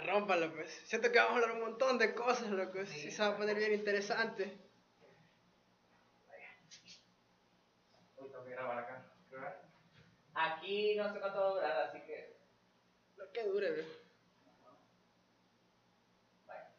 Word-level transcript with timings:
rómpalo, 0.00 0.52
pues. 0.52 0.70
Siento 0.86 1.10
que 1.12 1.18
vamos 1.18 1.32
a 1.32 1.34
hablar 1.36 1.52
un 1.56 1.60
montón 1.70 1.98
de 1.98 2.14
cosas, 2.14 2.48
loco. 2.50 2.84
Sí, 2.86 3.00
Sí. 3.00 3.10
se 3.10 3.22
va 3.22 3.28
a 3.28 3.36
poner 3.36 3.56
bien 3.56 3.72
interesante. 3.72 4.58
Uy, 8.16 8.28
tengo 8.30 8.44
que 8.44 8.50
grabar 8.50 8.78
acá. 8.78 9.12
¿Grabar? 9.30 9.62
Aquí 10.34 10.94
no 10.96 11.12
sé 11.12 11.20
cuánto 11.20 11.40
va 11.40 11.46
a 11.46 11.50
durar, 11.54 11.80
así 11.88 12.00
que. 12.02 12.36
Lo 13.16 13.30
que 13.32 13.44
dure, 13.44 13.70
bro. 13.72 13.84
Vaya. 16.46 16.70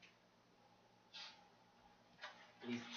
Listo. 2.67 2.87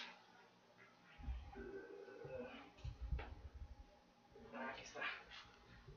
Ah, 4.54 4.68
Aquí 4.70 4.82
está. 4.84 5.00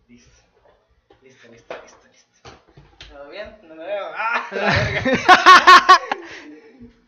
Listo, 0.07 0.31
listo, 1.21 1.47
listo, 1.51 1.77
listo. 2.07 2.16
¿Todo 3.09 3.29
bien? 3.29 3.57
No 3.63 3.75
me 3.75 3.85
veo. 3.85 4.05
¡Ah! 4.15 4.47
La 4.51 4.65
verga. 4.65 5.01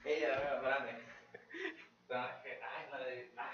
Ella, 0.05 0.27
me 0.30 0.44
veo, 0.44 0.55
espérate. 0.55 0.95
Ah, 2.12 2.41
que- 2.44 2.59
Ay, 2.63 2.85
no 2.91 2.98
le 2.99 3.16
di. 3.16 3.31
Ah. 3.38 3.52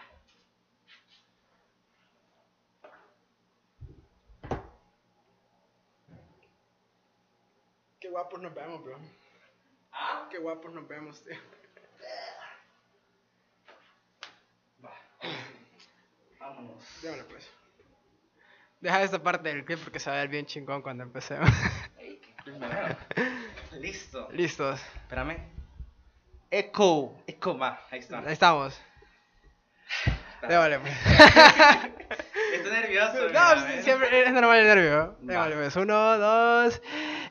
Qué 7.99 8.09
guapos 8.09 8.41
nos 8.41 8.53
vemos, 8.53 8.83
bro. 8.83 8.97
Ah. 9.91 10.27
Qué 10.29 10.37
guapos 10.37 10.71
nos 10.73 10.87
vemos, 10.87 11.21
tío. 11.23 11.35
Va. 14.83 14.91
Vámonos. 16.39 16.83
Déjale, 17.01 17.23
pues. 17.25 17.49
Deja 18.81 19.01
esta 19.03 19.21
parte 19.23 19.49
del 19.49 19.65
clip 19.65 19.79
porque 19.83 19.99
se 19.99 20.09
va 20.09 20.17
a 20.17 20.19
ver 20.19 20.29
bien 20.29 20.45
chingón 20.45 20.81
cuando 20.81 21.03
empecemos. 21.03 21.49
Ey, 21.97 22.21
Listo. 23.79 24.29
Listos. 24.31 24.79
Espérame. 25.01 25.37
Echo. 26.51 27.13
Echo, 27.25 27.57
va. 27.57 27.81
Ahí 27.89 27.99
está. 27.99 28.19
Ahí 28.19 28.33
estamos. 28.33 28.79
Déjale, 30.47 30.79
pues. 30.79 30.93
Estoy 32.53 32.71
nervioso. 32.71 33.13
No, 33.13 33.27
mira, 33.27 33.55
¿ves? 33.55 33.83
siempre 33.83 34.23
es 34.23 34.31
normal 34.31 34.59
el 34.59 34.67
nervio. 34.67 35.17
Déjale, 35.21 35.55
pues. 35.55 35.75
Uno, 35.75 36.17
dos. 36.17 36.81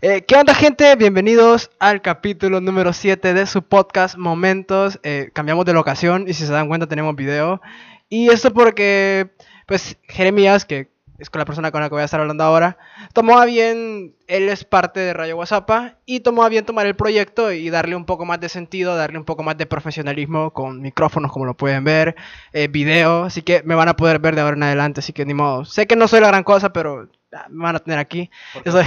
Eh, 0.03 0.23
¿Qué 0.23 0.35
onda, 0.35 0.55
gente? 0.55 0.95
Bienvenidos 0.97 1.71
al 1.79 2.03
capítulo 2.03 2.61
número 2.61 2.93
7 2.93 3.35
de 3.35 3.47
su 3.47 3.63
podcast 3.63 4.17
Momentos. 4.17 4.99
Eh, 5.05 5.31
cambiamos 5.33 5.65
de 5.65 5.75
locación 5.75 6.27
y 6.27 6.35
si 6.35 6.45
se 6.45 6.53
dan 6.53 6.67
cuenta 6.67 6.89
tenemos 6.89 7.15
video. 7.15 7.63
Y 8.09 8.31
esto 8.31 8.53
porque, 8.53 9.31
pues, 9.67 9.97
Jeremías, 10.09 10.65
que 10.65 10.94
es 11.19 11.31
con 11.31 11.39
la 11.39 11.45
persona 11.45 11.71
con 11.71 11.81
la 11.81 11.89
que 11.89 11.95
voy 11.95 12.03
a 12.03 12.07
estar 12.07 12.21
hablando 12.21 12.45
ahora, 12.45 12.77
tomó 13.13 13.39
a 13.39 13.45
bien, 13.45 14.15
él 14.27 14.49
es 14.49 14.65
parte 14.65 15.01
de 15.01 15.13
Rayo 15.15 15.37
WhatsApp, 15.37 15.71
y 16.07 16.21
tomó 16.21 16.43
a 16.43 16.49
bien 16.49 16.65
tomar 16.65 16.87
el 16.87 16.97
proyecto 16.97 17.53
y 17.53 17.71
darle 17.71 17.97
un 17.97 18.05
poco 18.05 18.25
más 18.25 18.41
de 18.41 18.49
sentido, 18.49 18.97
darle 18.97 19.19
un 19.19 19.25
poco 19.25 19.43
más 19.43 19.57
de 19.57 19.67
profesionalismo 19.67 20.53
con 20.53 20.81
micrófonos, 20.81 21.33
como 21.33 21.45
lo 21.45 21.55
pueden 21.55 21.85
ver, 21.85 22.17
eh, 22.53 22.69
video, 22.69 23.25
así 23.25 23.43
que 23.43 23.63
me 23.65 23.75
van 23.75 23.89
a 23.89 23.97
poder 23.97 24.19
ver 24.19 24.35
de 24.35 24.41
ahora 24.41 24.57
en 24.57 24.63
adelante, 24.65 25.01
así 25.01 25.13
que 25.13 25.25
ni 25.25 25.35
modo. 25.35 25.65
Sé 25.65 25.87
que 25.87 25.97
no 25.97 26.09
soy 26.09 26.21
la 26.21 26.29
gran 26.29 26.45
cosa, 26.45 26.73
pero 26.73 27.09
ah, 27.35 27.47
me 27.51 27.63
van 27.65 27.77
a 27.77 27.79
tener 27.79 27.99
aquí. 27.99 28.31
¿Por 28.53 28.63
qué, 28.63 28.69
Eso- 28.71 28.79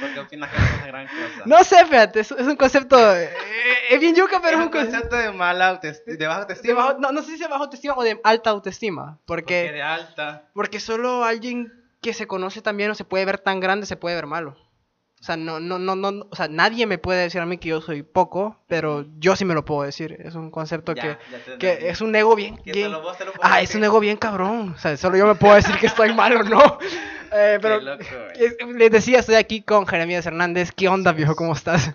por 0.00 0.14
qué 0.14 0.20
opinas 0.20 0.50
que 0.50 0.56
es 0.56 0.62
una 0.78 0.86
gran 0.86 1.06
cosa? 1.06 1.42
No 1.46 1.64
sé, 1.64 1.84
fíjate, 1.86 2.20
es, 2.20 2.30
es 2.32 2.46
un 2.46 2.56
concepto, 2.56 3.16
eh, 3.16 3.30
es 3.90 4.00
bien 4.00 4.14
yuca, 4.14 4.40
pero 4.40 4.54
es 4.56 4.60
es 4.60 4.66
un 4.66 4.72
concepto... 4.72 5.16
de 5.16 5.32
mala 5.32 5.68
autoestima. 5.68 6.16
De 6.16 6.26
baja 6.26 6.38
de 6.38 6.42
autoestima. 6.42 6.74
bajo- 6.74 6.98
no, 7.00 7.12
no 7.12 7.22
sé 7.22 7.32
si 7.32 7.38
de 7.38 7.48
baja 7.48 7.64
autoestima 7.64 7.94
o 7.96 8.02
de 8.02 8.20
alta 8.24 8.50
autoestima, 8.50 9.18
Porque 9.26 9.42
porque, 9.64 9.72
de 9.72 9.82
alta. 9.82 10.42
porque 10.54 10.80
solo 10.80 11.24
alguien 11.24 11.72
que 12.00 12.12
se 12.14 12.26
conoce 12.26 12.62
también 12.62 12.90
o 12.90 12.94
se 12.94 13.04
puede 13.04 13.24
ver 13.24 13.38
tan 13.38 13.58
grande 13.60 13.86
se 13.86 13.96
puede 13.96 14.14
ver 14.14 14.26
malo. 14.26 14.56
O 15.20 15.24
sea, 15.24 15.36
no, 15.36 15.58
no, 15.58 15.78
no, 15.78 15.96
no, 15.96 16.26
o 16.30 16.36
sea, 16.36 16.46
nadie 16.48 16.86
me 16.86 16.96
puede 16.98 17.22
decir 17.22 17.40
a 17.40 17.46
mí 17.46 17.58
que 17.58 17.70
yo 17.70 17.80
soy 17.80 18.02
poco, 18.02 18.56
pero 18.68 19.04
yo 19.18 19.34
sí 19.36 19.44
me 19.44 19.54
lo 19.54 19.64
puedo 19.64 19.82
decir. 19.82 20.16
Es 20.24 20.34
un 20.36 20.50
concepto 20.50 20.94
Ya, 20.94 21.02
que, 21.02 21.08
ya 21.08 21.58
que 21.58 21.88
es 21.90 22.00
un 22.00 22.14
ego 22.14 22.36
bien, 22.36 22.60
bien- 22.64 22.92
ah, 23.42 23.60
es 23.60 23.74
un 23.74 23.82
ego 23.84 23.98
bien 24.00 24.16
cabrón. 24.16 24.74
O 24.76 24.78
sea, 24.78 24.96
solo 24.96 25.16
yo 25.16 25.26
me 25.26 25.34
puedo 25.34 25.54
decir 25.56 25.76
que 25.76 25.86
estoy 25.86 26.14
malo, 26.14 26.42
no. 26.44 26.78
Eh, 27.30 27.58
pero 27.60 27.78
Qué 27.78 27.84
loco, 27.84 28.72
les 28.78 28.90
decía, 28.90 29.18
estoy 29.18 29.34
aquí 29.34 29.60
con 29.60 29.86
Jeremías 29.86 30.24
Hernández. 30.24 30.72
¿Qué 30.72 30.88
onda, 30.88 31.12
viejo? 31.12 31.36
¿Cómo 31.36 31.52
estás? 31.52 31.92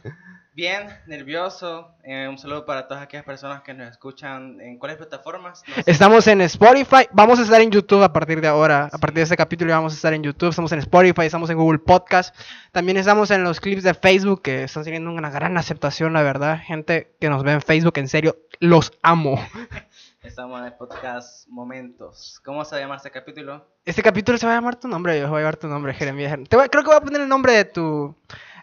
Bien, 0.55 0.87
nervioso. 1.07 1.95
Eh, 2.03 2.27
un 2.29 2.37
saludo 2.37 2.63
para 2.63 2.87
todas 2.87 3.01
aquellas 3.01 3.25
personas 3.25 3.63
que 3.63 3.73
nos 3.73 3.89
escuchan 3.89 4.61
en 4.61 4.77
cuáles 4.77 4.97
plataformas. 4.97 5.63
No 5.67 5.73
sé. 5.73 5.83
Estamos 5.87 6.27
en 6.27 6.41
Spotify, 6.41 7.07
vamos 7.11 7.39
a 7.39 7.41
estar 7.41 7.59
en 7.59 7.71
YouTube 7.71 8.03
a 8.03 8.13
partir 8.13 8.39
de 8.39 8.47
ahora, 8.47 8.87
a 8.91 8.97
partir 8.99 9.15
de 9.15 9.21
este 9.23 9.35
capítulo 9.35 9.73
vamos 9.73 9.93
a 9.93 9.95
estar 9.95 10.13
en 10.13 10.21
YouTube, 10.21 10.49
estamos 10.49 10.71
en 10.71 10.77
Spotify, 10.79 11.23
estamos 11.23 11.49
en 11.49 11.57
Google 11.57 11.79
Podcast, 11.79 12.35
también 12.71 12.97
estamos 12.97 13.31
en 13.31 13.43
los 13.43 13.59
clips 13.59 13.81
de 13.81 13.95
Facebook 13.95 14.43
que 14.43 14.65
están 14.65 14.83
teniendo 14.83 15.09
una 15.09 15.31
gran 15.31 15.57
aceptación, 15.57 16.13
la 16.13 16.21
verdad, 16.21 16.59
gente 16.63 17.15
que 17.19 17.29
nos 17.29 17.43
ve 17.43 17.53
en 17.53 17.61
Facebook, 17.61 17.97
en 17.97 18.07
serio, 18.07 18.37
los 18.59 18.91
amo. 19.01 19.43
Estamos 20.21 20.57
en 20.61 20.67
el 20.67 20.73
podcast 20.75 21.49
Momentos. 21.49 22.39
¿Cómo 22.45 22.63
se 22.63 22.79
llama 22.79 22.95
este 22.95 23.11
capítulo? 23.11 23.67
Este 23.83 24.01
capítulo 24.01 24.37
se 24.37 24.45
va 24.45 24.53
a 24.53 24.55
llamar 24.55 24.77
tu 24.77 24.87
nombre, 24.87 25.19
yo 25.19 25.27
voy 25.27 25.37
a 25.37 25.39
llevar 25.39 25.57
tu 25.57 25.67
nombre, 25.67 25.93
Jeremías. 25.93 26.37
Creo 26.47 26.69
que 26.69 26.81
voy 26.81 26.95
a 26.95 27.01
poner 27.01 27.21
el 27.21 27.27
nombre 27.27 27.51
de 27.51 27.65
tu, 27.65 28.15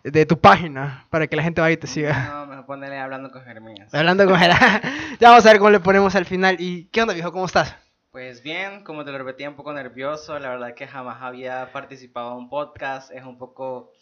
de 0.04 0.26
tu 0.26 0.38
página 0.40 1.06
para 1.10 1.26
que 1.26 1.36
la 1.36 1.42
gente 1.42 1.60
vaya 1.60 1.74
y 1.74 1.76
te 1.76 1.86
siga. 1.86 2.28
No, 2.28 2.46
mejor 2.46 2.66
ponerle 2.66 2.98
hablando 2.98 3.30
con 3.30 3.42
Jeremías. 3.42 3.92
Hablando 3.94 4.26
con 4.26 4.40
él, 4.42 4.50
ya 5.20 5.28
vamos 5.30 5.44
a 5.46 5.50
ver 5.50 5.58
cómo 5.58 5.70
le 5.70 5.80
ponemos 5.80 6.14
al 6.14 6.24
final. 6.26 6.56
¿Y 6.58 6.84
qué 6.86 7.02
onda, 7.02 7.14
viejo? 7.14 7.32
¿Cómo 7.32 7.46
estás? 7.46 7.76
Pues 8.10 8.42
bien, 8.42 8.82
como 8.82 9.04
te 9.04 9.12
lo 9.12 9.18
repetí, 9.18 9.46
un 9.46 9.54
poco 9.54 9.72
nervioso. 9.72 10.38
La 10.38 10.48
verdad 10.50 10.74
que 10.74 10.86
jamás 10.86 11.18
había 11.22 11.70
participado 11.72 12.32
en 12.32 12.38
un 12.38 12.48
podcast. 12.48 13.12
Es 13.12 13.22
un 13.24 13.38
poco, 13.38 13.92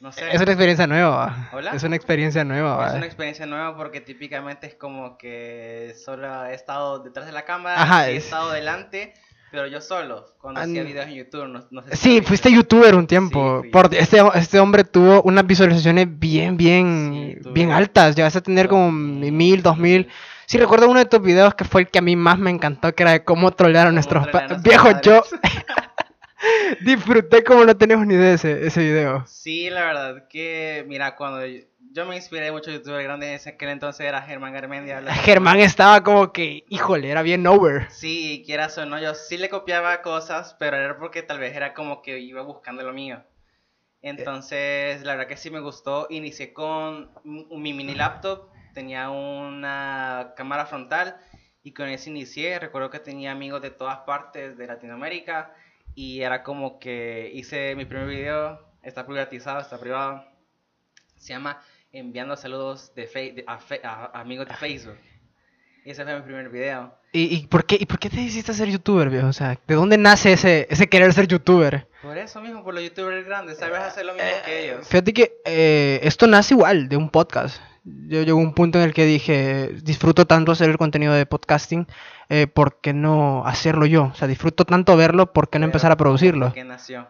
no 0.00 0.10
sé, 0.10 0.26
Es 0.32 0.40
una 0.40 0.52
experiencia 0.52 0.86
nueva. 0.86 1.50
¿Hola? 1.52 1.72
Es 1.72 1.82
una 1.82 1.96
experiencia 1.96 2.44
nueva. 2.44 2.86
es 2.88 2.94
una 2.94 3.04
experiencia 3.06 3.44
nueva 3.44 3.76
porque 3.76 4.00
típicamente 4.00 4.68
es 4.68 4.74
como 4.74 5.18
que 5.18 5.94
solo 6.02 6.46
he 6.46 6.54
estado 6.54 7.00
detrás 7.00 7.26
de 7.26 7.32
la 7.32 7.44
cámara, 7.44 7.82
Ajá, 7.82 8.08
he 8.08 8.16
es- 8.16 8.24
estado 8.24 8.52
delante, 8.52 9.12
pero 9.50 9.66
yo 9.66 9.80
solo, 9.80 10.26
cuando 10.40 10.60
Ah, 10.60 10.64
hacía 10.64 10.82
videos 10.82 11.06
en 11.06 11.14
YouTube. 11.14 11.48
No, 11.48 11.64
no 11.70 11.82
sé 11.82 11.96
si 11.96 11.96
Sí, 11.96 12.22
fuiste 12.22 12.52
youtuber 12.52 12.94
un 12.94 13.06
tiempo. 13.06 13.60
Sí. 13.62 13.68
Por, 13.70 13.94
este, 13.94 14.22
este 14.34 14.60
hombre 14.60 14.84
tuvo 14.84 15.22
unas 15.22 15.46
visualizaciones 15.46 16.06
bien, 16.18 16.56
bien, 16.56 17.38
Sí, 17.42 17.50
bien 17.52 17.72
altas. 17.72 18.14
Llegaste 18.16 18.38
a 18.38 18.42
tener 18.42 18.68
como 18.68 18.90
mil, 18.92 19.62
dos 19.62 19.78
mil. 19.78 20.08
Sí, 20.46 20.58
recuerdo 20.58 20.88
uno 20.88 20.98
de 20.98 21.04
tus 21.04 21.20
videos 21.20 21.54
que 21.54 21.64
fue 21.64 21.82
el 21.82 21.88
que 21.88 21.98
a 21.98 22.02
mí 22.02 22.16
más 22.16 22.38
me 22.38 22.50
encantó, 22.50 22.94
que 22.94 23.02
era 23.02 23.12
de 23.12 23.24
cómo 23.24 23.50
trolear 23.50 23.86
a 23.86 23.92
nuestros 23.92 24.26
nuestros 24.32 24.62
Viejo, 24.62 24.88
yo. 25.02 25.22
disfruté 26.80 27.42
como 27.44 27.64
no 27.64 27.76
tenemos 27.76 28.06
ni 28.06 28.14
idea 28.14 28.28
de 28.28 28.34
ese, 28.34 28.66
ese 28.66 28.80
video. 28.80 29.24
Sí, 29.26 29.70
la 29.70 29.84
verdad 29.84 30.28
que, 30.28 30.84
mira, 30.86 31.16
cuando 31.16 31.44
yo, 31.46 31.62
yo 31.92 32.06
me 32.06 32.16
inspiré 32.16 32.46
de 32.46 32.52
muchos 32.52 32.72
youtubers 32.72 33.04
grandes 33.04 33.46
en 33.46 33.54
aquel 33.54 33.70
entonces 33.70 34.06
era 34.06 34.22
Germán 34.22 34.52
Garmendia. 34.52 35.02
Germán 35.24 35.58
estaba 35.60 36.02
como 36.02 36.32
que, 36.32 36.64
híjole, 36.68 37.10
era 37.10 37.22
bien 37.22 37.46
over. 37.46 37.90
Sí, 37.90 38.42
quieras 38.46 38.76
o 38.78 38.86
no, 38.86 39.00
yo 39.00 39.14
sí 39.14 39.36
le 39.36 39.48
copiaba 39.48 40.02
cosas, 40.02 40.54
pero 40.58 40.76
era 40.76 40.98
porque 40.98 41.22
tal 41.22 41.38
vez 41.38 41.56
era 41.56 41.74
como 41.74 42.02
que 42.02 42.18
iba 42.18 42.42
buscando 42.42 42.82
lo 42.82 42.92
mío. 42.92 43.22
Entonces, 44.00 45.02
la 45.02 45.16
verdad 45.16 45.28
que 45.28 45.36
sí 45.36 45.50
me 45.50 45.60
gustó. 45.60 46.06
Inicié 46.10 46.52
con 46.52 47.10
mi 47.24 47.72
mini 47.72 47.94
laptop, 47.94 48.50
tenía 48.74 49.10
una 49.10 50.34
cámara 50.36 50.66
frontal 50.66 51.16
y 51.62 51.72
con 51.72 51.88
eso 51.88 52.10
inicié. 52.10 52.58
Recuerdo 52.58 52.90
que 52.90 53.00
tenía 53.00 53.32
amigos 53.32 53.60
de 53.60 53.70
todas 53.70 53.98
partes 53.98 54.56
de 54.56 54.66
Latinoamérica 54.66 55.52
y 55.98 56.22
era 56.22 56.44
como 56.44 56.78
que 56.78 57.28
hice 57.34 57.74
mi 57.74 57.84
primer 57.84 58.06
video, 58.06 58.60
está 58.84 59.04
privatizado, 59.04 59.58
está 59.60 59.80
privado. 59.80 60.24
Se 61.16 61.32
llama 61.32 61.60
Enviando 61.90 62.36
saludos 62.36 62.92
de 62.94 63.06
de- 63.06 63.44
a, 63.48 63.58
a- 63.82 64.20
amigos 64.20 64.46
de 64.46 64.54
Facebook. 64.54 64.96
Ese 65.84 66.04
fue 66.04 66.14
mi 66.14 66.22
primer 66.22 66.50
video. 66.50 66.94
¿Y, 67.12 67.34
y 67.34 67.46
por 67.48 67.64
qué, 67.66 67.76
¿Y 67.80 67.86
por 67.86 67.98
qué 67.98 68.10
te 68.10 68.16
decidiste 68.16 68.52
ser 68.52 68.68
youtuber, 68.68 69.10
viejo? 69.10 69.26
O 69.26 69.32
sea, 69.32 69.58
¿de 69.66 69.74
dónde 69.74 69.98
nace 69.98 70.34
ese, 70.34 70.68
ese 70.70 70.88
querer 70.88 71.12
ser 71.14 71.26
youtuber? 71.26 71.88
Por 72.02 72.16
eso 72.16 72.40
mismo, 72.40 72.62
por 72.62 72.74
los 72.74 72.84
youtubers 72.84 73.26
grandes, 73.26 73.58
sabes 73.58 73.78
hacer 73.80 74.06
lo 74.06 74.14
mismo 74.14 74.28
que 74.44 74.66
ellos. 74.66 74.86
Fíjate 74.86 75.12
que 75.12 75.40
eh, 75.46 75.98
esto 76.04 76.28
nace 76.28 76.54
igual 76.54 76.88
de 76.88 76.96
un 76.96 77.10
podcast. 77.10 77.60
Yo 78.08 78.22
llegó 78.22 78.38
a 78.38 78.42
un 78.42 78.54
punto 78.54 78.78
en 78.78 78.84
el 78.84 78.94
que 78.94 79.04
dije, 79.04 79.70
disfruto 79.82 80.26
tanto 80.26 80.52
hacer 80.52 80.70
el 80.70 80.78
contenido 80.78 81.12
de 81.14 81.26
podcasting, 81.26 81.86
eh, 82.28 82.46
¿por 82.46 82.80
qué 82.80 82.92
no 82.92 83.44
hacerlo 83.46 83.86
yo? 83.86 84.10
O 84.12 84.14
sea, 84.14 84.28
disfruto 84.28 84.64
tanto 84.64 84.96
verlo, 84.96 85.32
¿por 85.32 85.48
qué 85.48 85.58
no 85.58 85.64
Pero, 85.64 85.68
empezar 85.68 85.92
a 85.92 85.96
producirlo? 85.96 86.52
¿Quién 86.52 86.68
nació? 86.68 87.06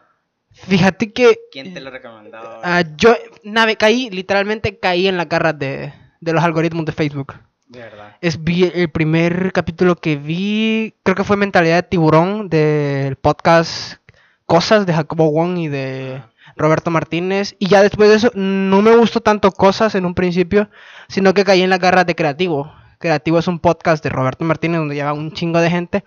Fíjate 0.51 1.13
que 1.13 1.39
¿Quién 1.53 1.75
te 1.75 1.81
lo 1.81 1.91
recomendó? 1.91 2.39
ah, 2.63 2.83
yo 2.97 3.15
nave 3.45 3.77
caí, 3.77 4.11
literalmente 4.11 4.79
caí 4.79 5.07
en 5.07 5.17
las 5.17 5.29
garras 5.29 5.59
de, 5.59 5.93
de 6.21 6.33
los 6.33 6.43
algoritmos 6.43 6.85
de 6.85 6.93
Facebook. 6.93 7.35
De 7.69 7.81
verdad. 7.81 8.17
Es 8.21 8.43
vi 8.43 8.65
el 8.65 8.91
primer 8.91 9.53
capítulo 9.53 9.97
que 9.97 10.17
vi, 10.17 10.95
creo 11.03 11.15
que 11.15 11.25
fue 11.25 11.37
Mentalidad 11.37 11.77
de 11.77 11.83
Tiburón 11.83 12.49
del 12.49 13.17
podcast 13.17 13.99
Cosas 14.47 14.87
de 14.87 14.95
Jacobo 14.95 15.31
Wong 15.31 15.59
y 15.59 15.69
de. 15.69 16.23
Roberto 16.59 16.91
Martínez. 16.91 17.57
Y 17.59 17.69
ya 17.69 17.83
después 17.83 18.11
de 18.11 18.17
eso 18.17 18.31
no 18.35 18.83
me 18.83 18.95
gustó 18.97 19.21
tanto 19.21 19.53
Cosas 19.53 19.95
en 19.95 20.05
un 20.05 20.15
principio, 20.15 20.69
sino 21.09 21.35
que 21.35 21.45
caí 21.45 21.63
en 21.63 21.71
las 21.71 21.81
garras 21.81 22.07
de 22.07 22.15
Creativo. 22.15 22.73
Creativo 22.99 23.39
es 23.39 23.47
un 23.49 23.61
podcast 23.61 24.03
de 24.03 24.11
Roberto 24.11 24.45
Martínez 24.45 24.79
donde 24.79 24.95
lleva 24.97 25.13
un 25.13 25.33
chingo 25.33 25.61
de 25.61 25.71
gente. 25.71 26.05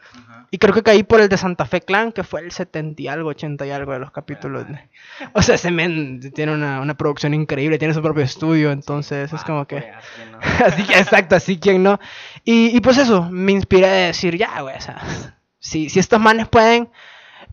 Y 0.53 0.57
creo 0.57 0.73
que 0.73 0.83
caí 0.83 1.03
por 1.03 1.21
el 1.21 1.29
de 1.29 1.37
Santa 1.37 1.65
Fe 1.65 1.79
Clan, 1.79 2.11
que 2.11 2.25
fue 2.25 2.41
el 2.41 2.51
70 2.51 3.01
y 3.01 3.07
algo, 3.07 3.29
80 3.29 3.65
y 3.65 3.71
algo 3.71 3.93
de 3.93 3.99
los 3.99 4.11
capítulos. 4.11 4.67
madre. 4.67 4.89
O 5.33 5.41
sea, 5.41 5.55
ese 5.55 5.71
men 5.71 6.19
tiene 6.33 6.53
una, 6.53 6.81
una 6.81 6.93
producción 6.95 7.33
increíble, 7.33 7.79
tiene 7.79 7.93
su 7.93 8.01
propio 8.01 8.23
estudio, 8.23 8.71
entonces 8.73 9.31
es 9.31 9.39
Ah, 9.41 9.43
como 9.47 9.65
que... 9.65 9.77
pues, 9.77 9.95
así, 9.95 10.21
¿no? 10.29 10.39
así 10.65 10.83
que, 10.83 10.99
exacto, 10.99 11.35
así 11.37 11.57
quien 11.57 11.81
no. 11.83 12.01
Y, 12.43 12.75
y 12.75 12.81
pues 12.81 12.97
eso, 12.97 13.29
me 13.31 13.53
inspiré 13.53 13.85
a 13.87 13.93
decir, 14.07 14.37
ya, 14.37 14.59
güey, 14.59 14.75
o 14.75 14.81
sea, 14.81 15.01
si, 15.59 15.89
si 15.89 15.99
estos 15.99 16.19
manes 16.19 16.49
pueden, 16.49 16.89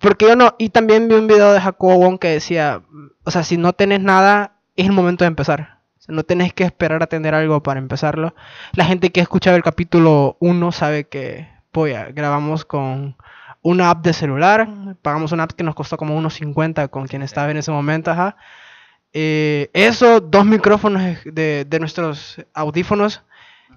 porque 0.00 0.26
yo 0.26 0.36
no. 0.36 0.54
Y 0.58 0.70
también 0.70 1.08
vi 1.08 1.14
un 1.14 1.26
video 1.26 1.52
de 1.52 1.60
Jacobo 1.60 1.96
Wong 1.96 2.18
que 2.18 2.28
decía, 2.28 2.82
o 3.24 3.30
sea, 3.30 3.42
si 3.42 3.56
no 3.56 3.72
tenés 3.72 4.00
nada, 4.00 4.52
es 4.76 4.86
el 4.86 4.92
momento 4.92 5.24
de 5.24 5.28
empezar. 5.28 5.78
O 5.98 6.00
sea, 6.00 6.14
no 6.14 6.22
tenés 6.22 6.52
que 6.52 6.64
esperar 6.64 7.02
a 7.02 7.06
tener 7.06 7.34
algo 7.34 7.62
para 7.62 7.80
empezarlo. 7.80 8.34
La 8.72 8.84
gente 8.84 9.10
que 9.10 9.20
ha 9.20 9.22
escuchado 9.22 9.56
el 9.56 9.62
capítulo 9.62 10.36
1 10.40 10.72
sabe 10.72 11.04
que, 11.04 11.48
polla, 11.72 12.06
grabamos 12.12 12.64
con 12.64 13.16
una 13.62 13.90
app 13.90 14.04
de 14.04 14.12
celular, 14.12 14.68
pagamos 15.02 15.32
una 15.32 15.44
app 15.44 15.52
que 15.52 15.64
nos 15.64 15.74
costó 15.74 15.96
como 15.96 16.16
unos 16.16 16.34
50 16.34 16.88
con 16.88 17.06
quien 17.06 17.22
estaba 17.22 17.50
en 17.50 17.56
ese 17.56 17.70
momento, 17.70 18.10
ajá. 18.10 18.36
Eh, 19.12 19.70
eso, 19.72 20.20
dos 20.20 20.44
micrófonos 20.44 21.02
de, 21.24 21.64
de 21.64 21.80
nuestros 21.80 22.44
audífonos, 22.54 23.22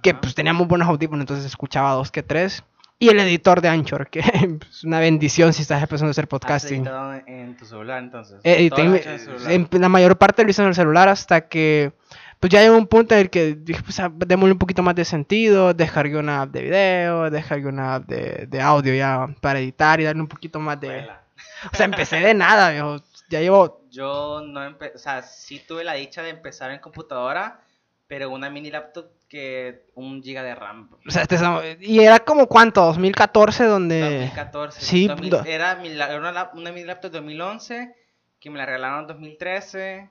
que 0.02 0.14
pues 0.14 0.36
teníamos 0.36 0.68
buenos 0.68 0.88
audífonos, 0.88 1.24
entonces 1.24 1.46
escuchaba 1.46 1.94
dos 1.94 2.12
que 2.12 2.24
tres. 2.24 2.64
Y 3.02 3.10
el 3.10 3.20
editor 3.20 3.62
de 3.62 3.68
Anchor, 3.68 4.12
que 4.12 4.20
es 4.70 4.84
una 4.84 5.00
bendición 5.00 5.54
si 5.54 5.64
estás 5.64 5.82
empezando 5.82 6.10
a 6.10 6.12
hacer 6.12 6.26
¿Has 6.26 6.30
podcasting. 6.30 6.88
en, 7.26 7.58
tu 7.58 7.66
celular 7.66 7.98
entonces? 7.98 8.40
Eh, 8.44 8.70
en 8.72 9.20
celular. 9.20 9.52
en 9.52 9.82
la 9.82 9.90
mayor 9.90 10.20
parte 10.20 10.44
lo 10.44 10.52
hice 10.52 10.62
en 10.62 10.68
el 10.68 10.76
celular 10.76 11.10
hasta 11.10 11.48
que 11.48 11.94
pues 12.40 12.54
ya 12.54 12.62
llegó 12.62 12.78
un 12.78 12.86
punto 12.86 13.16
en 13.16 13.22
el 13.22 13.32
que 13.32 13.56
dije, 13.56 13.82
pues 13.82 14.00
ah, 14.00 14.12
démosle 14.14 14.54
un 14.54 14.60
poquito 14.60 14.84
más 14.84 14.94
de 14.94 15.04
sentido, 15.04 15.74
descargué 15.74 16.16
una 16.16 16.44
app 16.44 16.52
de 16.52 16.62
video, 16.62 17.32
descargué 17.32 17.70
una 17.70 17.96
app 17.96 18.06
de, 18.06 18.46
de 18.46 18.62
audio 18.62 18.94
ya 18.94 19.28
para 19.42 19.58
editar 19.58 20.00
y 20.00 20.04
darle 20.04 20.22
un 20.22 20.28
poquito 20.28 20.60
más 20.60 20.80
de... 20.80 20.88
Vuela. 20.88 21.24
O 21.74 21.76
sea, 21.76 21.88
empecé 21.88 22.18
de 22.18 22.36
nada, 22.36 22.70
viejo. 22.70 22.98
Ya 23.30 23.40
llevo... 23.40 23.82
Yo 23.90 24.42
no 24.46 24.64
empecé, 24.64 24.96
o 24.96 25.00
sea, 25.00 25.24
sí 25.24 25.60
tuve 25.68 25.84
la 25.84 25.94
dicha 25.94 26.22
de 26.22 26.30
empezar 26.30 26.70
en 26.70 26.80
computadora, 26.80 27.62
pero 28.08 28.30
una 28.30 28.52
mini 28.52 28.70
laptop 28.70 29.08
que 29.32 29.86
un 29.96 30.22
giga 30.22 30.44
de 30.44 30.54
RAM. 30.54 30.90
O 31.08 31.10
sea, 31.10 31.22
este 31.22 31.36
es- 31.36 31.42
y 31.80 32.02
era 32.04 32.20
como 32.20 32.48
cuánto, 32.48 32.82
2014 32.84 33.64
donde... 33.64 34.02
2014. 34.02 34.82
sí, 34.82 35.08
2000 35.08 35.30
do- 35.30 35.44
era, 35.46 35.76
mi 35.76 35.88
era 35.88 36.18
una, 36.18 36.34
lap- 36.34 36.54
una 36.54 36.74
mini 36.74 36.86
laptop 36.86 37.14
2011 37.14 37.96
que 38.42 38.50
me 38.50 38.58
la 38.60 38.66
regalaron 38.66 39.04
en 39.04 39.08
2013 39.08 40.10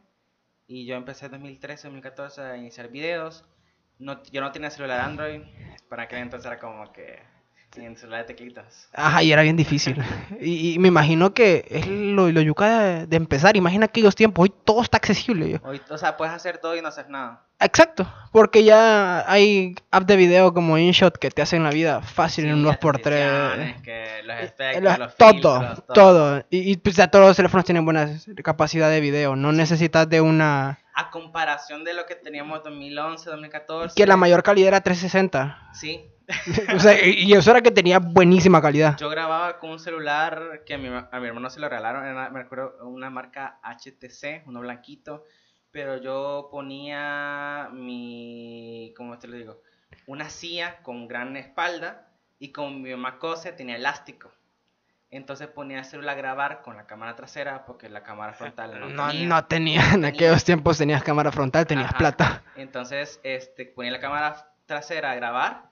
y 0.69 0.87
yo 0.87 0.95
empecé 0.97 1.27
en 1.27 1.33
2013, 1.33 1.89
2014 1.89 2.41
a 2.41 2.57
iniciar 2.57 2.89
videos. 2.89 3.45
No, 3.99 4.23
yo 4.33 4.41
no 4.41 4.53
tenía 4.53 4.71
celular 4.71 5.01
Android, 5.01 5.43
para 5.91 6.05
aquel 6.05 6.21
entonces 6.21 6.47
era 6.51 6.59
como 6.59 6.91
que 6.91 7.19
sin 7.75 7.97
celular 7.97 8.21
de 8.27 8.35
teclitas. 8.35 8.89
Ajá, 8.93 9.23
y 9.23 9.33
era 9.33 9.43
bien 9.43 9.57
difícil. 9.57 9.97
Y, 10.41 10.75
y 10.75 10.79
me 10.79 10.89
imagino 10.89 11.35
que 11.35 11.67
es 11.69 11.87
lo, 11.87 12.31
lo 12.31 12.41
yuca 12.41 12.81
de, 12.81 13.07
de 13.07 13.17
empezar. 13.17 13.57
Imagina 13.57 13.85
aquellos 13.87 14.15
tiempos, 14.15 14.43
hoy 14.45 14.53
todo 14.65 14.83
está 14.83 14.97
accesible. 14.97 15.51
yo. 15.51 15.59
Hoy, 15.63 15.81
o 15.91 15.99
sea, 15.99 16.17
puedes 16.17 16.33
hacer 16.35 16.59
todo 16.59 16.75
y 16.77 16.81
no 16.83 16.89
hacer 16.89 17.09
nada. 17.11 17.45
Exacto, 17.63 18.11
porque 18.33 18.65
ya 18.65 19.31
hay 19.31 19.75
apps 19.91 20.07
de 20.07 20.17
video 20.17 20.55
como 20.55 20.79
InShot 20.79 21.19
que 21.19 21.31
te 21.31 21.43
hacen 21.43 21.63
la 21.63 21.69
vida 21.71 22.01
fácil 22.01 22.47
en 22.47 22.55
un 22.55 22.61
Sí, 22.63 22.71
2x3. 22.71 23.03
transiciones, 23.03 23.83
que 23.83 24.07
los 24.25 24.37
Eh, 24.37 24.45
efectos, 24.45 24.83
los- 24.83 24.99
los 24.99 25.17
todo, 25.17 25.31
filtros, 25.33 25.85
todo. 25.95 26.39
Y, 26.49 26.71
y, 26.73 26.77
pues 26.79 26.97
ya 26.97 27.09
todos 27.09 27.27
los 27.27 27.37
teléfonos 27.37 27.67
tienen 27.67 27.85
buena 27.85 28.09
capacidad 28.43 28.89
de 28.89 29.01
video. 29.01 29.37
No 29.37 29.53
necesitas 29.53 30.09
de 30.09 30.23
una... 30.23 30.79
A 31.01 31.11
comparación 31.11 31.83
de 31.83 31.95
lo 31.95 32.05
que 32.05 32.15
teníamos 32.15 32.59
en 32.59 32.65
2011, 32.65 33.31
2014. 33.31 33.95
Que 33.95 34.07
la 34.07 34.17
mayor 34.19 34.43
calidad 34.43 34.69
era 34.69 34.81
360. 34.83 35.71
Sí. 35.73 36.05
o 36.75 36.79
sea, 36.79 37.07
y 37.09 37.33
eso 37.33 37.51
era 37.51 37.63
que 37.63 37.71
tenía 37.71 37.99
buenísima 37.99 38.61
calidad. 38.61 38.97
Yo 38.99 39.09
grababa 39.09 39.59
con 39.59 39.71
un 39.71 39.79
celular 39.79 40.63
que 40.67 40.75
a 40.75 40.79
mi, 40.79 40.89
a 40.89 41.21
mi 41.21 41.27
hermano 41.27 41.49
se 41.49 41.59
lo 41.59 41.69
regalaron. 41.69 42.05
Era, 42.05 42.29
me 42.29 42.41
acuerdo, 42.41 42.87
una 42.87 43.09
marca 43.09 43.61
HTC, 43.63 44.47
uno 44.47 44.61
blanquito. 44.61 45.25
Pero 45.71 45.97
yo 46.03 46.49
ponía 46.51 47.71
mi. 47.73 48.93
¿Cómo 48.97 49.19
te 49.19 49.29
lo 49.29 49.37
digo? 49.37 49.63
Una 50.07 50.29
silla 50.29 50.83
con 50.83 51.09
gran 51.09 51.37
espalda. 51.37 52.09
Y 52.39 52.53
con 52.53 52.83
mi 52.83 52.91
mamá 52.91 53.19
cose 53.19 53.53
tenía 53.53 53.77
elástico. 53.77 54.31
Entonces 55.13 55.49
ponía 55.49 55.79
el 55.81 55.85
celular 55.85 56.15
a 56.17 56.19
grabar 56.19 56.63
con 56.63 56.77
la 56.77 56.87
cámara 56.87 57.17
trasera 57.17 57.65
porque 57.67 57.89
la 57.89 58.03
cámara 58.05 58.33
frontal 58.33 58.79
no, 58.79 58.89
No, 58.89 59.09
tenía. 59.11 59.27
no 59.29 59.45
tenía, 59.47 59.93
en 59.95 60.05
aquellos 60.05 60.45
tiempos 60.45 60.79
tenías 60.79 61.03
cámara 61.03 61.33
frontal, 61.33 61.67
tenías 61.67 61.89
Ajá. 61.91 61.99
plata. 61.99 62.43
Entonces, 62.57 63.19
este, 63.25 63.65
ponía 63.67 63.91
la 63.91 64.01
cámara 64.01 64.53
trasera 64.67 65.11
a 65.11 65.15
grabar 65.17 65.65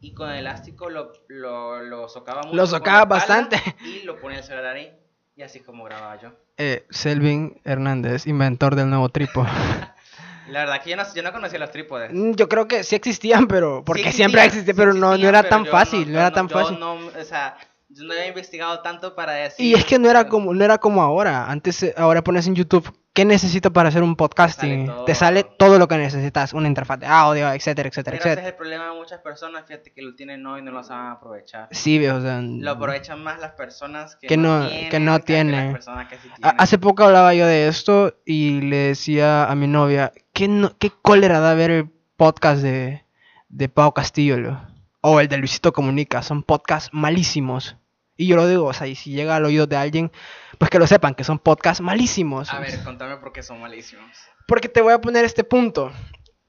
y 0.00 0.14
con 0.14 0.30
el 0.30 0.38
elástico 0.38 0.88
lo, 0.88 1.12
lo, 1.28 1.82
lo 1.82 2.08
socava 2.08 2.42
mucho. 2.42 2.56
Lo 2.56 2.66
socaba 2.66 3.04
bastante. 3.04 3.60
Y 3.84 4.02
lo 4.04 4.18
ponía 4.18 4.38
el 4.38 4.44
celular 4.44 4.76
ahí. 4.76 4.96
Y 5.36 5.42
así 5.42 5.60
como 5.60 5.84
grababa 5.84 6.18
yo. 6.18 6.32
Eh, 6.56 6.86
Selvin 6.88 7.60
Hernández, 7.64 8.26
inventor 8.26 8.74
del 8.76 8.88
nuevo 8.88 9.10
tripo. 9.10 9.46
La 10.48 10.60
verdad 10.60 10.80
que 10.82 10.90
yo 10.90 10.96
no, 10.96 11.02
yo 11.14 11.22
no 11.22 11.32
conocía 11.32 11.58
los 11.58 11.70
trípodes. 11.70 12.12
Mm, 12.14 12.32
Yo 12.32 12.48
creo 12.48 12.66
que 12.68 12.84
sí 12.84 12.94
existían, 12.94 13.46
pero 13.48 13.84
porque 13.84 14.04
Sí 14.04 14.12
siempre 14.12 14.44
existían, 14.44 14.74
sí 14.76 14.80
pero 14.80 14.94
no, 14.94 15.18
no 15.18 15.28
era 15.28 15.42
pero 15.42 15.50
tan 15.50 15.66
fácil, 15.66 16.06
no, 16.06 16.12
yo 16.14 16.18
era 16.20 16.30
tan 16.30 16.48
fácil. 16.48 16.78
no, 16.78 16.94
o 16.94 17.24
sea, 17.24 17.56
yo 17.88 18.04
no 18.04 18.12
había 18.12 18.26
investigado 18.28 18.80
tanto 18.80 19.14
para 19.14 19.32
decir. 19.32 19.64
Y 19.66 19.74
es 19.74 19.84
que 19.84 19.98
no 19.98 20.10
era 20.10 20.28
como, 20.28 20.52
no 20.52 20.64
era 20.64 20.78
como 20.78 21.02
ahora. 21.02 21.50
Antes, 21.50 21.82
eh, 21.82 21.94
ahora 21.96 22.22
pones 22.22 22.46
en 22.46 22.54
YouTube, 22.54 22.92
¿qué 23.12 23.24
necesito 23.24 23.72
para 23.72 23.88
hacer 23.90 24.02
un 24.02 24.16
podcasting? 24.16 24.90
Te 25.06 25.14
sale 25.14 25.44
todo 25.44 25.78
lo 25.78 25.86
que 25.88 25.96
necesitas, 25.96 26.52
una 26.52 26.66
interfaz 26.68 26.98
de 27.00 27.06
audio, 27.06 27.50
etcétera, 27.52 27.88
etcétera, 27.88 28.18
Pero 28.18 28.20
ese 28.20 28.28
es 28.28 28.32
etcétera. 28.32 28.48
el 28.48 28.54
problema 28.56 28.92
de 28.92 28.98
muchas 28.98 29.20
personas, 29.20 29.64
fíjate 29.66 29.92
que 29.92 30.02
lo 30.02 30.14
tienen 30.16 30.44
hoy 30.46 30.60
y 30.60 30.62
no 30.64 30.72
lo 30.72 30.82
saben 30.82 31.12
aprovechar. 31.12 31.68
Sí, 31.70 31.98
viejo, 31.98 32.16
o 32.16 32.20
sea, 32.20 32.40
Lo 32.42 32.72
aprovechan 32.72 33.22
más 33.22 33.38
las 33.40 33.52
personas 33.52 34.16
que, 34.16 34.26
Que 34.26 34.36
no- 34.36 34.66
tienen, 34.68 34.90
que 34.90 35.00
no 35.00 35.16
que 35.18 35.24
tienen. 35.24 35.64
las 35.66 35.72
personas 35.74 36.08
que 36.08 36.16
sí 36.18 36.28
A- 36.32 36.34
tienen. 36.36 36.56
Hace 36.60 36.78
poco 36.78 37.04
hablaba 37.04 37.34
yo 37.34 37.46
de 37.46 37.68
esto 37.68 38.14
y 38.26 38.60
le 38.62 38.76
decía 38.88 39.44
a 39.50 39.54
mi 39.54 39.68
novia, 39.68 40.12
¿qué, 40.32 40.48
no- 40.48 40.76
qué 40.78 40.90
cólera 41.02 41.38
da 41.40 41.54
ver 41.54 41.70
el 41.70 41.90
podcast 42.16 42.62
de, 42.62 43.04
de 43.48 43.68
Pau 43.68 43.92
Castillo? 43.94 44.38
lo? 44.38 44.75
O 45.08 45.20
el 45.20 45.28
de 45.28 45.36
Luisito 45.36 45.72
Comunica, 45.72 46.20
son 46.20 46.42
podcasts 46.42 46.90
malísimos. 46.92 47.76
Y 48.16 48.26
yo 48.26 48.34
lo 48.34 48.48
digo, 48.48 48.64
o 48.64 48.72
sea, 48.72 48.88
y 48.88 48.96
si 48.96 49.12
llega 49.12 49.36
al 49.36 49.44
oído 49.44 49.68
de 49.68 49.76
alguien, 49.76 50.10
pues 50.58 50.68
que 50.68 50.80
lo 50.80 50.86
sepan, 50.88 51.14
que 51.14 51.22
son 51.22 51.38
podcasts 51.38 51.80
malísimos. 51.80 52.52
A 52.52 52.58
ver, 52.58 52.82
contame 52.82 53.16
por 53.18 53.32
qué 53.32 53.44
son 53.44 53.60
malísimos. 53.60 54.10
Porque 54.48 54.68
te 54.68 54.80
voy 54.80 54.92
a 54.92 55.00
poner 55.00 55.24
este 55.24 55.44
punto. 55.44 55.92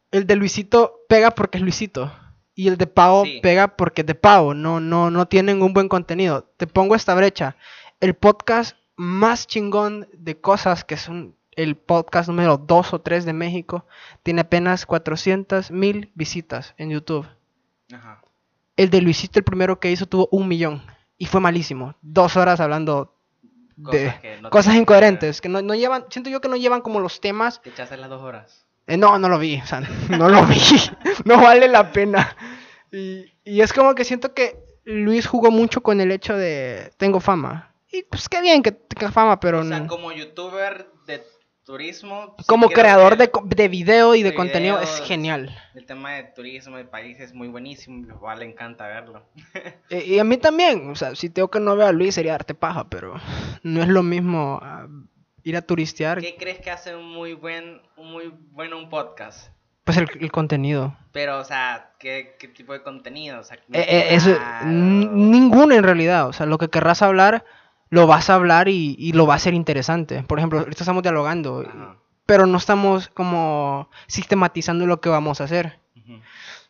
El 0.09 0.25
de 0.25 0.35
Luisito 0.37 1.01
pega 1.07 1.29
porque 1.29 1.59
es 1.59 1.61
Luisito. 1.61 2.11
Y 2.55 2.67
el 2.67 2.77
de 2.77 2.87
Pau 2.87 3.25
Sí. 3.25 3.41
pega 3.43 3.75
porque 3.75 4.01
es 4.01 4.07
de 4.07 4.15
Pau. 4.15 4.55
No, 4.55 4.79
no, 4.79 5.11
no 5.11 5.27
tienen 5.27 5.61
un 5.61 5.73
buen 5.73 5.87
contenido. 5.87 6.51
Te 6.57 6.65
pongo 6.65 6.95
esta 6.95 7.13
brecha. 7.13 7.57
El 7.99 8.15
podcast 8.15 8.75
más 8.95 9.45
chingón 9.45 10.07
de 10.13 10.41
cosas 10.41 10.83
que 10.83 10.97
son 10.97 11.35
el 11.51 11.75
podcast 11.75 12.27
número 12.27 12.57
2 12.57 12.93
o 12.93 13.01
3 13.01 13.23
de 13.25 13.33
México 13.33 13.85
tiene 14.23 14.41
apenas 14.41 14.87
400 14.87 15.69
mil 15.69 16.11
visitas 16.15 16.73
en 16.79 16.89
YouTube. 16.89 17.27
Ajá. 17.93 18.21
El 18.77 18.89
de 18.89 19.01
Luisito, 19.01 19.39
el 19.39 19.43
primero 19.43 19.79
que 19.79 19.91
hizo, 19.91 20.05
tuvo 20.05 20.29
un 20.31 20.47
millón. 20.47 20.83
Y 21.17 21.25
fue 21.25 21.41
malísimo. 21.41 21.95
Dos 22.01 22.37
horas 22.37 22.59
hablando 22.59 23.15
de 23.75 24.13
Cosas 24.49 24.73
no 24.73 24.81
incoherentes. 24.81 25.41
Que 25.41 25.49
no, 25.49 25.61
no 25.61 25.75
llevan, 25.75 26.05
siento 26.09 26.29
yo 26.29 26.41
que 26.41 26.49
no 26.49 26.55
llevan 26.55 26.81
como 26.81 26.99
los 26.99 27.21
temas 27.21 27.61
Te 27.61 27.69
echaste 27.69 27.97
las 27.97 28.09
dos 28.09 28.21
horas. 28.21 28.65
eh, 28.87 28.97
no, 28.97 29.19
no 29.19 29.29
lo 29.29 29.37
vi, 29.39 29.59
o 29.61 29.65
sea, 29.65 29.81
no 30.09 30.29
lo 30.29 30.45
vi, 30.45 30.59
no 31.25 31.41
vale 31.41 31.67
la 31.67 31.91
pena. 31.91 32.35
Y, 32.91 33.25
y 33.43 33.61
es 33.61 33.73
como 33.73 33.95
que 33.95 34.03
siento 34.03 34.33
que 34.33 34.63
Luis 34.83 35.27
jugó 35.27 35.51
mucho 35.51 35.81
con 35.81 35.99
el 36.01 36.11
hecho 36.11 36.35
de 36.35 36.91
tengo 36.97 37.19
fama. 37.19 37.73
Y 37.91 38.03
pues 38.03 38.29
qué 38.29 38.41
bien 38.41 38.63
que 38.63 38.71
tenga 38.71 39.11
fama, 39.11 39.39
pero 39.39 39.59
O 39.59 39.63
sea, 39.63 39.87
como 39.87 40.11
youtuber 40.11 40.89
de 41.05 41.23
turismo. 41.67 42.33
sí 42.39 42.45
como 42.47 42.69
creador 42.69 43.17
de, 43.17 43.29
de 43.43 43.67
video 43.67 44.15
y 44.15 44.23
de, 44.23 44.31
de 44.31 44.35
contenido 44.35 44.79
es 44.79 45.01
genial. 45.01 45.55
El 45.75 45.85
tema 45.85 46.13
de 46.13 46.23
turismo 46.23 46.77
de 46.77 46.85
país 46.85 47.19
es 47.19 47.33
muy 47.33 47.49
buenísimo. 47.49 48.07
Igual 48.07 48.39
le 48.39 48.45
encanta 48.45 48.87
verlo. 48.87 49.23
Y 49.89 50.17
a 50.17 50.23
mí 50.23 50.37
también, 50.37 50.89
o 50.89 50.95
sea, 50.95 51.13
si 51.15 51.29
tengo 51.29 51.49
que 51.49 51.59
no 51.59 51.75
ver 51.75 51.87
a 51.87 51.91
Luis 51.91 52.15
sería 52.15 52.35
arte 52.35 52.55
paja, 52.55 52.89
pero 52.89 53.15
no 53.63 53.81
es 53.81 53.89
lo 53.89 54.01
mismo 54.01 54.59
ah, 54.63 54.87
ir 55.43 55.57
a 55.57 55.61
turistear, 55.61 56.21
¿Qué 56.21 56.35
crees 56.37 56.59
que 56.59 56.71
hace 56.71 56.95
un 56.95 57.07
muy 57.07 57.33
buen, 57.33 57.81
un 57.97 58.11
muy 58.11 58.33
bueno 58.51 58.77
un 58.77 58.89
podcast? 58.89 59.49
pues 59.83 59.97
el, 59.97 60.09
el 60.19 60.31
contenido. 60.33 60.97
Pero, 61.13 61.39
o 61.39 61.45
sea, 61.45 61.91
¿qué, 61.97 62.35
qué 62.37 62.49
tipo 62.49 62.73
de 62.73 62.83
contenido? 62.83 63.39
O 63.39 63.43
sea, 63.43 63.55
Eh, 63.71 63.85
eh, 63.87 64.07
eso, 64.11 64.37
ninguno 64.65 65.73
en 65.73 65.83
realidad. 65.83 66.27
O 66.27 66.33
sea, 66.33 66.45
lo 66.45 66.57
que 66.57 66.67
querrás 66.67 67.01
hablar, 67.01 67.45
lo 67.89 68.07
vas 68.07 68.29
a 68.29 68.35
hablar 68.35 68.67
y, 68.67 68.95
y 68.97 69.13
lo 69.13 69.25
va 69.27 69.35
a 69.35 69.39
ser 69.39 69.53
interesante. 69.53 70.23
Por 70.23 70.39
ejemplo, 70.39 70.59
ahorita 70.59 70.83
estamos 70.83 71.03
dialogando, 71.03 71.63
Ajá. 71.67 71.97
pero 72.25 72.45
no 72.45 72.57
estamos 72.57 73.07
como 73.09 73.89
sistematizando 74.07 74.85
lo 74.85 75.01
que 75.01 75.09
vamos 75.09 75.41
a 75.41 75.45
hacer. 75.45 75.79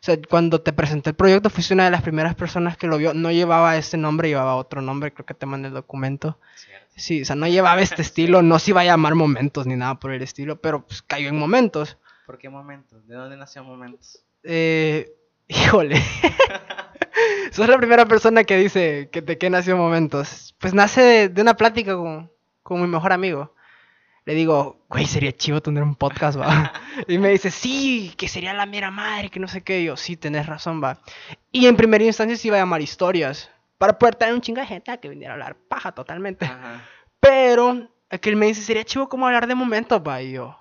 sea, 0.00 0.16
cuando 0.28 0.60
te 0.60 0.72
presenté 0.72 1.10
el 1.10 1.16
proyecto, 1.16 1.50
fuiste 1.50 1.74
una 1.74 1.84
de 1.84 1.90
las 1.90 2.02
primeras 2.02 2.36
personas 2.36 2.76
que 2.76 2.86
lo 2.86 2.98
vio. 2.98 3.14
No 3.14 3.32
llevaba 3.32 3.76
este 3.76 3.96
nombre, 3.96 4.28
llevaba 4.28 4.54
otro 4.54 4.80
nombre, 4.80 5.12
creo 5.12 5.26
que 5.26 5.34
te 5.34 5.44
mandé 5.44 5.68
el 5.68 5.74
documento. 5.74 6.38
Cierto. 6.54 6.86
Sí, 6.94 7.22
o 7.22 7.24
sea, 7.24 7.34
no 7.34 7.48
llevaba 7.48 7.80
este 7.80 8.02
estilo, 8.02 8.42
no 8.42 8.60
se 8.60 8.70
iba 8.70 8.82
a 8.82 8.84
llamar 8.84 9.16
momentos 9.16 9.66
ni 9.66 9.74
nada 9.74 9.98
por 9.98 10.12
el 10.12 10.22
estilo, 10.22 10.60
pero 10.60 10.86
pues 10.86 11.02
cayó 11.02 11.28
en 11.28 11.36
momentos. 11.36 11.98
¿Por 12.26 12.38
qué 12.38 12.48
momentos? 12.48 13.06
¿De 13.08 13.14
dónde 13.16 13.36
nació 13.36 13.64
momentos? 13.64 14.22
Eh, 14.44 15.12
híjole. 15.48 16.00
Sos 17.52 17.68
la 17.68 17.78
primera 17.78 18.06
persona 18.06 18.44
que 18.44 18.56
dice 18.56 19.08
que 19.10 19.24
qué 19.24 19.50
nació 19.50 19.76
Momentos. 19.76 20.54
Pues 20.58 20.74
nace 20.74 21.00
de, 21.00 21.28
de 21.28 21.42
una 21.42 21.54
plática 21.54 21.94
con, 21.94 22.30
con 22.62 22.80
mi 22.80 22.86
mejor 22.86 23.12
amigo. 23.12 23.54
Le 24.28 24.34
digo, 24.34 24.84
güey, 24.90 25.06
sería 25.06 25.32
chivo 25.32 25.62
tener 25.62 25.82
un 25.82 25.94
podcast, 25.94 26.38
va. 26.38 26.72
Y 27.08 27.16
me 27.16 27.30
dice, 27.30 27.50
sí, 27.50 28.12
que 28.18 28.28
sería 28.28 28.52
la 28.52 28.66
mera 28.66 28.90
madre, 28.90 29.30
que 29.30 29.40
no 29.40 29.48
sé 29.48 29.62
qué. 29.62 29.80
Y 29.80 29.84
yo, 29.86 29.96
sí, 29.96 30.18
tenés 30.18 30.44
razón, 30.44 30.84
va. 30.84 30.98
Y 31.50 31.66
en 31.66 31.76
primera 31.76 32.04
instancia 32.04 32.36
se 32.36 32.48
iba 32.48 32.58
a 32.58 32.60
llamar 32.60 32.82
historias. 32.82 33.50
Para 33.78 33.98
poder 33.98 34.16
tener 34.16 34.34
un 34.34 34.42
chingo 34.42 34.60
de 34.60 34.66
gente 34.66 34.98
que 34.98 35.08
viniera 35.08 35.32
a 35.32 35.34
hablar 35.34 35.56
paja 35.56 35.92
totalmente. 35.92 36.44
Ajá. 36.44 36.84
Pero, 37.20 37.88
que 38.20 38.28
él 38.28 38.36
me 38.36 38.46
dice, 38.46 38.60
sería 38.60 38.84
chivo 38.84 39.08
como 39.08 39.26
hablar 39.26 39.46
de 39.46 39.54
momentos, 39.54 40.02
va. 40.06 40.20
Y 40.20 40.32
yo, 40.32 40.58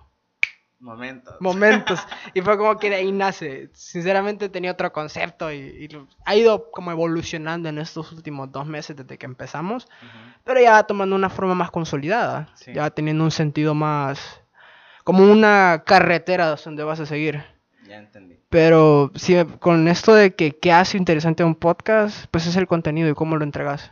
Momentos. 0.80 1.36
momentos. 1.40 2.00
Y 2.34 2.42
fue 2.42 2.58
como 2.58 2.78
que 2.78 2.90
de 2.90 2.98
ahí 2.98 3.12
nace. 3.12 3.70
Sinceramente 3.74 4.50
tenía 4.50 4.72
otro 4.72 4.94
concepto 4.94 5.52
y, 5.52 5.58
y 5.58 5.90
ha 6.26 6.36
ido 6.36 6.70
como 6.72 6.92
evolucionando 6.92 7.70
en 7.70 7.80
estos 7.80 8.12
últimos 8.12 8.52
dos 8.52 8.68
meses 8.68 8.96
desde 8.96 9.18
que 9.18 9.26
empezamos. 9.26 9.88
Pero 10.44 10.62
ya 10.62 10.84
tomando 10.84 11.16
una 11.16 11.30
forma 11.30 11.56
más 11.56 11.72
consolidada. 11.72 12.50
Sí. 12.56 12.74
Ya 12.74 12.90
teniendo 12.92 13.24
un 13.24 13.32
sentido 13.32 13.74
más... 13.74 14.42
Como 15.04 15.24
una 15.24 15.84
carretera 15.86 16.54
donde 16.56 16.84
vas 16.84 17.00
a 17.00 17.06
seguir. 17.06 17.42
Ya 17.88 17.96
entendí. 17.96 18.38
Pero 18.50 19.12
sí, 19.16 19.36
con 19.60 19.88
esto 19.88 20.14
de 20.14 20.36
que 20.36 20.58
qué 20.58 20.74
hace 20.74 20.98
interesante 20.98 21.44
un 21.44 21.56
podcast, 21.56 22.26
pues 22.30 22.46
es 22.46 22.56
el 22.56 22.68
contenido 22.68 23.10
y 23.10 23.14
cómo 23.14 23.38
lo 23.38 23.44
entregas. 23.44 23.92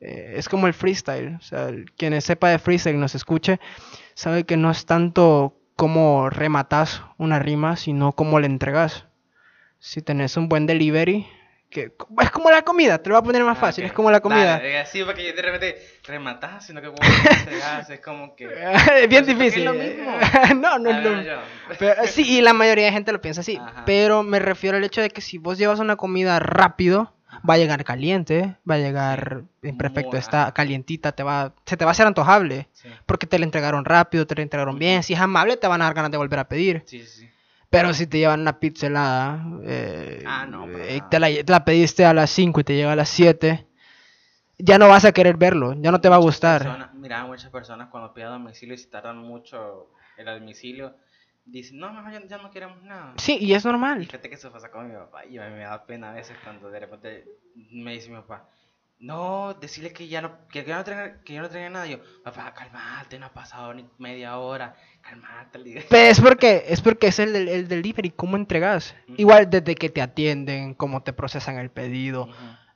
Eh, 0.00 0.34
es 0.36 0.48
como 0.48 0.66
el 0.66 0.74
freestyle. 0.74 1.36
O 1.36 1.40
sea, 1.40 1.70
quien 1.96 2.20
sepa 2.20 2.48
de 2.50 2.58
freestyle 2.58 2.96
y 2.96 3.00
nos 3.00 3.14
escuche, 3.14 3.60
sabe 4.14 4.44
que 4.44 4.56
no 4.56 4.70
es 4.70 4.86
tanto 4.86 5.56
cómo 5.82 6.30
rematas 6.30 7.02
una 7.18 7.40
rima, 7.40 7.74
sino 7.74 8.12
cómo 8.12 8.38
le 8.38 8.46
entregas. 8.46 9.06
Si 9.80 10.00
tenés 10.00 10.36
un 10.36 10.48
buen 10.48 10.64
delivery, 10.64 11.26
que 11.70 11.92
es 12.20 12.30
como 12.30 12.52
la 12.52 12.62
comida, 12.62 13.02
te 13.02 13.08
lo 13.08 13.16
voy 13.16 13.20
a 13.20 13.24
poner 13.24 13.42
más 13.42 13.58
Ah, 13.58 13.60
fácil, 13.62 13.84
es 13.86 13.92
como 13.92 14.08
la 14.08 14.20
comida. 14.20 14.58
Dale, 14.58 14.80
eh, 14.80 14.86
sí, 14.86 15.02
porque 15.02 15.26
yo 15.26 15.32
de 15.34 15.42
repente 15.42 15.82
rematas, 16.04 16.64
sino 16.66 16.80
que 16.80 16.86
como 16.86 16.98
que 17.00 17.34
entregas, 17.34 17.90
es 17.90 17.98
como 17.98 18.36
que. 18.36 18.44
es 19.02 19.08
bien 19.08 19.26
que 19.26 19.34
difícil. 19.34 19.62
es 19.62 19.64
lo 19.64 19.74
mismo. 19.74 20.12
no, 20.60 20.78
no 20.78 20.90
A 20.90 20.98
es 20.98 21.04
lo. 21.26 21.40
Pero, 21.80 22.06
sí, 22.06 22.38
y 22.38 22.42
la 22.42 22.52
mayoría 22.52 22.84
de 22.84 22.92
gente 22.92 23.10
lo 23.10 23.20
piensa 23.20 23.40
así. 23.40 23.56
Ajá. 23.56 23.82
Pero 23.84 24.22
me 24.22 24.38
refiero 24.38 24.76
al 24.76 24.84
hecho 24.84 25.00
de 25.00 25.10
que 25.10 25.20
si 25.20 25.38
vos 25.38 25.58
llevas 25.58 25.80
una 25.80 25.96
comida 25.96 26.38
rápido, 26.38 27.12
va 27.48 27.54
a 27.54 27.58
llegar 27.58 27.84
caliente, 27.84 28.56
va 28.68 28.74
a 28.76 28.78
llegar 28.78 29.44
en 29.62 29.76
perfecto 29.76 30.16
está 30.16 30.52
calientita, 30.52 31.12
te 31.12 31.22
va, 31.22 31.54
se 31.66 31.76
te 31.76 31.84
va 31.84 31.90
a 31.90 31.92
hacer 31.92 32.06
antojable. 32.06 32.68
Sí, 32.72 32.88
Porque 33.06 33.26
te 33.26 33.38
la 33.38 33.44
entregaron 33.44 33.84
rápido, 33.84 34.26
te 34.26 34.34
la 34.34 34.42
entregaron 34.42 34.78
bien. 34.78 35.02
Si 35.02 35.14
es 35.14 35.20
amable, 35.20 35.56
te 35.56 35.66
van 35.66 35.82
a 35.82 35.86
dar 35.86 35.94
ganas 35.94 36.10
de 36.10 36.16
volver 36.18 36.38
a 36.38 36.48
pedir. 36.48 36.82
sí, 36.86 37.00
sí. 37.00 37.06
sí. 37.06 37.30
Pero 37.70 37.94
si 37.94 38.06
te 38.06 38.18
llevan 38.18 38.40
una 38.42 38.60
pizza 38.60 38.86
helada, 38.86 39.44
eh, 39.64 40.22
Ah, 40.26 40.46
no, 40.46 40.66
te 41.08 41.18
la, 41.18 41.28
te 41.28 41.50
la 41.52 41.64
pediste 41.64 42.04
a 42.04 42.12
las 42.12 42.28
5 42.30 42.60
y 42.60 42.64
te 42.64 42.74
llega 42.74 42.92
a 42.92 42.96
las 42.96 43.08
7, 43.08 43.66
ya 44.58 44.78
no 44.78 44.88
vas 44.88 45.04
a 45.06 45.12
querer 45.12 45.36
verlo, 45.38 45.72
ya 45.80 45.90
no 45.90 46.00
te 46.00 46.08
va 46.10 46.16
a 46.16 46.20
gustar. 46.20 46.62
personas- 46.62 46.92
mira, 46.94 47.24
muchas 47.24 47.50
personas 47.50 47.88
cuando 47.88 48.12
piden 48.12 48.28
domicilio 48.30 48.74
y 48.74 48.78
si 48.78 48.88
tardan 48.90 49.16
mucho 49.18 49.88
el 50.18 50.26
domicilio, 50.26 50.96
dicen, 51.44 51.78
no, 51.78 51.92
mejor 51.92 52.12
ya, 52.12 52.26
ya 52.26 52.38
no 52.38 52.50
queremos 52.50 52.82
nada. 52.82 53.14
Sí, 53.16 53.38
y 53.40 53.54
es 53.54 53.64
Y 53.64 53.68
normal. 53.68 54.04
fíjate 54.04 54.28
que 54.28 54.36
eso 54.36 54.52
pasa 54.52 54.70
con 54.70 54.88
mi 54.88 54.94
papá 54.94 55.24
y 55.26 55.38
a 55.38 55.48
mí 55.48 55.54
me 55.54 55.64
da 55.64 55.84
pena 55.86 56.10
a 56.10 56.14
veces 56.14 56.36
cuando 56.44 56.70
de 56.70 56.80
repente 56.80 57.24
me 57.72 57.92
dice 57.92 58.08
mi 58.10 58.16
papá, 58.16 58.48
no, 58.98 59.54
decirle 59.54 59.92
que 59.92 60.06
ya 60.06 60.22
no, 60.22 60.46
que 60.48 60.64
ya 60.64 60.76
no 60.76 60.84
traiga, 60.84 61.22
que 61.24 61.32
ya 61.34 61.42
no 61.42 61.48
traiga 61.48 61.70
nada. 61.70 61.86
Y 61.88 61.92
yo, 61.92 61.98
papá, 62.22 62.54
calmate, 62.54 63.18
no 63.18 63.26
ha 63.26 63.32
pasado 63.32 63.74
ni 63.74 63.84
media 63.98 64.38
hora, 64.38 64.76
calmate. 65.00 65.58
Pero 65.90 66.10
es 66.10 66.20
porque 66.20 66.64
es 66.68 66.80
porque 66.80 67.08
es 67.08 67.18
el, 67.18 67.34
el 67.34 67.66
delivery, 67.66 68.10
cómo 68.10 68.36
entregas. 68.36 68.94
Igual 69.16 69.50
desde 69.50 69.74
que 69.74 69.90
te 69.90 70.00
atienden, 70.02 70.74
cómo 70.74 71.02
te 71.02 71.12
procesan 71.12 71.58
el 71.58 71.70
pedido. 71.70 72.28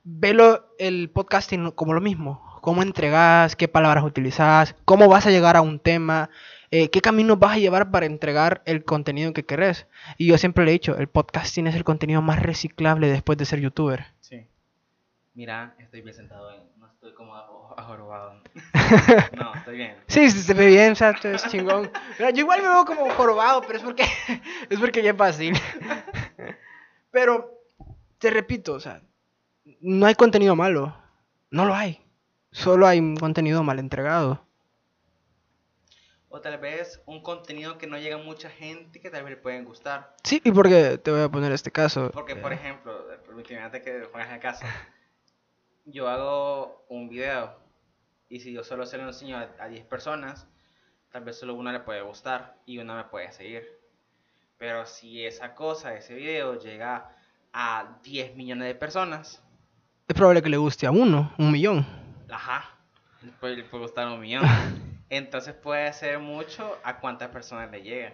Velo 0.03 0.73
el 0.79 1.09
podcasting 1.09 1.71
como 1.71 1.93
lo 1.93 2.01
mismo. 2.01 2.43
Cómo 2.61 2.81
entregas, 2.81 3.55
qué 3.55 3.69
palabras 3.69 4.03
utilizas, 4.03 4.75
cómo 4.83 5.07
vas 5.07 5.25
a 5.25 5.29
llegar 5.29 5.55
a 5.55 5.61
un 5.61 5.79
tema, 5.79 6.29
eh, 6.71 6.89
qué 6.89 7.01
camino 7.01 7.37
vas 7.37 7.55
a 7.55 7.59
llevar 7.59 7.91
para 7.91 8.05
entregar 8.05 8.61
el 8.65 8.83
contenido 8.83 9.33
que 9.33 9.45
querés. 9.45 9.87
Y 10.17 10.27
yo 10.27 10.37
siempre 10.37 10.65
le 10.65 10.71
he 10.71 10.73
dicho, 10.73 10.97
el 10.97 11.07
podcasting 11.07 11.67
es 11.67 11.75
el 11.75 11.83
contenido 11.83 12.21
más 12.21 12.41
reciclable 12.41 13.07
después 13.09 13.37
de 13.37 13.45
ser 13.45 13.59
youtuber. 13.59 14.05
Sí. 14.19 14.47
Mira, 15.33 15.75
estoy 15.79 16.01
bien 16.01 16.15
sentado, 16.15 16.51
en- 16.51 16.63
no 16.79 16.87
estoy 16.87 17.13
como 17.13 17.35
ajo- 17.35 17.73
ajorobado. 17.77 18.41
no, 19.37 19.53
estoy 19.55 19.77
bien. 19.77 19.95
Sí, 20.07 20.29
sí, 20.31 20.41
se 20.41 20.53
ve 20.53 20.67
bien, 20.67 20.93
o 20.93 20.95
sea, 20.95 21.11
es 21.11 21.47
chingón. 21.49 21.91
Mira, 22.17 22.31
yo 22.31 22.39
igual 22.39 22.61
me 22.61 22.67
veo 22.69 22.85
como 22.85 23.09
jorobado, 23.11 23.61
pero 23.61 23.77
es 23.77 23.83
porque, 23.83 24.03
es 24.69 24.79
porque 24.79 25.03
ya 25.03 25.11
es 25.11 25.17
fácil. 25.17 25.53
Pero, 27.11 27.51
te 28.17 28.29
repito, 28.29 28.73
o 28.73 28.79
sea, 28.79 29.01
no 29.81 30.05
hay 30.05 30.15
contenido 30.15 30.55
malo. 30.55 30.95
No 31.51 31.65
lo 31.65 31.73
hay. 31.75 32.01
Solo 32.51 32.87
hay 32.87 32.99
un 32.99 33.15
contenido 33.15 33.63
mal 33.63 33.79
entregado. 33.79 34.46
O 36.29 36.41
tal 36.41 36.57
vez 36.57 37.01
un 37.05 37.21
contenido 37.23 37.77
que 37.77 37.87
no 37.87 37.97
llega 37.97 38.15
a 38.17 38.19
mucha 38.19 38.49
gente 38.49 38.99
que 38.99 39.09
tal 39.09 39.23
vez 39.23 39.31
le 39.31 39.37
pueden 39.37 39.63
gustar. 39.63 40.13
Sí, 40.23 40.41
y 40.43 40.51
porque 40.51 40.97
te 40.97 41.09
voy 41.11 41.21
a 41.21 41.29
poner 41.29 41.51
este 41.53 41.71
caso. 41.71 42.11
Porque, 42.11 42.35
por 42.35 42.51
Eh, 42.51 42.55
ejemplo, 42.55 43.11
eh, 43.13 43.17
permíteme 43.25 43.61
antes 43.61 43.81
que 43.81 43.91
pongas 44.11 44.31
el 44.33 44.39
caso. 44.39 44.65
Yo 45.85 46.09
hago 46.09 46.85
un 46.89 47.07
video 47.07 47.55
y 48.27 48.41
si 48.41 48.51
yo 48.51 48.63
solo 48.65 48.85
se 48.85 48.97
lo 48.97 49.03
enseño 49.07 49.37
a, 49.37 49.47
a 49.59 49.67
10 49.69 49.85
personas, 49.85 50.45
tal 51.11 51.23
vez 51.23 51.39
solo 51.39 51.53
una 51.53 51.71
le 51.71 51.79
puede 51.79 52.01
gustar 52.01 52.57
y 52.65 52.77
una 52.79 52.95
me 52.95 53.03
puede 53.05 53.31
seguir. 53.31 53.65
Pero 54.57 54.85
si 54.85 55.25
esa 55.25 55.55
cosa, 55.55 55.95
ese 55.95 56.13
video 56.15 56.59
llega 56.59 57.09
a 57.53 57.99
10 58.03 58.35
millones 58.35 58.67
de 58.67 58.75
personas, 58.75 59.41
Es 60.09 60.13
probable 60.15 60.41
que 60.41 60.49
le 60.49 60.57
guste 60.57 60.87
a 60.87 60.91
uno, 60.91 61.31
un 61.37 61.51
millón. 61.53 61.85
ajá, 62.29 62.65
le 63.21 63.31
puede, 63.31 63.55
le 63.55 63.63
puede 63.63 63.83
gustar 63.83 64.07
un 64.09 64.19
millón. 64.19 64.43
Entonces 65.09 65.53
puede 65.53 65.91
ser 65.93 66.19
mucho 66.19 66.77
a 66.83 66.99
cuántas 66.99 67.29
personas 67.29 67.71
le 67.71 67.81
llega. 67.81 68.13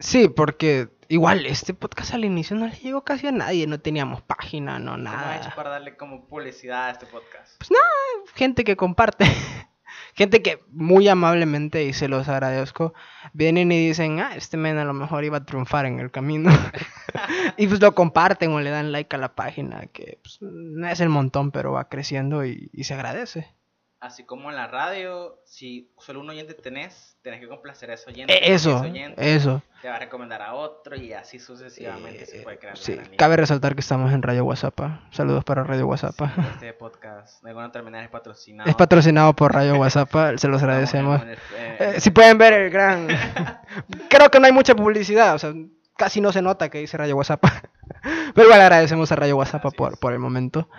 Sí, 0.00 0.28
porque 0.28 0.88
igual 1.08 1.44
este 1.44 1.74
podcast 1.74 2.14
al 2.14 2.24
inicio 2.24 2.56
no 2.56 2.66
le 2.66 2.76
llegó 2.76 3.04
casi 3.04 3.26
a 3.26 3.32
nadie. 3.32 3.66
No 3.66 3.80
teníamos 3.80 4.22
página, 4.22 4.78
no 4.78 4.92
¿Cómo 4.92 5.08
has 5.08 5.36
hecho 5.36 5.44
nada. 5.44 5.54
para 5.54 5.70
darle 5.70 5.96
como 5.96 6.26
publicidad 6.26 6.86
a 6.86 6.90
este 6.90 7.06
podcast? 7.06 7.58
Pues 7.58 7.70
nada, 7.70 8.30
gente 8.34 8.64
que 8.64 8.76
comparte. 8.76 9.26
Gente 10.14 10.42
que 10.42 10.62
muy 10.70 11.08
amablemente, 11.08 11.84
y 11.84 11.92
se 11.92 12.08
los 12.08 12.28
agradezco, 12.28 12.94
vienen 13.32 13.70
y 13.72 13.88
dicen, 13.88 14.20
ah, 14.20 14.34
este 14.34 14.56
men 14.56 14.78
a 14.78 14.84
lo 14.84 14.92
mejor 14.92 15.24
iba 15.24 15.38
a 15.38 15.44
triunfar 15.44 15.86
en 15.86 16.00
el 16.00 16.10
camino. 16.10 16.50
y 17.56 17.66
pues 17.66 17.80
lo 17.80 17.94
comparten 17.94 18.52
o 18.52 18.60
le 18.60 18.70
dan 18.70 18.92
like 18.92 19.14
a 19.14 19.18
la 19.18 19.34
página, 19.34 19.86
que 19.86 20.18
pues, 20.22 20.38
no 20.40 20.88
es 20.88 21.00
el 21.00 21.08
montón, 21.08 21.50
pero 21.50 21.72
va 21.72 21.88
creciendo 21.88 22.44
y, 22.44 22.70
y 22.72 22.84
se 22.84 22.94
agradece. 22.94 23.54
Así 24.00 24.24
como 24.24 24.48
en 24.48 24.56
la 24.56 24.66
radio, 24.66 25.38
si 25.44 25.90
solo 25.98 26.20
un 26.20 26.30
oyente 26.30 26.54
tenés, 26.54 27.18
tenés 27.20 27.38
que 27.38 27.46
complacer 27.48 27.90
a 27.90 27.94
ese 27.94 28.08
oyente. 28.08 28.32
E- 28.32 28.36
porque 28.38 28.54
Eso, 28.54 28.76
ese 28.78 28.86
oyente 28.90 29.34
eso. 29.34 29.62
te 29.82 29.88
va 29.90 29.96
a 29.96 29.98
recomendar 29.98 30.40
a 30.40 30.54
otro 30.54 30.96
y 30.96 31.12
así 31.12 31.38
sucesivamente 31.38 32.24
se 32.24 32.38
Eh, 32.38 32.42
puede 32.42 32.58
crear 32.58 32.78
sí, 32.78 32.96
cabe 33.18 33.36
resaltar 33.36 33.74
que 33.74 33.82
estamos 33.82 34.10
en 34.14 34.22
Radio 34.22 34.46
WhatsApp. 34.46 34.80
Saludos 35.10 35.44
para 35.44 35.64
Radio 35.64 35.86
WhatsApp. 35.86 36.14
Sí, 36.16 36.40
Este 36.54 36.72
podcast 36.78 37.42
de 37.42 37.50
alguna 37.50 37.70
terminal 37.72 38.02
es 38.04 38.08
patrocinado. 38.10 38.70
Es 38.70 38.74
patrocinado 38.74 39.34
por 39.36 39.52
Radio 39.52 39.74
WhatsApp, 39.76 40.10
se 40.38 40.48
los 40.48 40.62
agradecemos. 40.62 41.20
eh, 41.22 41.36
Eh, 41.78 42.00
si 42.00 42.10
pueden 42.10 42.38
ver 42.38 42.54
el 42.54 42.70
gran... 42.70 43.06
Creo 44.08 44.30
que 44.30 44.40
no 44.40 44.46
hay 44.46 44.52
mucha 44.52 44.74
publicidad, 44.74 45.34
o 45.34 45.38
sea, 45.38 45.52
casi 45.98 46.22
no 46.22 46.32
se 46.32 46.40
nota 46.40 46.70
que 46.70 46.78
dice 46.78 46.96
Radio 46.96 47.16
WhatsApp. 47.16 47.44
Pero 48.34 48.46
igual 48.46 48.62
agradecemos 48.62 49.12
a 49.12 49.16
Radio 49.16 49.36
WhatsApp 49.36 49.62
por, 49.76 49.98
por 49.98 50.14
el 50.14 50.18
momento. 50.20 50.70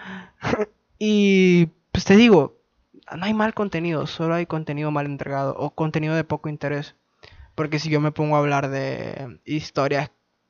y 0.98 1.68
pues 1.92 2.04
te 2.06 2.16
digo, 2.16 2.58
no 3.18 3.26
hay 3.26 3.34
mal 3.34 3.54
contenido, 3.54 4.08
solo 4.08 4.36
hay 4.36 4.46
contenido 4.46 4.92
mal 4.92 5.06
entregado 5.06 5.56
o 5.58 5.72
contenido 5.76 6.16
de 6.16 6.24
poco 6.24 6.50
interés. 6.50 6.96
Porque 7.56 7.80
si 7.80 7.90
yo 7.90 8.00
me 8.00 8.12
pongo 8.12 8.36
a 8.36 8.40
hablar 8.40 8.70
de 8.70 9.40
historias 9.46 10.10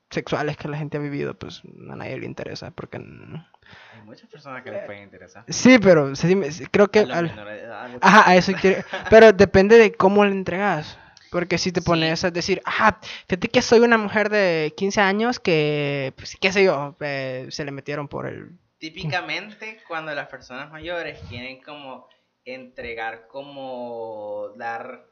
sexuales 0.10 0.58
que 0.58 0.68
la 0.68 0.78
gente 0.78 0.98
ha 0.98 1.00
vivido, 1.02 1.34
pues 1.34 1.62
a 1.90 1.96
nadie 1.96 2.18
le 2.20 2.26
interesa. 2.26 2.72
Porque... 2.72 2.98
Hay 2.98 4.02
muchas 4.06 4.30
personas 4.30 4.64
que 4.64 4.72
les 4.72 4.86
puede 4.86 5.02
interesar. 5.04 5.44
Sí, 5.48 5.80
pero 5.80 6.16
sí, 6.16 6.36
creo 6.72 6.90
que... 6.90 7.00
A 7.00 7.18
al- 7.18 7.30
edad, 7.50 7.90
Ajá, 8.02 8.30
a 8.30 8.36
eso 8.36 8.52
quiero. 8.60 8.84
Pero 9.10 9.32
depende 9.34 9.78
de 9.78 9.94
cómo 9.94 10.24
le 10.26 10.32
entregas. 10.32 10.98
Porque 11.32 11.58
si 11.58 11.72
te 11.72 11.80
Sí. 11.80 11.86
pones 11.86 12.24
a 12.26 12.30
decir, 12.32 12.62
ah, 12.66 13.00
fíjate 13.28 13.48
que 13.48 13.62
soy 13.62 13.80
una 13.80 13.98
mujer 13.98 14.30
de 14.30 14.74
15 14.76 15.00
años 15.00 15.40
que, 15.40 16.14
pues, 16.18 16.36
qué 16.40 16.52
sé 16.52 16.66
yo, 16.66 16.98
eh, 17.00 17.48
se 17.50 17.64
le 17.64 17.72
metieron 17.72 18.10
por 18.10 18.28
el... 18.28 18.52
Típicamente 18.80 19.80
cuando 19.88 20.14
las 20.14 20.28
personas 20.28 20.70
mayores 20.72 21.20
quieren 21.30 21.62
como 21.64 22.08
entregar 22.46 23.28
como 23.28 24.50
dar 24.58 25.08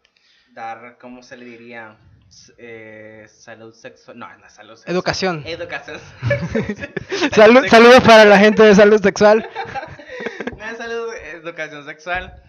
dar 0.53 0.97
cómo 0.99 1.21
se 1.21 1.37
le 1.37 1.45
diría 1.45 1.97
eh, 2.57 3.25
salud 3.27 3.73
sexual 3.73 4.17
no 4.17 4.37
no 4.37 4.49
salud 4.49 4.75
sexual. 4.75 4.95
Educación. 4.95 5.43
educación. 5.45 5.99
Salud, 7.31 7.65
saludos 7.67 8.01
para 8.01 8.25
la 8.25 8.37
gente 8.37 8.63
de 8.63 8.75
salud 8.75 9.01
sexual. 9.01 9.49
no 10.57 10.63
es 10.63 10.77
salud 10.77 11.13
educación 11.33 11.85
sexual. 11.85 12.43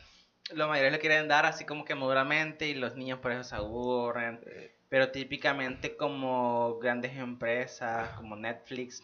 Los 0.52 0.68
mayores 0.68 0.92
le 0.92 0.98
quieren 0.98 1.28
dar 1.28 1.46
así 1.46 1.64
como 1.64 1.84
que 1.84 1.94
maduramente 1.94 2.66
y 2.66 2.74
los 2.74 2.96
niños 2.96 3.20
por 3.20 3.32
eso 3.32 3.44
se 3.44 3.54
aburren. 3.54 4.40
Pero 4.88 5.10
típicamente 5.10 5.96
como 5.96 6.78
grandes 6.78 7.16
empresas 7.16 8.10
como 8.10 8.36
Netflix 8.36 9.02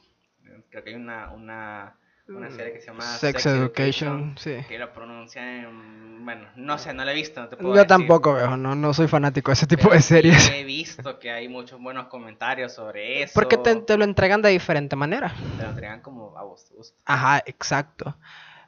creo 0.70 0.84
que 0.84 0.90
hay 0.90 0.96
una 0.96 1.32
una 1.32 1.96
una 2.28 2.50
serie 2.50 2.72
que 2.72 2.80
se 2.80 2.86
llama 2.88 3.02
Sex, 3.02 3.46
Education, 3.46 4.34
sí. 4.38 4.56
que 4.68 4.78
lo 4.78 4.92
pronuncian 4.92 5.46
en... 5.46 6.24
Bueno, 6.24 6.48
no 6.56 6.76
sé, 6.76 6.92
no 6.92 7.04
la 7.04 7.12
he 7.12 7.14
visto, 7.14 7.40
no 7.40 7.48
te 7.48 7.56
puedo 7.56 7.68
Yo 7.70 7.74
decir. 7.74 7.86
tampoco 7.86 8.34
veo, 8.34 8.56
no, 8.56 8.74
no 8.74 8.92
soy 8.92 9.06
fanático 9.06 9.50
de 9.50 9.54
ese 9.54 9.66
tipo 9.68 9.82
Pero 9.84 9.94
de 9.94 10.02
sí 10.02 10.08
series. 10.08 10.50
he 10.50 10.64
visto 10.64 11.18
que 11.20 11.30
hay 11.30 11.48
muchos 11.48 11.80
buenos 11.80 12.06
comentarios 12.08 12.72
sobre 12.72 13.22
eso. 13.22 13.32
Porque 13.34 13.56
te, 13.56 13.76
te 13.76 13.96
lo 13.96 14.02
entregan 14.02 14.42
de 14.42 14.48
diferente 14.50 14.96
manera. 14.96 15.32
Te 15.56 15.62
lo 15.62 15.68
entregan 15.70 16.00
como 16.00 16.36
a 16.36 16.42
vos 16.42 16.64
te 16.68 16.74
gusta. 16.74 17.00
Ajá, 17.04 17.42
exacto. 17.46 18.16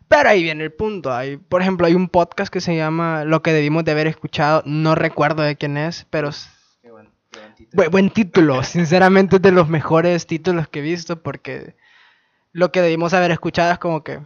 Pero 0.06 0.28
ahí 0.28 0.42
viene 0.44 0.62
el 0.62 0.72
punto. 0.72 1.12
Hay, 1.12 1.36
por 1.36 1.60
ejemplo, 1.60 1.86
hay 1.88 1.94
un 1.96 2.08
podcast 2.08 2.52
que 2.52 2.60
se 2.60 2.76
llama 2.76 3.24
Lo 3.24 3.42
que 3.42 3.52
debimos 3.52 3.84
de 3.84 3.90
haber 3.90 4.06
escuchado. 4.06 4.62
No 4.64 4.94
recuerdo 4.94 5.42
de 5.42 5.56
quién 5.56 5.76
es, 5.76 6.06
pero 6.10 6.30
Qué 6.80 6.90
buen, 6.92 7.10
qué 7.32 7.40
buen 7.40 7.54
título. 7.56 7.76
buen, 7.76 7.90
buen 7.90 8.10
título. 8.10 8.62
Sinceramente 8.62 9.36
es 9.36 9.42
de 9.42 9.50
los 9.52 9.68
mejores 9.68 10.28
títulos 10.28 10.68
que 10.68 10.78
he 10.78 10.82
visto 10.82 11.20
porque 11.24 11.74
lo 12.58 12.72
que 12.72 12.82
debimos 12.82 13.14
haber 13.14 13.30
escuchado 13.30 13.72
es 13.72 13.78
como 13.78 14.02
que... 14.02 14.18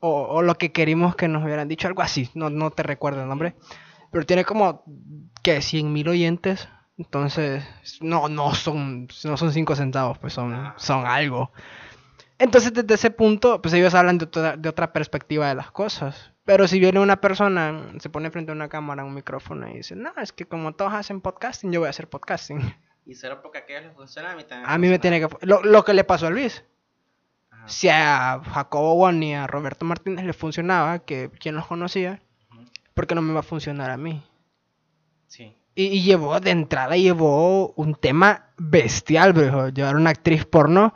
O, 0.00 0.22
o 0.22 0.42
lo 0.42 0.54
que 0.56 0.70
queríamos 0.72 1.16
que 1.16 1.26
nos 1.26 1.42
hubieran 1.42 1.66
dicho, 1.66 1.88
algo 1.88 2.02
así. 2.02 2.30
No, 2.34 2.50
no 2.50 2.70
te 2.70 2.82
recuerdo 2.82 3.22
el 3.22 3.28
nombre. 3.28 3.54
Pero 4.12 4.26
tiene 4.26 4.44
como 4.44 4.84
que 5.42 5.60
100 5.62 5.92
mil 5.92 6.06
oyentes. 6.08 6.68
Entonces, 6.98 7.64
no, 8.00 8.28
no 8.28 8.54
son, 8.54 9.08
no 9.24 9.36
son 9.36 9.52
5 9.52 9.74
centavos, 9.74 10.18
pues 10.18 10.34
son, 10.34 10.52
Ah. 10.54 10.74
son 10.76 11.06
algo. 11.06 11.50
Entonces, 12.38 12.72
desde 12.72 12.94
ese 12.94 13.10
punto, 13.10 13.60
pues 13.62 13.74
ellos 13.74 13.94
hablan 13.94 14.18
de 14.18 14.26
otra, 14.26 14.56
de 14.56 14.68
otra 14.68 14.92
perspectiva 14.92 15.48
de 15.48 15.54
las 15.56 15.70
cosas. 15.70 16.32
Pero 16.44 16.68
si 16.68 16.78
viene 16.78 17.00
una 17.00 17.20
persona, 17.20 17.92
se 17.98 18.10
pone 18.10 18.30
frente 18.30 18.52
a 18.52 18.54
una 18.54 18.68
cámara, 18.68 19.04
un 19.04 19.14
micrófono 19.14 19.68
y 19.68 19.78
dice, 19.78 19.96
no, 19.96 20.12
es 20.20 20.32
que 20.32 20.44
como 20.46 20.74
todos 20.74 20.92
hacen 20.92 21.20
podcasting, 21.20 21.72
yo 21.72 21.80
voy 21.80 21.86
a 21.88 21.90
hacer 21.90 22.08
podcasting. 22.08 22.60
Y 23.04 23.14
solo 23.14 23.40
porque 23.42 23.58
a 23.58 23.60
aquellos 23.62 23.84
les 23.84 23.94
funciona, 23.94 24.32
a 24.32 24.36
mí 24.36 24.44
también. 24.44 24.70
A 24.70 24.76
mí 24.78 24.88
me 24.88 24.98
tiene 24.98 25.18
que... 25.20 25.28
Lo, 25.46 25.62
lo 25.62 25.84
que 25.84 25.94
le 25.94 26.04
pasó 26.04 26.26
a 26.26 26.30
Luis. 26.30 26.62
Ajá. 27.58 27.68
Si 27.68 27.88
a 27.88 28.40
Jacobo 28.52 28.94
Won 28.94 29.22
y 29.22 29.34
a 29.34 29.46
Roberto 29.46 29.84
Martínez 29.84 30.24
les 30.24 30.36
funcionaba, 30.36 31.00
que 31.00 31.30
quien 31.38 31.54
los 31.54 31.66
conocía, 31.66 32.20
Ujú. 32.50 32.64
¿por 32.94 33.06
qué 33.06 33.14
no 33.14 33.22
me 33.22 33.32
va 33.32 33.40
a 33.40 33.44
funcionar 33.44 33.90
a 33.90 33.96
mí? 33.96 34.22
Sí. 35.26 35.54
Y, 35.74 35.84
y 35.84 36.02
llevó, 36.02 36.40
de 36.40 36.50
entrada, 36.50 36.96
llevó 36.96 37.72
un 37.72 37.94
tema 37.94 38.46
bestial, 38.56 39.32
bro. 39.32 39.68
Llevar 39.68 39.96
una 39.96 40.10
actriz 40.10 40.44
porno. 40.44 40.92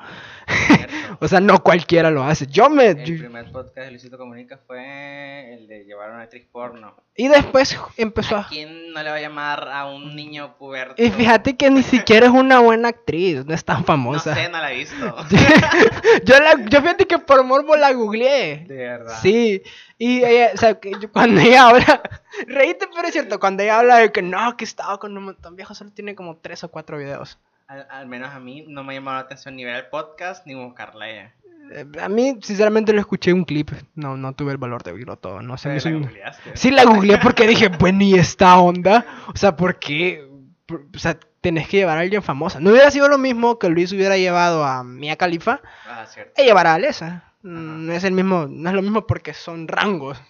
O 1.24 1.28
sea, 1.28 1.40
no 1.40 1.62
cualquiera 1.62 2.10
lo 2.10 2.24
hace. 2.24 2.46
Yo 2.48 2.68
me... 2.68 2.86
El 2.88 2.96
primer 3.18 3.50
podcast 3.52 3.76
de 3.78 3.90
Luisito 3.90 4.18
Comunica 4.18 4.58
fue 4.66 5.54
el 5.54 5.68
de 5.68 5.84
llevar 5.84 6.10
a 6.10 6.14
una 6.14 6.22
actriz 6.24 6.44
porno. 6.50 6.96
y 7.14 7.28
después 7.28 7.78
empezó 7.96 8.36
¿A 8.36 8.40
a... 8.40 8.48
quién 8.48 8.92
no 8.92 9.02
le 9.02 9.08
va 9.10 9.16
a 9.16 9.20
llamar 9.20 9.68
a 9.68 9.86
un 9.86 10.16
niño 10.16 10.56
puberto? 10.58 11.00
Y 11.00 11.10
fíjate 11.10 11.56
que 11.56 11.70
ni 11.70 11.82
siquiera 11.84 12.26
es 12.26 12.32
una 12.32 12.58
buena 12.58 12.88
actriz, 12.88 13.46
no 13.46 13.54
es 13.54 13.64
tan 13.64 13.78
No 13.78 13.84
famosa. 13.84 14.34
sé, 14.34 14.48
no 14.48 14.58
la 14.58 14.72
he 14.72 14.76
visto. 14.78 14.96
yo, 16.24 16.38
la, 16.40 16.56
yo 16.68 16.80
fíjate 16.82 17.06
que 17.06 17.18
por 17.18 17.44
morbo 17.44 17.76
la 17.76 17.92
googleé. 17.92 18.64
De 18.66 18.76
verdad. 18.76 19.18
Sí, 19.22 19.62
y 19.98 20.24
ella, 20.24 20.50
o 20.54 20.56
sea, 20.56 20.80
que 20.80 20.90
yo- 21.00 21.12
cuando 21.12 21.40
ella 21.40 21.68
habla, 21.68 22.02
reíte, 22.48 22.88
pero 22.94 23.06
es 23.06 23.12
cierto, 23.12 23.38
cuando 23.38 23.62
ella 23.62 23.78
habla 23.78 23.98
de 23.98 24.10
que 24.12 24.22
no, 24.22 24.56
que 24.56 24.64
estaba 24.64 24.98
con 24.98 25.16
un 25.16 25.24
montón 25.24 25.54
viejo, 25.54 25.74
solo 25.74 25.92
tiene 25.92 26.14
como 26.16 26.36
tres 26.38 26.64
o 26.64 26.68
cuatro 26.70 26.98
videos. 26.98 27.38
Al, 27.68 27.86
al 27.90 28.06
menos 28.06 28.30
a 28.34 28.40
mí 28.40 28.64
no 28.68 28.84
me 28.84 28.92
ha 28.92 28.96
llamado 28.96 29.16
la 29.18 29.22
atención 29.24 29.56
ni 29.56 29.64
ver 29.64 29.76
el 29.76 29.86
podcast 29.86 30.46
ni 30.46 30.54
buscarla 30.54 31.04
a 31.04 31.08
ella. 31.10 31.34
Eh, 31.72 31.86
A 32.02 32.08
mí, 32.08 32.36
sinceramente, 32.42 32.92
lo 32.92 33.00
escuché 33.00 33.32
un 33.32 33.44
clip, 33.44 33.70
no, 33.94 34.16
no 34.16 34.34
tuve 34.34 34.52
el 34.52 34.58
valor 34.58 34.82
de 34.82 34.92
oírlo 34.92 35.16
todo, 35.16 35.40
no 35.42 35.56
sé. 35.56 35.68
Pero 35.70 35.90
la 35.90 35.96
un- 35.96 36.02
googleaste. 36.02 36.50
Sí, 36.56 36.70
la 36.70 36.84
googleé 36.84 37.18
porque 37.18 37.46
dije, 37.46 37.68
bueno, 37.68 38.02
¿y 38.02 38.14
esta 38.14 38.58
onda? 38.58 39.06
O 39.28 39.36
sea, 39.36 39.56
¿por 39.56 39.78
qué? 39.78 40.28
Por- 40.66 40.86
O 40.94 40.98
sea, 40.98 41.18
tenés 41.40 41.68
que 41.68 41.78
llevar 41.78 41.98
a 41.98 42.00
alguien 42.02 42.22
famosa. 42.22 42.60
No 42.60 42.70
hubiera 42.70 42.90
sido 42.90 43.08
lo 43.08 43.18
mismo 43.18 43.58
que 43.58 43.68
Luis 43.68 43.92
hubiera 43.92 44.16
llevado 44.16 44.64
a 44.64 44.84
Mia 44.84 45.16
Khalifa 45.16 45.60
Ah, 45.88 46.04
cierto. 46.06 46.32
e 46.36 46.44
llevar 46.44 46.66
a 46.66 46.74
Alesa. 46.74 47.24
No 47.42 47.92
es 47.92 48.04
el 48.04 48.12
mismo, 48.12 48.46
no 48.48 48.68
es 48.68 48.74
lo 48.76 48.82
mismo 48.82 49.06
porque 49.06 49.34
son 49.34 49.66
rangos. 49.66 50.20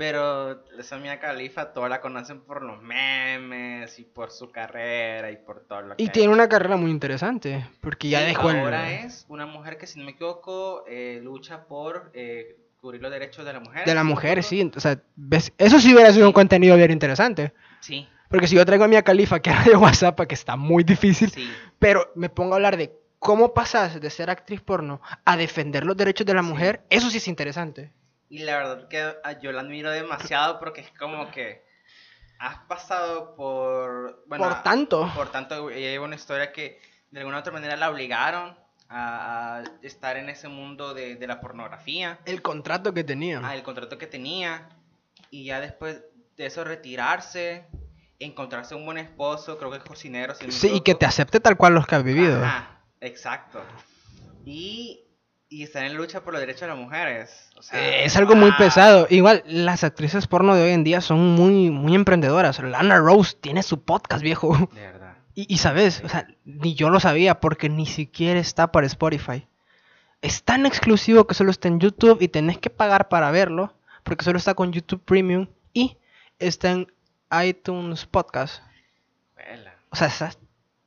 Pero 0.00 0.64
esa 0.78 0.96
Mia 0.96 1.20
Khalifa 1.20 1.74
todos 1.74 1.90
la 1.90 2.00
conocen 2.00 2.40
por 2.40 2.62
los 2.62 2.80
memes 2.80 3.98
y 3.98 4.04
por 4.04 4.30
su 4.30 4.50
carrera 4.50 5.30
y 5.30 5.36
por 5.36 5.60
todo 5.66 5.82
lo 5.82 5.94
que 5.96 6.02
Y 6.02 6.08
tiene 6.08 6.28
hecho. 6.28 6.32
una 6.36 6.48
carrera 6.48 6.78
muy 6.78 6.90
interesante, 6.90 7.66
porque 7.82 8.08
ya 8.08 8.20
Sí, 8.20 8.24
dejó 8.28 8.48
el... 8.50 8.60
Ahora 8.60 8.92
es 8.92 9.26
una 9.28 9.44
mujer 9.44 9.76
que, 9.76 9.86
si 9.86 9.98
no 9.98 10.06
me 10.06 10.12
equivoco, 10.12 10.84
eh, 10.88 11.20
lucha 11.22 11.66
por 11.66 12.10
eh, 12.14 12.56
cubrir 12.80 13.02
los 13.02 13.10
derechos 13.10 13.44
de 13.44 13.52
la 13.52 13.60
mujer. 13.60 13.84
De 13.84 13.94
la 13.94 14.00
¿sí 14.00 14.04
me 14.06 14.10
mujer, 14.14 14.42
sí. 14.42 14.72
O 14.74 14.80
sea, 14.80 14.98
¿ves? 15.16 15.52
eso 15.58 15.78
sí 15.78 15.92
hubiera 15.92 16.10
sido 16.14 16.26
un 16.26 16.32
contenido 16.32 16.78
bien 16.78 16.92
interesante. 16.92 17.52
Sí, 17.80 18.08
Porque 18.30 18.46
si 18.46 18.56
yo 18.56 18.64
traigo 18.64 18.84
a 18.84 18.88
Mia 18.88 19.02
Khalifa, 19.02 19.40
que 19.40 19.50
era 19.50 19.64
de 19.64 19.76
WhatsApp, 19.76 20.18
que 20.22 20.34
está 20.34 20.56
muy 20.56 20.82
difícil, 20.82 21.28
sí. 21.30 21.46
pero 21.78 22.10
me 22.14 22.30
pongo 22.30 22.54
a 22.54 22.56
hablar 22.56 22.78
de 22.78 22.90
cómo 23.18 23.52
pasas 23.52 24.00
de 24.00 24.08
ser 24.08 24.30
actriz 24.30 24.62
porno 24.62 25.02
a 25.26 25.36
defender 25.36 25.84
los 25.84 25.94
derechos 25.94 26.26
de 26.26 26.32
la 26.32 26.40
mujer, 26.40 26.84
eso 26.88 27.10
sí 27.10 27.18
es 27.18 27.28
interesante. 27.28 27.92
Y 28.30 28.38
la 28.38 28.56
verdad 28.56 28.88
que 28.88 29.16
yo 29.42 29.52
la 29.52 29.60
admiro 29.60 29.90
demasiado 29.90 30.58
porque 30.58 30.80
es 30.80 30.90
como 30.92 31.30
que 31.30 31.62
has 32.38 32.58
pasado 32.60 33.34
por... 33.34 34.24
Bueno, 34.26 34.48
Por 34.48 34.62
tanto. 34.62 35.10
Por 35.14 35.30
tanto, 35.30 35.68
ella 35.68 35.90
lleva 35.90 36.06
una 36.06 36.14
historia 36.14 36.52
que 36.52 36.80
de 37.10 37.20
alguna 37.20 37.36
u 37.36 37.40
otra 37.40 37.52
manera 37.52 37.76
la 37.76 37.90
obligaron 37.90 38.56
a, 38.88 39.62
estar 39.82 40.16
en 40.16 40.28
ese 40.28 40.48
mundo 40.48 40.94
de, 40.94 41.16
de 41.16 41.26
la 41.26 41.40
pornografía. 41.40 42.20
El 42.24 42.40
contrato 42.40 42.94
que 42.94 43.04
tenía. 43.04 43.46
a 43.46 43.54
el 43.54 43.62
contrato 43.62 43.98
que 43.98 44.06
tenía 44.06 44.68
y 45.30 45.44
ya 45.44 45.60
después 45.60 46.02
de 46.36 46.46
eso 46.46 46.64
retirarse, 46.64 47.66
encontrarse 48.18 48.74
un 48.74 48.84
buen 48.84 48.98
esposo, 48.98 49.58
creo 49.58 49.70
que 49.70 49.78
es 49.78 49.84
cocinero. 49.84 50.34
si 50.34 50.46
no 50.46 50.52
sí, 50.52 50.70
y 50.74 50.80
que 50.80 50.94
te 50.94 51.06
acepte 51.06 51.40
tal 51.40 51.56
cual 51.56 51.74
los 51.74 51.86
que 51.86 51.96
has 51.96 52.04
vivido. 52.04 52.44
Ajá, 52.44 52.80
exacto. 53.00 53.60
Y, 54.44 55.04
y 55.52 55.64
estar 55.64 55.84
en 55.84 55.96
lucha 55.96 56.22
por 56.22 56.32
los 56.32 56.40
derechos 56.40 56.62
de 56.62 56.66
las 56.68 56.78
mujeres. 56.78 57.50
o 57.56 57.62
sea, 57.62 57.78
Eh, 57.78 58.04
es 58.04 58.16
algo 58.16 58.36
muy 58.36 58.50
wow. 58.50 58.58
pesado. 58.58 59.06
Igual, 59.10 59.42
las 59.46 59.82
actrices 59.84 60.26
porno 60.28 60.54
de 60.54 60.62
hoy 60.62 60.70
en 60.70 60.84
día 60.84 61.00
son 61.00 61.34
muy, 61.34 61.70
muy 61.70 61.94
emprendedoras. 61.96 62.60
Lana 62.60 62.98
Rose 62.98 63.36
tiene 63.40 63.62
su 63.64 63.82
podcast, 63.82 64.22
viejo. 64.22 64.56
De 64.72 64.80
verdad. 64.80 65.16
Y, 65.34 65.52
y 65.52 65.58
sabes, 65.58 66.02
o 66.04 66.08
sea, 66.08 66.26
ni 66.44 66.74
yo 66.74 66.88
lo 66.88 67.00
sabía 67.00 67.40
porque 67.40 67.68
ni 67.68 67.84
siquiera 67.86 68.38
está 68.38 68.70
para 68.72 68.86
Spotify. 68.86 69.46
Es 70.22 70.44
tan 70.44 70.66
exclusivo 70.66 71.26
que 71.26 71.34
solo 71.34 71.50
está 71.50 71.66
en 71.68 71.80
YouTube 71.80 72.18
y 72.22 72.28
tenés 72.28 72.58
que 72.58 72.70
pagar 72.70 73.08
para 73.08 73.30
verlo 73.30 73.74
porque 74.04 74.24
solo 74.24 74.38
está 74.38 74.54
con 74.54 74.72
YouTube 74.72 75.02
Premium 75.04 75.48
y 75.72 75.96
está 76.38 76.70
en 76.70 76.92
iTunes 77.44 78.06
Podcast. 78.06 78.62
Vela. 79.36 79.74
O 79.90 79.96
sea, 79.96 80.06
esa 80.08 80.30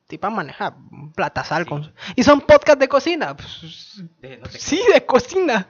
tipa 0.06 0.30
maneja 0.30 0.76
un 0.90 1.12
platasal 1.12 1.66
con... 1.66 1.94
Y 2.14 2.22
son 2.22 2.40
podcasts 2.42 2.78
de 2.80 2.88
cocina. 2.88 3.36
Pues, 3.36 4.02
De- 4.20 4.36
no 4.38 4.46
te- 4.48 4.58
sí, 4.58 4.80
de 4.92 5.04
cocina. 5.06 5.66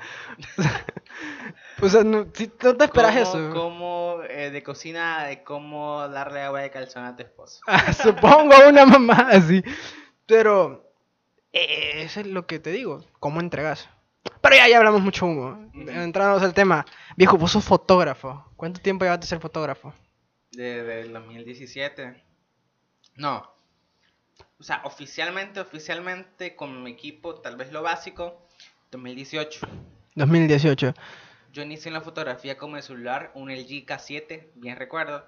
o 1.81 1.89
sea, 1.89 2.05
no, 2.05 2.27
si 2.35 2.51
no 2.63 2.77
te 2.77 2.85
esperas 2.85 3.13
¿Cómo- 3.29 3.45
eso. 3.45 3.55
cómo, 3.55 4.17
eh, 4.29 4.51
de 4.51 4.63
cocina, 4.63 5.25
de 5.25 5.43
cómo 5.45 6.09
darle 6.09 6.43
agua 6.43 6.61
de 6.61 6.71
calzón 6.71 7.05
a 7.05 7.17
tu 7.17 7.23
esposo. 7.23 7.61
Ah, 7.67 7.93
Supongo 7.93 8.55
una 8.69 8.85
mamá 8.87 9.29
así. 9.31 9.63
Pero 10.27 10.93
eh, 11.53 12.03
eso 12.03 12.21
es 12.21 12.27
lo 12.27 12.47
que 12.47 12.59
te 12.59 12.71
digo. 12.71 13.05
¿Cómo 13.21 13.41
entregas? 13.41 13.89
Pero 14.41 14.57
ya, 14.57 14.69
ya 14.69 14.79
hablamos 14.79 15.03
mucho 15.03 15.27
humo. 15.27 15.71
Entramos 15.75 16.43
al 16.43 16.55
tema. 16.55 16.85
Viejo, 17.17 17.37
vos 17.37 17.53
sos 17.53 17.65
fotógrafo. 17.65 18.45
¿Cuánto 18.57 18.81
tiempo 18.81 19.05
llevaste 19.05 19.25
a 19.25 19.29
ser 19.29 19.41
fotógrafo? 19.41 19.93
Desde 20.51 21.01
el 21.03 21.13
2017. 21.13 22.25
No. 23.17 23.51
O 24.59 24.63
sea, 24.63 24.83
oficialmente, 24.85 25.61
oficialmente 25.61 26.55
con 26.55 26.83
mi 26.83 26.93
equipo, 26.93 27.37
tal 27.37 27.57
vez 27.57 27.73
lo 27.73 27.83
básico, 27.83 28.47
2018. 28.93 29.67
2018. 30.15 30.95
Yo 31.53 31.63
inicié 31.63 31.89
en 31.89 31.95
la 31.95 32.01
fotografía 32.01 32.57
como 32.57 32.77
de 32.77 32.83
celular, 32.83 33.31
un 33.35 33.51
LG 33.51 33.87
K7, 33.87 34.51
bien 34.55 34.77
recuerdo. 34.77 35.25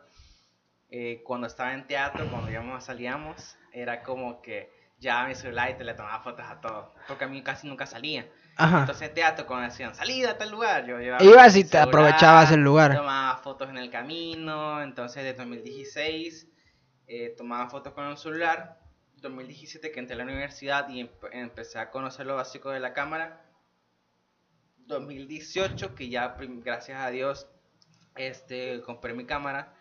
Eh, 0.91 1.23
cuando 1.25 1.47
estaba 1.47 1.75
en 1.75 1.87
teatro, 1.87 2.29
cuando 2.31 2.51
íbamos, 2.51 2.85
salíamos, 2.85 3.57
era 3.73 4.03
como 4.03 4.41
que 4.41 4.71
ya 4.99 5.25
mi 5.27 5.35
celular 5.35 5.71
y 5.71 5.75
te 5.75 5.85
le 5.85 5.95
tomaba 5.95 6.23
fotos 6.23 6.47
a 6.47 6.61
todo. 6.61 6.95
Porque 7.09 7.25
a 7.25 7.29
mí 7.29 7.43
casi 7.43 7.69
nunca 7.69 7.87
salía. 7.87 8.27
Ajá. 8.57 8.81
Entonces 8.81 9.09
en 9.09 9.15
teatro, 9.15 9.47
cuando 9.47 9.69
decían 9.69 9.95
salida 9.95 10.33
a 10.33 10.39
tal 10.39 10.51
lugar, 10.51 10.87
yo 10.87 10.99
llevaba 10.99 11.23
Ibas 11.23 11.55
mi 11.55 11.61
y 11.61 11.65
te 11.65 11.79
aprovechabas 11.79 12.53
el 12.53 12.61
lugar. 12.61 12.97
Tomaba 12.97 13.37
fotos 13.39 13.69
en 13.69 13.77
el 13.77 13.91
camino. 13.91 14.83
Entonces 14.83 15.25
de 15.25 15.35
2016 15.35 16.49
eh, 17.07 17.35
tomaba 17.37 17.69
fotos 17.69 17.93
con 17.93 18.07
el 18.07 18.17
celular. 18.17 18.79
2017 19.17 19.91
que 19.93 20.01
entré 20.01 20.15
a 20.15 20.19
la 20.19 20.25
universidad 20.25 20.89
y 20.89 21.03
empe- 21.03 21.31
empecé 21.33 21.79
a 21.79 21.91
conocer 21.91 22.27
lo 22.27 22.37
básico 22.37 22.71
de 22.71 22.81
la 22.81 22.93
cámara. 22.93 23.43
2018 24.87 25.95
que 25.95 26.09
ya 26.09 26.37
gracias 26.39 27.01
a 27.03 27.11
Dios 27.11 27.47
este 28.17 28.81
compré 28.83 29.15
mi 29.15 29.25
cámara. 29.27 29.75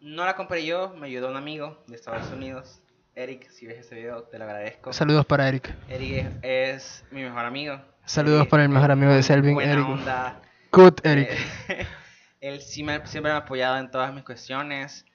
No 0.00 0.24
la 0.24 0.36
compré 0.36 0.64
yo, 0.64 0.90
me 0.90 1.06
ayudó 1.06 1.28
un 1.30 1.36
amigo 1.36 1.82
de 1.86 1.96
Estados 1.96 2.30
Unidos. 2.32 2.80
Eric, 3.14 3.48
si 3.50 3.66
ves 3.66 3.78
este 3.78 3.94
video, 3.94 4.24
te 4.24 4.38
lo 4.38 4.44
agradezco. 4.44 4.92
Saludos 4.92 5.24
para 5.24 5.48
Eric. 5.48 5.74
Eric 5.88 6.26
es, 6.42 7.02
es 7.02 7.04
mi 7.10 7.22
mejor 7.22 7.44
amigo. 7.46 7.80
Saludos 8.04 8.40
Eric 8.40 8.50
para 8.50 8.62
el 8.64 8.68
mejor 8.68 8.90
amigo 8.90 9.12
de 9.12 9.22
Selvin, 9.22 9.54
buena 9.54 9.72
Eric. 9.72 9.86
onda. 9.86 10.42
Good, 10.70 10.94
Eric. 11.02 11.28
Eh, 11.68 11.86
él 12.40 12.60
sí 12.60 12.82
me- 12.82 13.06
siempre 13.06 13.32
me 13.32 13.36
ha 13.38 13.38
apoyado 13.38 13.78
en 13.78 13.90
todas 13.90 14.12
mis 14.12 14.22
cuestiones. 14.24 15.06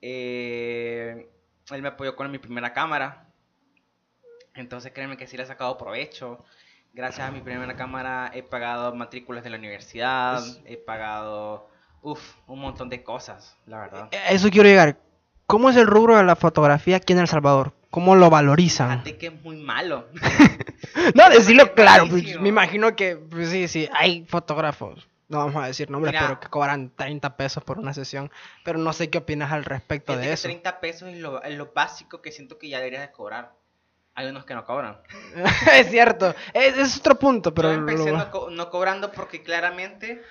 Eh, 0.00 1.28
él 1.76 1.82
me 1.82 1.88
apoyó 1.88 2.16
con 2.16 2.30
mi 2.30 2.38
primera 2.38 2.72
cámara. 2.72 3.26
Entonces 4.54 4.92
créeme 4.92 5.16
que 5.16 5.26
sí 5.26 5.36
le 5.36 5.44
he 5.44 5.46
sacado 5.46 5.78
provecho. 5.78 6.44
gracias 6.92 7.28
a 7.28 7.30
mi 7.30 7.40
primera 7.40 7.76
cámara 7.76 8.30
he 8.34 8.42
pagado 8.42 8.94
matrículas 8.94 9.44
de 9.44 9.50
la 9.50 9.58
universidad, 9.58 10.42
he 10.64 10.76
pagado, 10.76 11.68
uff, 12.02 12.34
un 12.46 12.60
montón 12.60 12.88
de 12.88 13.02
cosas, 13.02 13.56
la 13.66 13.78
verdad. 13.80 14.08
A 14.12 14.30
Eso 14.30 14.50
quiero 14.50 14.68
llegar. 14.68 14.98
¿Cómo 15.46 15.70
es 15.70 15.76
el 15.76 15.86
rubro 15.86 16.16
de 16.16 16.24
la 16.24 16.36
fotografía 16.36 16.96
aquí 16.96 17.12
en 17.12 17.20
El 17.20 17.28
Salvador? 17.28 17.72
¿Cómo 17.90 18.16
lo 18.16 18.28
valorizan? 18.28 18.90
Fíjate 19.02 19.16
que 19.16 19.26
es 19.28 19.42
muy 19.42 19.56
malo. 19.56 20.08
No, 21.14 21.28
decirlo 21.30 21.72
claro. 21.74 22.06
pues, 22.08 22.38
me 22.40 22.48
imagino 22.48 22.94
que, 22.94 23.16
pues, 23.16 23.50
sí, 23.50 23.66
sí, 23.66 23.88
hay 23.92 24.24
fotógrafos. 24.28 25.08
No 25.28 25.38
vamos 25.38 25.62
a 25.62 25.66
decir 25.66 25.90
nombres, 25.90 26.12
Mira. 26.14 26.26
pero 26.26 26.40
que 26.40 26.48
cobran 26.48 26.90
30 26.96 27.36
pesos 27.36 27.62
por 27.62 27.78
una 27.78 27.92
sesión. 27.92 28.30
Pero 28.64 28.78
no 28.78 28.92
sé 28.92 29.10
qué 29.10 29.18
opinas 29.18 29.52
al 29.52 29.64
respecto 29.64 30.16
de 30.16 30.32
eso. 30.32 30.48
30 30.48 30.80
pesos 30.80 31.08
es 31.10 31.18
lo, 31.18 31.42
es 31.42 31.54
lo 31.56 31.72
básico 31.74 32.22
que 32.22 32.32
siento 32.32 32.58
que 32.58 32.68
ya 32.68 32.78
deberías 32.78 33.02
de 33.02 33.12
cobrar. 33.12 33.52
Hay 34.14 34.26
unos 34.26 34.44
que 34.46 34.54
no 34.54 34.64
cobran. 34.64 34.98
es 35.74 35.90
cierto. 35.90 36.34
Es, 36.54 36.76
es 36.78 36.98
otro 36.98 37.18
punto, 37.18 37.54
pero 37.54 37.68
Yo 37.72 37.78
empecé 37.78 38.10
lo- 38.10 38.16
no, 38.18 38.30
co- 38.30 38.50
no 38.50 38.70
cobrando 38.70 39.12
porque 39.12 39.42
claramente 39.42 40.22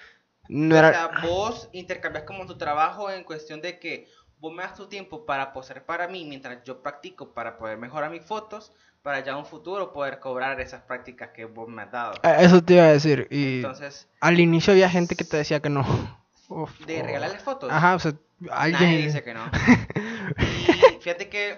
no 0.50 0.76
O 0.76 0.78
era... 0.80 0.92
sea, 0.92 1.08
vos 1.22 1.70
intercambias 1.74 2.26
como 2.26 2.46
tu 2.46 2.58
trabajo 2.58 3.10
en 3.12 3.24
cuestión 3.24 3.62
de 3.62 3.80
que 3.80 4.10
vos 4.40 4.54
me 4.54 4.64
das 4.64 4.74
tu 4.76 4.88
tiempo 4.88 5.26
para 5.26 5.54
posar 5.54 5.86
para 5.86 6.08
mí 6.08 6.26
mientras 6.26 6.64
yo 6.64 6.82
practico 6.82 7.34
para 7.34 7.58
poder 7.58 7.78
mejorar 7.78 8.12
mis 8.12 8.24
fotos, 8.26 8.74
para 9.08 9.24
ya 9.24 9.32
en 9.32 9.38
un 9.38 9.46
futuro 9.46 9.94
poder 9.94 10.20
cobrar 10.20 10.60
esas 10.60 10.82
prácticas 10.82 11.30
que 11.30 11.46
vos 11.46 11.70
me 11.70 11.84
has 11.84 11.92
dado. 11.94 12.16
Eh, 12.24 12.36
Eso 12.40 12.62
te 12.62 12.74
iba 12.74 12.84
a 12.84 12.92
decir. 12.92 13.26
Y 13.32 13.56
Entonces, 13.60 14.06
al 14.20 14.38
inicio 14.38 14.74
había 14.74 14.90
gente 14.90 15.16
que 15.16 15.24
te 15.24 15.38
decía 15.38 15.62
que 15.62 15.70
no. 15.70 15.86
Uf, 16.50 16.78
de 16.86 17.02
oh. 17.02 17.06
regalarle 17.06 17.40
fotos, 17.40 17.72
Ajá, 17.72 17.96
o 17.96 18.00
sea, 18.00 18.16
alguien... 18.52 18.84
nadie 18.84 19.04
dice 19.04 19.24
que 19.24 19.34
no. 19.34 19.50
Y 20.98 21.00
fíjate 21.00 21.30
que, 21.30 21.58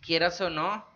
quieras 0.00 0.40
o 0.40 0.48
no, 0.48 0.86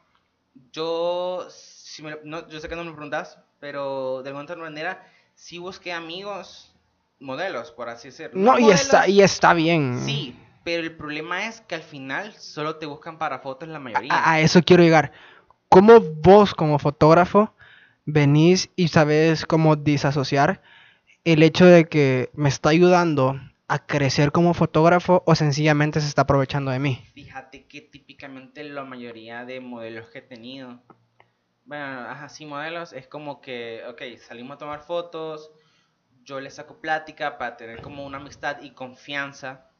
yo, 0.73 1.47
si 1.51 2.03
me 2.03 2.17
no, 2.25 2.49
yo 2.49 2.59
sé 2.59 2.71
que 2.71 2.77
no 2.77 2.85
me 2.85 2.93
preguntas, 2.93 3.39
pero 3.61 4.23
de 4.23 4.31
alguna 4.31 4.57
manera, 4.57 5.07
sí 5.35 5.59
busqué 5.59 5.93
amigos 5.93 6.75
modelos, 7.21 7.73
por 7.73 7.91
así 7.91 8.09
decirlo. 8.09 8.41
No, 8.41 8.59
y 8.59 8.63
modelos, 8.63 8.81
está, 8.81 9.07
y 9.07 9.21
está 9.21 9.53
bien. 9.53 10.01
Sí, 10.03 10.35
pero 10.67 10.83
el 10.83 10.97
problema 10.97 11.47
es 11.47 11.61
que 11.61 11.77
al 11.77 11.83
final 11.83 12.33
solo 12.33 12.75
te 12.75 12.87
buscan 12.87 13.19
para 13.19 13.39
fotos 13.39 13.69
la 13.69 13.79
mayoría. 13.79 14.13
A, 14.13 14.33
a 14.33 14.41
eso 14.41 14.63
quiero 14.65 14.83
llegar. 14.83 15.13
¿Cómo 15.69 16.01
vos 16.01 16.55
como 16.57 16.81
fotógrafo 16.81 17.55
venís 18.05 18.69
y 18.75 18.89
sabes 18.89 19.47
cómo 19.47 19.77
disasociar 19.77 20.61
el 21.23 21.45
hecho 21.45 21.67
de 21.67 21.85
que 21.85 22.31
me 22.35 22.49
está 22.49 22.71
ayudando 22.71 23.41
a 23.69 23.87
crecer 23.87 24.33
como 24.33 24.55
fotógrafo 24.55 25.23
o 25.25 25.37
sencillamente 25.37 26.01
se 26.01 26.09
está 26.09 26.23
aprovechando 26.23 26.73
de 26.73 26.81
mí? 26.81 27.01
Fíjate 27.15 27.67
que 27.67 27.83
típicamente 27.83 28.65
la 28.65 28.83
mayoría 28.83 29.45
de 29.45 29.61
modelos 29.61 30.09
que 30.09 30.19
he 30.19 30.23
tenido, 30.23 30.83
bueno, 31.65 32.11
ajá, 32.11 32.29
sí, 32.29 32.45
modelos, 32.45 32.93
es 32.93 33.07
como 33.07 33.41
que, 33.41 33.85
ok, 33.89 34.03
salimos 34.19 34.57
a 34.57 34.59
tomar 34.59 34.81
fotos, 34.81 35.53
yo 36.25 36.41
les 36.41 36.55
saco 36.55 36.81
plática 36.81 37.39
para 37.39 37.57
tener 37.57 37.83
como 37.83 38.05
una 38.05 38.17
amistad 38.17 38.61
y 38.63 38.71
confianza. 38.71 39.71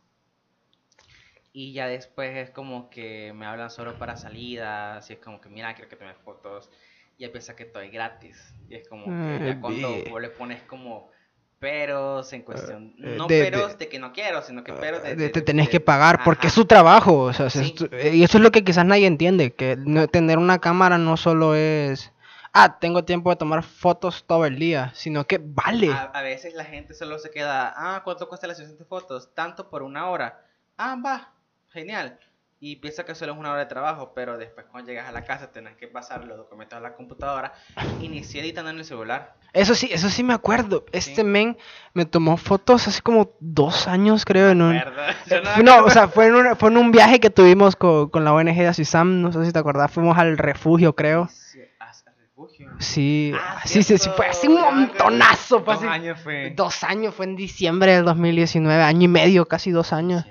Y 1.59 1.73
ya 1.73 1.87
después 1.87 2.37
es 2.37 2.51
como 2.51 2.91
que 2.91 3.33
me 3.35 3.47
hablan 3.47 3.71
solo 3.71 3.99
para 3.99 4.17
salidas, 4.17 5.09
y 5.09 5.15
es 5.15 5.19
como 5.21 5.41
que, 5.41 5.49
mira, 5.49 5.73
quiero 5.75 5.89
que 5.89 5.97
tomes 5.97 6.19
fotos, 6.23 6.69
y 7.17 7.25
empieza 7.25 7.57
que 7.57 7.65
todo 7.65 7.83
es 7.83 7.91
gratis. 7.91 8.55
Y 8.69 8.75
es 8.75 8.87
como 8.87 9.07
que 9.07 9.41
ya 9.47 9.59
cuando 9.59 9.89
bien. 9.89 10.05
vos 10.11 10.21
le 10.21 10.29
pones 10.29 10.61
como 10.65 11.11
peros 11.59 12.31
en 12.35 12.43
cuestión, 12.43 12.95
eh, 13.03 13.15
no 13.17 13.27
de- 13.27 13.37
de- 13.37 13.45
peros 13.51 13.79
de, 13.79 13.89
que 13.89 13.99
no 13.99 14.13
quiero, 14.13 14.43
sino 14.43 14.63
que 14.65 14.75
peros 14.75 15.03
de... 15.03 15.11
De- 15.11 15.17
de- 15.17 15.29
te 15.31 15.41
de- 15.41 15.47
tenés 15.47 15.67
de- 15.69 15.71
que 15.71 15.81
pagar 15.81 16.23
porque 16.25 16.49
es 16.49 16.53
ajá. 16.53 16.61
su 16.61 16.67
trabajo. 16.67 17.21
O 17.21 17.33
sea, 17.33 17.47
es 17.47 17.55
Sí. 17.55 17.73
tu- 17.75 17.89
y 17.97 18.23
eso 18.23 18.37
es 18.37 18.45
lo 18.45 18.51
que 18.51 18.63
quizás 18.63 18.85
nadie 18.85 19.07
entiende, 19.07 19.55
que 19.55 19.77
no- 19.79 20.09
tener 20.09 20.37
una 20.37 20.59
cámara 20.59 20.99
no 20.99 21.17
solo 21.17 21.55
es, 21.55 22.13
ah, 22.53 22.79
tengo 22.79 23.07
tiempo 23.07 23.31
de 23.31 23.37
tomar 23.37 23.63
fotos 23.63 24.25
todo 24.27 24.45
el 24.45 24.59
día, 24.59 24.93
sino 24.95 25.27
que 25.27 25.41
vale. 25.43 25.91
A, 25.91 26.03
a 26.03 26.21
veces 26.23 26.53
la 26.53 26.65
gente 26.67 26.93
solo 26.93 27.19
se 27.19 27.31
queda, 27.31 27.73
ah, 27.75 28.03
¿cuánto 28.05 28.29
cuesta 28.29 28.47
la 28.47 28.55
sesión 28.55 28.77
de 28.77 28.85
fotos? 28.85 29.33
Tanto 29.35 29.71
por 29.71 29.83
una 29.83 30.11
hora. 30.11 30.43
Ah, 30.77 31.01
va, 31.03 31.33
genial. 31.77 32.19
Y 32.59 32.77
piensa 32.77 33.05
que 33.05 33.15
solo 33.15 33.33
es 33.35 33.39
una 33.39 33.51
hora 33.51 33.61
de 33.61 33.67
trabajo, 33.67 34.13
pero 34.15 34.39
después 34.39 34.65
cuando 34.73 34.89
llegas 34.91 35.07
a 35.07 35.13
la 35.13 35.25
casa 35.25 35.53
tenés 35.53 35.77
que 35.77 35.89
pasar 35.89 36.25
los 36.25 36.39
documentos 36.39 36.79
a 36.79 36.81
la 36.81 36.95
computadora. 36.95 37.53
Inicié 38.01 38.41
editando 38.41 38.71
en 38.71 38.79
el 38.79 38.85
celular. 38.87 39.35
Eso 39.53 39.75
sí, 39.75 39.91
eso 39.93 40.09
sí 40.09 40.23
me 40.25 40.33
acuerdo. 40.33 40.87
Este 40.91 41.17
Sí. 41.17 41.23
men 41.23 41.59
me 41.93 42.07
tomó 42.07 42.39
fotos 42.39 42.89
hace 42.89 43.03
como 43.03 43.33
dos 43.41 43.87
años, 43.89 44.25
creo, 44.25 44.51
en 44.51 44.63
un... 44.63 44.75
No, 45.59 45.63
No, 45.63 45.85
o 45.85 45.91
sea, 45.91 46.09
fue 46.09 46.29
en, 46.29 46.35
un, 46.35 46.57
fue 46.57 46.71
en 46.71 46.79
un 46.79 46.91
viaje 46.93 47.21
que 47.21 47.29
tuvimos 47.29 47.77
con, 47.77 48.09
con 48.09 48.25
la 48.25 48.33
ONG 48.33 48.55
de 48.57 48.69
Asisam, 48.69 49.21
no 49.21 49.33
sé 49.33 49.45
si 49.45 49.53
te 49.53 49.59
acordás, 49.59 49.91
fuimos 49.93 50.17
al 50.17 50.39
refugio, 50.39 50.95
creo. 50.95 51.29
Sí, 51.29 51.61
hasta 51.79 52.13
refugio. 52.13 52.71
Sí, 52.79 53.33
Ah, 53.39 53.61
sí, 53.67 53.83
sí, 53.83 53.99
sí, 53.99 54.09
fue 54.17 54.29
hace 54.29 54.49
un 54.49 54.59
montonazo. 54.63 55.63
Fue 55.63 55.75
Dos 55.75 55.83
así- 55.83 55.93
años 55.93 56.21
fue. 56.23 56.55
Dos 56.57 56.83
años, 56.85 57.15
fue 57.15 57.27
en 57.27 57.37
diciembre 57.37 57.93
del 57.97 58.05
2019, 58.07 58.83
año 58.83 59.03
y 59.05 59.09
medio, 59.09 59.47
casi 59.47 59.71
dos 59.73 59.93
años. 59.93 60.25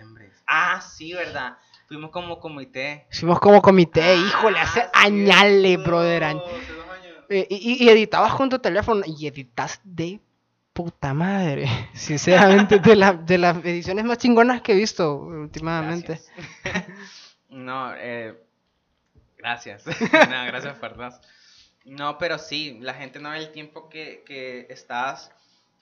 Ah, 0.48 0.82
sí, 0.82 1.14
¿verdad? 1.14 1.58
Fuimos 1.88 2.12
como 2.12 2.40
comité. 2.40 3.06
Fuimos 3.12 3.40
como 3.40 3.62
comité, 3.62 4.02
Ah, 4.04 4.14
híjole, 4.16 4.60
hace 4.60 4.86
añales, 4.94 5.62
cierto, 5.74 5.84
brother. 5.90 6.24
añ- 6.24 6.42
hace 6.44 6.74
dos 6.74 6.86
años. 6.90 7.16
Eh, 7.30 7.48
y, 7.50 7.84
y 7.86 7.90
editabas 7.90 8.34
con 8.34 8.50
tu 8.50 8.60
teléfono 8.60 9.04
y 9.06 9.28
editas 9.28 9.80
de 9.84 10.20
puta 10.74 11.14
madre. 11.14 11.68
Sinceramente, 11.94 12.80
de, 12.80 12.96
la- 12.96 13.14
de 13.14 13.38
las 13.38 13.58
ediciones 13.64 14.04
más 14.06 14.18
chingonas 14.18 14.62
que 14.62 14.74
he 14.74 14.76
visto 14.76 15.16
últimamente. 15.16 16.20
No, 17.50 17.94
eh, 17.96 18.36
gracias. 19.38 19.86
no, 19.88 20.46
gracias, 20.48 20.78
Fernández. 20.78 21.20
No, 21.86 22.18
pero 22.18 22.38
sí, 22.40 22.80
la 22.82 22.94
gente 22.96 23.20
no 23.20 23.30
ve 23.30 23.38
el 23.38 23.52
tiempo 23.52 23.88
que, 23.88 24.24
que 24.26 24.68
estás 24.70 25.32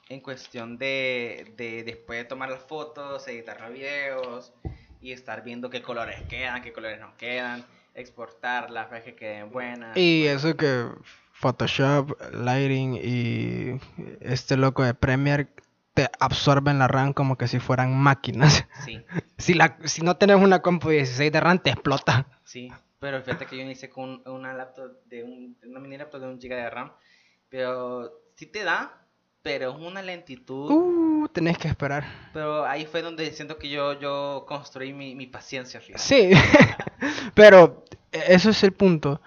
en 0.09 0.19
cuestión 0.21 0.77
de, 0.77 1.53
de 1.57 1.83
después 1.83 2.19
de 2.19 2.25
tomar 2.25 2.49
las 2.49 2.63
fotos, 2.63 3.27
editar 3.27 3.59
los 3.61 3.71
videos 3.73 4.53
y 5.01 5.11
estar 5.11 5.43
viendo 5.43 5.69
qué 5.69 5.81
colores 5.81 6.21
quedan, 6.29 6.61
qué 6.61 6.71
colores 6.73 6.99
no 6.99 7.15
quedan, 7.17 7.65
exportarlas, 7.93 8.89
ver 8.89 9.03
que 9.03 9.15
queden 9.15 9.51
buenas. 9.51 9.95
Y 9.97 10.25
eso 10.27 10.55
que 10.55 10.87
Photoshop, 11.33 12.11
Lighting 12.33 12.95
y 13.01 13.79
este 14.21 14.55
loco 14.57 14.83
de 14.83 14.93
Premiere 14.93 15.47
te 15.93 16.09
absorben 16.19 16.79
la 16.79 16.87
RAM 16.87 17.13
como 17.13 17.37
que 17.37 17.47
si 17.47 17.59
fueran 17.59 17.95
máquinas. 17.97 18.65
Sí, 18.85 19.03
Si, 19.37 19.53
la, 19.53 19.77
si 19.83 20.01
no 20.03 20.15
tienes 20.15 20.37
una 20.37 20.61
compu 20.61 20.89
de 20.89 20.95
16 20.97 21.31
de 21.31 21.39
RAM, 21.41 21.59
te 21.59 21.69
explota. 21.71 22.27
sí. 22.43 22.71
Pero 22.99 23.21
fíjate 23.21 23.45
que 23.45 23.57
yo 23.57 23.63
inicié 23.63 23.89
con 23.89 24.21
una 24.25 24.53
laptop 24.53 25.03
de 25.07 25.23
un, 25.25 25.57
una 25.65 25.81
mini 25.81 25.97
laptop 25.97 26.21
de 26.21 26.27
un 26.27 26.39
giga 26.39 26.55
de 26.55 26.69
RAM. 26.69 26.93
Pero 27.49 28.21
sí 28.37 28.45
te 28.45 28.63
da, 28.63 29.02
pero 29.43 29.71
es 29.71 29.77
una 29.77 30.01
lentitud. 30.01 30.71
Uh, 30.71 31.27
tenés 31.27 31.57
que 31.57 31.67
esperar. 31.67 32.05
Pero 32.33 32.65
ahí 32.65 32.85
fue 32.85 33.01
donde 33.01 33.29
siento 33.31 33.57
que 33.57 33.69
yo, 33.69 33.99
yo 33.99 34.45
construí 34.47 34.93
mi, 34.93 35.13
mi 35.15 35.27
paciencia, 35.27 35.79
fíjate. 35.81 36.01
Sí, 36.01 36.31
pero 37.35 37.83
eso 38.11 38.49
es 38.49 38.63
el 38.63 38.71
punto. 38.71 39.21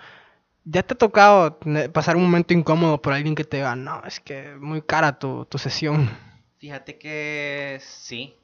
¿Ya 0.64 0.83
te 0.83 0.94
ha 0.94 0.98
tocado 0.98 1.52
tener- 1.55 1.92
pasar 1.92 2.16
un 2.16 2.22
momento 2.24 2.52
incómodo 2.55 3.00
por 3.00 3.12
alguien 3.12 3.35
que 3.37 3.44
te 3.44 3.59
diga, 3.59 3.76
no, 3.76 4.02
es 4.05 4.18
que 4.18 4.52
es 4.55 4.57
muy 4.59 4.83
cara 4.83 5.18
tu, 5.18 5.44
tu 5.44 5.59
sesión? 5.59 6.11
Fíjate 6.59 6.98
que 6.98 7.79
sí. 7.83 8.35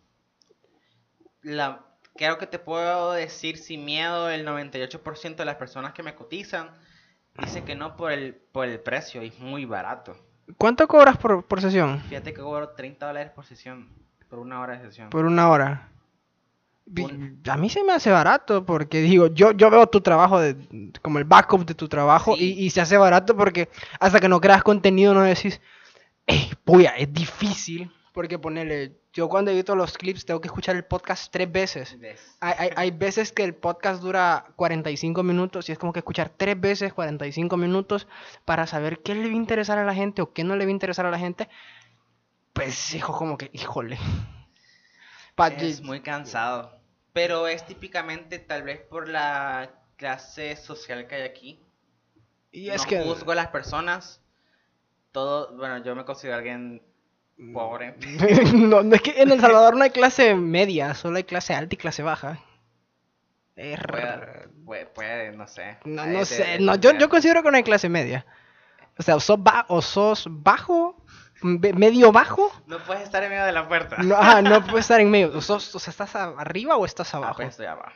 La, 1.43 1.85
creo 2.15 2.39
que 2.39 2.47
te 2.47 2.59
puedo 2.59 3.13
decir 3.13 3.57
sin 3.59 3.85
miedo, 3.85 4.31
el 4.31 4.47
98% 4.47 5.37
de 5.37 5.45
las 5.45 5.57
personas 5.57 5.93
que 5.93 6.03
me 6.03 6.15
cotizan 6.15 6.71
dice 7.39 7.65
que 7.65 7.75
no 7.75 7.97
por 7.97 8.13
el, 8.13 8.35
por 8.35 8.69
el 8.69 8.79
precio, 8.79 9.23
es 9.23 9.39
muy 9.41 9.65
barato. 9.65 10.15
¿Cuánto 10.59 10.87
cobras 10.89 11.17
por, 11.19 11.45
por 11.45 11.61
sesión? 11.61 12.01
Fíjate 12.09 12.33
que 12.33 12.41
cobro 12.41 12.71
30 12.71 13.07
dólares 13.07 13.31
por 13.35 13.45
sesión, 13.45 13.89
por 14.29 14.39
una 14.39 14.61
hora 14.61 14.79
de 14.79 14.87
sesión. 14.87 15.11
Por 15.11 15.25
una 15.27 15.49
hora. 15.51 15.89
Un- 16.99 17.41
A 17.49 17.57
mí 17.57 17.71
se 17.71 17.85
me 17.85 17.93
hace 17.93 18.11
barato 18.11 18.67
porque 18.67 19.01
digo, 19.03 19.29
yo, 19.29 19.53
yo 19.53 19.71
veo 19.71 19.87
tu 19.87 20.01
trabajo 20.01 20.41
de, 20.41 20.57
como 21.01 21.19
el 21.19 21.25
backup 21.25 21.65
de 21.65 21.75
tu 21.75 21.89
trabajo 21.89 22.35
Sí. 22.37 22.55
y, 22.59 22.65
y 22.67 22.71
se 22.71 22.81
hace 22.81 22.97
barato 22.97 23.37
porque 23.37 23.69
hasta 24.01 24.19
que 24.21 24.29
no 24.29 24.41
creas 24.41 24.63
contenido 24.65 25.15
no 25.15 25.23
decís, 25.23 25.61
"Ey, 26.27 26.51
puya, 26.65 26.91
es 26.91 27.13
difícil 27.13 27.91
porque 28.13 28.39
ponerle, 28.39 28.99
yo 29.13 29.29
cuando 29.29 29.51
edito 29.51 29.77
los 29.77 29.99
clips 29.99 30.25
tengo 30.25 30.41
que 30.41 30.49
escuchar 30.49 30.75
el 30.75 30.85
podcast 30.85 31.31
tres 31.31 31.51
veces. 31.51 31.99
Hay, 32.41 32.55
hay, 32.57 32.71
hay 32.75 32.91
veces 32.91 33.33
que 33.33 33.45
el 33.45 33.55
podcast 33.55 34.03
dura 34.03 34.47
45 34.57 35.23
minutos 35.23 35.69
y 35.69 35.73
es 35.73 35.79
como 35.79 35.93
que 35.93 35.99
escuchar 35.99 36.31
tres 36.35 36.59
veces 36.59 36.95
45 36.95 37.57
minutos 37.57 38.07
para 38.45 38.67
saber 38.67 39.01
qué 39.01 39.15
le 39.15 39.29
va 39.29 39.35
a 39.35 39.37
interesar 39.37 39.79
a 39.79 39.85
la 39.85 39.95
gente 39.95 40.23
o 40.23 40.33
qué 40.33 40.45
no 40.45 40.57
le 40.57 40.65
va 40.65 40.69
a 40.69 40.73
interesar 40.73 41.05
a 41.05 41.11
la 41.11 41.19
gente. 41.19 41.49
Pues, 42.53 42.95
hijo, 42.95 43.13
como 43.17 43.37
que, 43.37 43.51
híjole. 43.53 43.99
Es 45.59 45.83
muy 45.83 46.01
cansado. 46.01 46.79
Pero 47.13 47.49
es 47.49 47.67
típicamente 47.67 48.39
tal 48.39 48.63
vez 48.63 48.81
por 48.81 49.09
la 49.09 49.75
clase 49.97 50.57
social 50.57 51.07
que 51.07 51.17
hay 51.17 51.23
aquí. 51.23 51.61
y 52.51 52.71
es 52.71 52.83
no 52.83 52.89
que... 52.89 53.03
juzgo 53.03 53.33
a 53.33 53.35
las 53.35 53.49
personas. 53.49 54.23
Todo, 55.11 55.55
bueno, 55.57 55.79
yo 55.79 55.95
me 55.95 56.05
considero 56.05 56.37
alguien 56.37 56.83
pobre. 57.53 57.95
no, 58.55 58.83
no 58.83 58.95
es 58.95 59.03
que 59.03 59.21
en 59.23 59.31
El 59.33 59.41
Salvador 59.41 59.77
no 59.77 59.85
hay 59.85 59.91
clase 59.91 60.35
media, 60.35 60.95
solo 60.95 61.17
hay 61.17 61.25
clase 61.25 61.55
alta 61.55 61.75
y 61.75 61.79
clase 61.79 62.03
baja. 62.03 62.39
Es 63.57 63.79
Puede, 63.81 64.03
raro. 64.17 64.51
puede, 64.65 64.87
puede, 64.87 65.33
no 65.33 65.47
sé. 65.47 65.77
No, 65.85 66.25
sé, 66.25 66.59
no, 66.61 66.75
yo, 66.77 66.93
yo 66.99 67.09
considero 67.09 67.43
que 67.43 67.51
no 67.51 67.57
hay 67.57 67.63
clase 67.63 67.89
media. 67.89 68.25
O 68.99 69.03
sea, 69.03 69.17
o 69.17 69.21
sos, 69.21 69.43
ba- 69.43 69.67
o 69.69 69.83
sos 69.83 70.27
bajo, 70.31 71.05
me- 71.43 71.73
medio 71.75 72.13
bajo. 72.13 72.51
No 72.67 72.79
puedes 72.79 73.03
estar 73.03 73.23
en 73.23 73.31
medio 73.31 73.45
de 73.45 73.53
la 73.53 73.69
puerta. 73.69 73.97
No, 73.99 74.41
no 74.43 74.65
puedes 74.65 74.85
estar 74.85 75.01
en 75.01 75.11
medio. 75.11 75.37
O, 75.37 75.41
sos, 75.43 75.75
o 75.75 75.79
sea, 75.79 75.91
¿estás 75.91 76.15
arriba 76.17 76.77
o 76.77 76.85
estás 76.87 77.13
Ah, 77.15 77.19
abajo? 77.19 77.37
pues 77.37 77.49
estoy 77.51 77.67
abajo. 77.67 77.93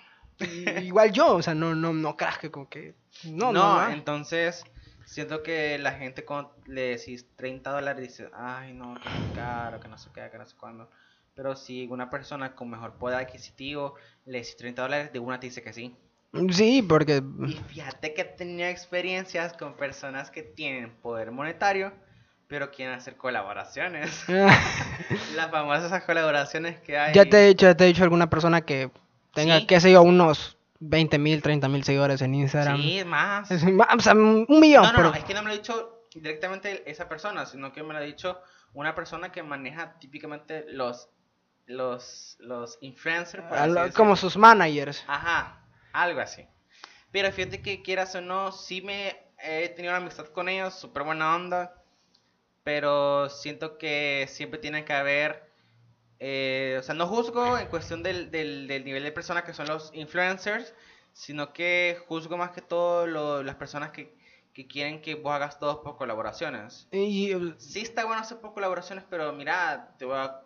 Igual 0.83 1.13
yo, 1.13 1.37
o 1.37 1.43
sea, 1.43 1.55
no, 1.55 1.75
no, 1.75 1.95
no 1.95 2.17
creas 2.17 2.37
que 2.39 2.51
como 2.51 2.69
que... 2.69 2.95
No, 3.25 3.53
no, 3.53 3.81
no. 3.87 3.91
entonces 3.93 4.65
siento 5.07 5.43
que 5.43 5.79
la 5.79 5.93
gente 5.93 6.25
cuando 6.25 6.55
le 6.67 6.83
decís 6.99 7.27
30 7.37 7.71
dólares 7.71 8.03
dice, 8.07 8.29
ay 8.35 8.75
no, 8.75 8.95
que 8.95 9.09
es 9.09 9.35
caro, 9.35 9.81
que 9.81 9.89
no 9.89 9.97
sé 9.97 10.11
qué, 10.15 10.29
que 10.31 10.37
no 10.39 10.45
sé 10.45 10.55
cuándo. 10.57 10.91
Pero 11.35 11.57
si 11.57 11.87
una 11.87 12.11
persona 12.11 12.55
con 12.55 12.69
mejor 12.71 12.95
poder 12.95 13.19
adquisitivo 13.19 13.95
le 14.27 14.39
decís 14.39 14.57
30 14.57 14.83
dólares, 14.83 15.13
de 15.13 15.19
una 15.19 15.41
te 15.41 15.47
dice 15.47 15.63
que 15.63 15.73
sí. 15.73 15.95
Sí, 16.51 16.83
porque... 16.83 17.23
Y 17.47 17.53
fíjate 17.69 18.13
que 18.13 18.23
he 18.23 18.25
tenido 18.25 18.69
experiencias 18.69 19.55
con 19.55 19.75
personas 19.77 20.31
que 20.31 20.43
tienen 20.43 20.91
poder 20.97 21.31
monetario, 21.31 21.93
pero 22.49 22.71
quieren 22.71 22.95
hacer 22.95 23.17
colaboraciones. 23.17 24.25
Las 25.35 25.51
famosas 25.51 26.03
colaboraciones 26.05 26.79
que 26.81 26.99
hay. 26.99 27.15
ya 27.15 27.25
te 27.25 27.45
he 27.45 27.49
dicho, 27.49 27.67
ya 27.67 27.77
te 27.77 27.85
he 27.85 27.87
dicho 27.89 28.03
alguna 28.03 28.29
persona 28.29 28.61
que 28.63 28.91
tenga, 29.35 29.61
Sí. 29.61 29.67
qué 29.67 29.81
sé 29.81 29.93
yo, 29.93 30.03
unos 30.03 30.56
20 30.81 31.19
mil, 31.19 31.43
30 31.43 31.69
mil 31.69 31.85
seguidores 31.85 32.21
en 32.23 32.35
Instagram. 32.35 32.81
Sí, 32.81 33.05
más. 33.05 33.51
Es 33.51 33.65
ma- 33.65 33.89
o 33.97 34.01
sea, 34.01 34.13
un 34.15 34.47
millón. 34.49 34.83
No, 34.85 34.91
no, 34.93 34.97
pero- 34.97 35.11
no, 35.11 35.15
es 35.17 35.25
que 35.25 35.35
no 35.35 35.43
me 35.43 35.49
lo 35.49 35.55
ha 35.55 35.57
dicho 35.57 36.03
directamente 36.15 36.89
esa 36.91 37.09
persona, 37.09 37.47
sino 37.47 37.73
que 37.73 37.83
me 37.83 37.93
lo 37.93 37.99
ha 37.99 38.03
dicho 38.03 38.41
una 38.73 38.95
persona 38.95 39.33
que 39.33 39.43
maneja 39.43 39.99
típicamente 39.99 40.65
los 40.69 41.09
los 41.67 42.37
los 42.39 42.79
influencers 42.81 43.43
por 43.45 43.59
a 43.59 43.65
así 43.65 43.73
lo- 43.73 43.81
decirlo. 43.81 43.97
como 43.97 44.17
sus 44.17 44.37
managers. 44.37 45.03
Ajá, 45.09 45.65
algo 45.93 46.21
así. 46.21 46.47
Pero 47.11 47.33
fíjate 47.33 47.61
que 47.63 47.83
quieras 47.83 48.15
o 48.15 48.21
no, 48.21 48.53
sí 48.53 48.83
me 48.83 49.17
he 49.43 49.69
tenido 49.71 49.93
una 49.95 49.99
amistad 50.03 50.27
con 50.27 50.49
ellos, 50.49 50.75
súper 50.75 51.03
buena 51.03 51.35
onda, 51.35 51.75
pero 52.63 53.29
siento 53.29 53.79
que 53.79 54.27
siempre 54.29 54.59
tiene 54.61 54.85
que 54.85 54.93
haber, 54.93 55.46
eh, 56.21 56.77
o 56.79 56.83
sea, 56.83 56.95
no 56.95 57.07
juzgo 57.07 57.59
en 57.59 57.67
cuestión 57.69 58.03
del, 58.03 58.31
del, 58.31 58.67
del 58.69 58.85
nivel 58.85 59.03
de 59.03 59.13
personas 59.13 59.45
que 59.45 59.53
son 59.55 59.67
los 59.69 59.91
influencers, 59.95 60.75
sino 61.13 61.53
que 61.53 61.99
juzgo 62.09 62.37
más 62.37 62.51
que 62.51 62.61
todo 62.63 63.07
lo- 63.07 63.43
las 63.43 63.55
personas 63.57 63.91
que, 63.91 64.15
que 64.53 64.67
quieren 64.67 65.03
que 65.03 65.15
vos 65.15 65.33
hagas 65.35 65.59
todos 65.59 65.77
por 65.79 65.97
colaboraciones. 65.97 66.89
Y, 66.91 67.33
eh, 67.33 67.55
Sí 67.59 67.81
está 67.81 68.05
bueno 68.05 68.23
hacer 68.23 68.39
por 68.39 68.55
colaboraciones, 68.55 69.05
pero 69.09 69.33
mira, 69.33 69.95
te 69.99 70.05
voy 70.05 70.17
a 70.17 70.41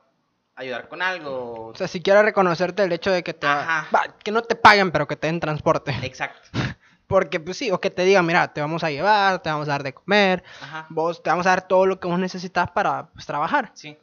ayudar 0.57 0.89
con 0.89 1.01
algo. 1.03 1.69
o 1.69 1.75
sea, 1.75 1.89
si 1.89 2.03
quiero 2.03 2.23
reconocerte 2.23 2.83
el 2.85 2.93
hecho 2.93 3.11
de 3.11 3.23
que 3.23 3.33
te... 3.35 3.47
Ajá. 3.47 3.89
va, 3.95 4.03
que 4.19 4.31
no 4.31 4.43
te 4.43 4.57
paguen, 4.57 4.91
pero 4.91 5.07
que 5.07 5.17
te 5.17 5.27
den 5.29 5.41
transporte. 5.41 5.95
Exacto. 6.03 6.49
Porque, 7.07 7.41
pues 7.41 7.57
sí, 7.57 7.71
o 7.73 7.81
que 7.81 7.91
te 7.91 8.05
digan, 8.05 8.25
mira, 8.25 8.53
te 8.53 8.61
vamos 8.61 8.85
a 8.85 8.91
llevar, 8.91 9.43
te 9.43 9.51
vamos 9.51 9.67
a 9.69 9.73
dar 9.73 9.83
de 9.83 9.93
comer, 9.95 10.45
Ajá. 10.63 10.87
vos 10.91 11.21
te 11.23 11.31
vamos 11.31 11.45
a 11.47 11.51
dar 11.51 11.67
todo 11.67 11.87
lo 11.87 11.99
que 11.99 12.07
vos 12.07 12.19
necesitas 12.21 12.71
para 12.71 13.09
pues, 13.11 13.27
trabajar. 13.27 13.73
Sí. 13.75 13.99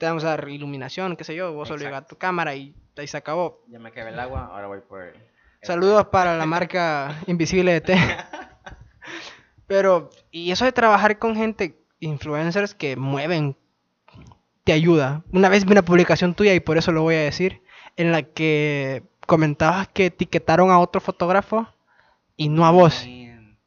Te 0.00 0.06
vamos 0.06 0.24
a 0.24 0.28
dar 0.28 0.48
iluminación, 0.48 1.14
qué 1.14 1.24
sé 1.24 1.34
yo, 1.34 1.52
vos 1.52 1.68
solo 1.68 1.82
llegas 1.82 2.04
a 2.04 2.06
tu 2.06 2.16
cámara 2.16 2.54
y 2.54 2.74
ahí 2.96 3.06
se 3.06 3.18
acabó. 3.18 3.62
Ya 3.68 3.78
me 3.78 3.92
quedé 3.92 4.08
el 4.08 4.18
agua, 4.18 4.46
ahora 4.46 4.66
voy 4.66 4.80
por 4.80 5.02
el... 5.02 5.14
Saludos 5.60 6.06
para 6.06 6.38
la 6.38 6.46
marca 6.46 7.20
Invisible 7.26 7.74
de 7.74 7.80
Té. 7.82 7.98
Pero, 9.66 10.08
y 10.30 10.52
eso 10.52 10.64
de 10.64 10.72
trabajar 10.72 11.18
con 11.18 11.36
gente, 11.36 11.84
influencers 11.98 12.74
que 12.74 12.96
mueven, 12.96 13.58
te 14.64 14.72
ayuda. 14.72 15.22
Una 15.32 15.50
vez 15.50 15.66
vi 15.66 15.72
una 15.72 15.84
publicación 15.84 16.32
tuya 16.32 16.54
y 16.54 16.60
por 16.60 16.78
eso 16.78 16.92
lo 16.92 17.02
voy 17.02 17.16
a 17.16 17.20
decir, 17.20 17.62
en 17.98 18.10
la 18.10 18.22
que 18.22 19.02
comentabas 19.26 19.88
que 19.88 20.06
etiquetaron 20.06 20.70
a 20.70 20.78
otro 20.78 21.02
fotógrafo 21.02 21.68
y 22.38 22.48
no 22.48 22.64
a 22.64 22.70
vos. 22.70 23.04
Man, 23.04 23.58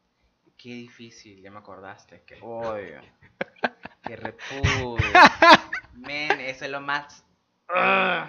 qué 0.58 0.70
difícil, 0.70 1.44
ya 1.44 1.52
me 1.52 1.60
acordaste. 1.60 2.24
Qué 2.26 2.40
odio. 2.42 3.02
Qué 4.04 4.16
repudio. 4.16 4.98
Men, 5.94 6.40
eso 6.42 6.66
es 6.66 6.72
lo 6.72 6.82
más... 6.82 7.24
Ugh. 7.70 8.28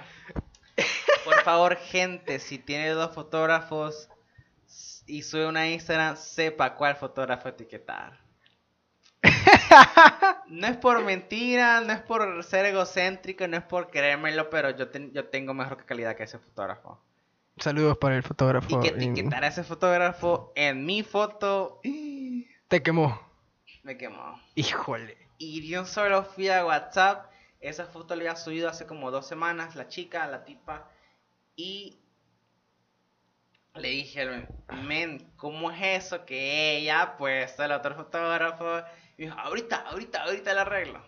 Por 1.25 1.41
favor, 1.43 1.77
gente, 1.77 2.39
si 2.39 2.59
tiene 2.59 2.91
dos 2.91 3.15
fotógrafos 3.15 4.09
y 5.07 5.23
sube 5.23 5.47
una 5.47 5.69
Instagram, 5.69 6.17
sepa 6.17 6.75
cuál 6.75 6.97
fotógrafo 6.97 7.49
etiquetar. 7.49 8.21
No 10.49 10.67
es 10.67 10.77
por 10.77 11.03
mentira, 11.03 11.81
no 11.81 11.93
es 11.93 12.01
por 12.01 12.45
ser 12.45 12.67
egocéntrico, 12.67 13.49
no 13.49 13.57
es 13.57 13.63
por 13.63 13.91
creérmelo, 13.91 14.51
pero 14.51 14.71
yo, 14.71 14.87
yo 15.13 15.25
tengo 15.29 15.55
mejor 15.55 15.85
calidad 15.85 16.15
que 16.17 16.25
ese 16.25 16.39
fotógrafo. 16.39 17.01
Saludos 17.57 17.97
para 17.99 18.17
el 18.17 18.23
fotógrafo. 18.23 18.69
Y 18.69 18.81
que 18.81 18.89
etiquetar 18.89 19.45
a 19.45 19.49
ese 19.49 19.65
fotógrafo 19.65 20.53
en 20.55 20.85
mi 20.85 21.03
foto 21.03 21.81
Te 22.69 22.83
quemó. 22.83 23.21
me 23.83 23.97
quemó. 23.97 24.41
Híjole. 24.55 25.24
Y 25.39 25.67
yo 25.69 25.85
solo 25.87 26.25
fui 26.25 26.49
a 26.49 26.65
WhatsApp. 26.65 27.31
Esa 27.61 27.87
foto 27.87 28.15
la 28.15 28.23
había 28.23 28.37
subido 28.37 28.69
hace 28.69 28.87
como 28.87 29.11
dos 29.11 29.27
semanas, 29.27 29.75
la 29.75 29.89
chica, 29.89 30.27
la 30.27 30.45
tipa. 30.45 30.89
Y 31.57 31.99
le 33.75 33.89
dije, 33.89 34.47
men, 34.85 35.33
¿cómo 35.37 35.71
es 35.71 36.05
eso 36.05 36.25
que 36.25 36.77
ella 36.77 37.03
ha 37.03 37.17
puesto 37.17 37.65
el 37.65 37.73
otro 37.73 37.95
fotógrafo? 37.95 38.79
Y 39.17 39.23
me 39.23 39.27
dijo, 39.29 39.39
ahorita, 39.39 39.77
ahorita, 39.89 40.23
ahorita 40.25 40.55
la 40.55 40.61
arreglo. 40.63 41.03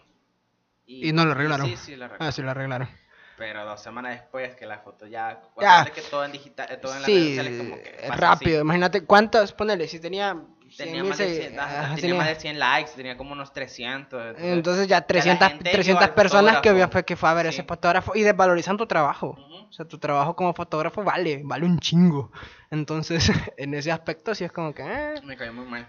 Y 0.87 1.13
no 1.13 1.25
lo 1.25 1.33
arreglaron. 1.33 1.67
Sí, 1.67 1.77
sí, 1.77 1.97
la 1.97 2.07
arreglaron. 2.07 2.29
Ah, 2.29 2.33
sí, 2.33 2.43
lo 2.43 2.51
arreglaron. 2.51 2.89
Pero 3.37 3.65
dos 3.67 3.83
semanas 3.83 4.19
después 4.21 4.57
que 4.57 4.65
la 4.65 4.79
foto 4.79 5.07
ya... 5.07 5.43
Ya. 5.61 5.85
que 5.95 6.01
todo 6.01 6.25
en 6.25 6.33
digital, 6.33 6.69
eh, 6.71 6.79
todo 6.79 6.95
en 6.97 7.03
las 7.03 7.07
redes 7.11 7.23
Sí, 7.23 7.37
sociales 7.37 7.59
como 7.59 7.77
que 7.83 8.09
rápido. 8.17 8.57
así. 8.59 8.63
Imagínate 8.63 9.05
cuántas, 9.05 9.53
ponele, 9.53 9.87
si 9.89 10.01
tenía... 10.01 10.37
Tenía 10.77 11.03
100,000 11.03 11.05
más, 11.09 11.19
de 11.19 11.25
segui- 11.27 11.41
100, 11.49 11.61
ajá, 11.61 11.71
ajá, 11.81 11.81
tenía 11.95 12.01
tenía- 12.01 12.15
más 12.17 12.29
de 12.29 12.35
100 12.37 12.59
likes, 12.59 12.91
tenía 12.97 13.17
como 13.17 13.33
unos 13.33 13.53
300. 13.53 14.37
Entonces 14.39 14.89
ya 14.89 15.01
300, 15.03 15.49
gente 15.49 15.71
300 15.71 16.01
vio 16.05 16.09
al 16.09 16.15
personas 16.15 16.61
que, 16.61 16.73
vio, 16.73 16.91
que 16.91 17.17
fue 17.17 17.29
a 17.29 17.35
ver 17.35 17.47
Sí. 17.47 17.51
ese 17.61 17.63
fotógrafo 17.65 18.13
y 18.15 18.23
desvalorizan 18.23 18.77
tu 18.77 18.87
trabajo. 18.87 19.37
O 19.69 19.73
sea, 19.73 19.87
tu 19.87 19.99
trabajo 19.99 20.35
como 20.37 20.55
fotógrafo 20.55 21.03
vale, 21.05 21.43
vale 21.45 21.67
un 21.67 21.79
chingo. 21.79 22.31
Entonces, 22.71 23.31
en 23.57 23.75
ese 23.75 23.93
aspecto 23.93 24.35
sí 24.35 24.45
es 24.45 24.53
como 24.53 24.75
que... 24.75 24.83
eh, 24.83 25.15
Me 25.25 25.37
cayó 25.37 25.53
muy 25.53 25.67
mal. 25.67 25.89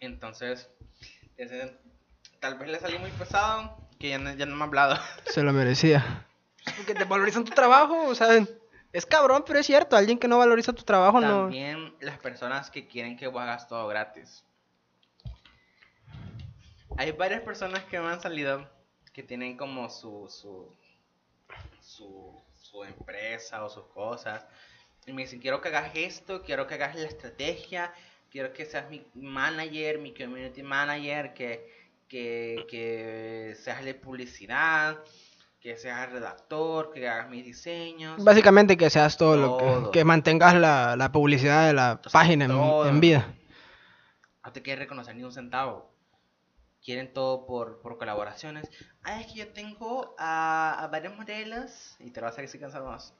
Entonces, 0.00 0.68
ese- 1.36 1.76
tal 2.40 2.58
vez 2.58 2.68
le 2.68 2.78
salí 2.80 2.98
muy 2.98 3.10
pesado, 3.10 3.76
que 3.98 4.10
ya 4.10 4.18
no, 4.18 4.32
ya 4.34 4.46
no 4.46 4.54
me 4.56 4.62
ha 4.62 4.66
hablado. 4.66 4.96
se 5.26 5.42
lo 5.42 5.52
merecía. 5.52 6.24
Porque 6.76 6.94
desvalorizan 6.94 7.44
tu 7.44 7.52
trabajo, 7.52 8.06
o 8.06 8.14
sea, 8.14 8.28
es 8.92 9.04
cabrón, 9.04 9.44
pero 9.46 9.58
es 9.58 9.66
cierto, 9.66 9.96
alguien 9.96 10.18
que 10.18 10.28
no 10.28 10.38
valoriza 10.38 10.72
tu 10.72 10.82
trabajo 10.82 11.20
no... 11.20 11.42
También 11.42 11.94
las 12.00 12.18
personas 12.18 12.70
que 12.70 12.86
quieren 12.86 13.16
que 13.16 13.26
vos 13.26 13.42
hagas 13.42 13.68
todo 13.68 13.86
gratis. 13.86 14.44
Hay 16.96 17.12
varias 17.12 17.42
personas 17.42 17.84
que 17.84 18.00
me 18.00 18.08
han 18.08 18.20
salido 18.20 18.68
que 19.12 19.22
tienen 19.22 19.56
como 19.56 19.90
su, 19.90 20.28
su, 20.28 20.74
su, 21.80 22.42
su 22.56 22.84
empresa 22.84 23.64
o 23.64 23.68
sus 23.68 23.84
cosas. 23.86 24.46
Y 25.06 25.12
me 25.12 25.22
dicen, 25.22 25.40
quiero 25.40 25.60
que 25.60 25.68
hagas 25.68 25.92
esto, 25.94 26.42
quiero 26.42 26.66
que 26.66 26.74
hagas 26.74 26.96
la 26.96 27.06
estrategia, 27.06 27.92
quiero 28.30 28.52
que 28.52 28.64
seas 28.64 28.88
mi 28.90 29.06
manager, 29.14 29.98
mi 29.98 30.14
community 30.14 30.62
manager, 30.62 31.34
que, 31.34 31.68
que, 32.08 32.66
que 32.68 33.54
seas 33.58 33.84
de 33.84 33.94
publicidad, 33.94 34.98
que 35.68 35.76
seas 35.76 36.10
redactor, 36.10 36.92
que 36.94 37.06
hagas 37.06 37.28
mis 37.28 37.44
diseños. 37.44 38.24
Básicamente 38.24 38.78
que 38.78 38.88
seas 38.88 39.18
todo, 39.18 39.36
lo 39.36 39.90
que... 39.90 39.98
Que 39.98 40.04
mantengas 40.04 40.54
la, 40.54 40.96
la 40.96 41.12
publicidad 41.12 41.66
de 41.66 41.74
la 41.74 42.00
página 42.10 42.46
en, 42.46 43.00
vida. 43.00 43.34
no 44.42 44.50
te 44.50 44.62
quieren 44.62 44.80
reconocer 44.80 45.14
ni 45.14 45.24
un 45.24 45.32
centavo. 45.32 45.92
Quieren 46.82 47.12
todo 47.12 47.44
por, 47.44 47.82
por 47.82 47.98
colaboraciones. 47.98 48.66
Ah, 49.02 49.20
es 49.20 49.26
que 49.26 49.40
yo 49.40 49.48
tengo 49.48 50.14
a, 50.18 50.82
a 50.82 50.88
varios 50.88 51.14
modelos. 51.18 51.96
Y 51.98 52.12
te 52.12 52.22
lo 52.22 52.28
vas 52.28 52.38
a 52.38 52.40
decir 52.40 52.58
cansado 52.58 52.86
más. 52.86 53.12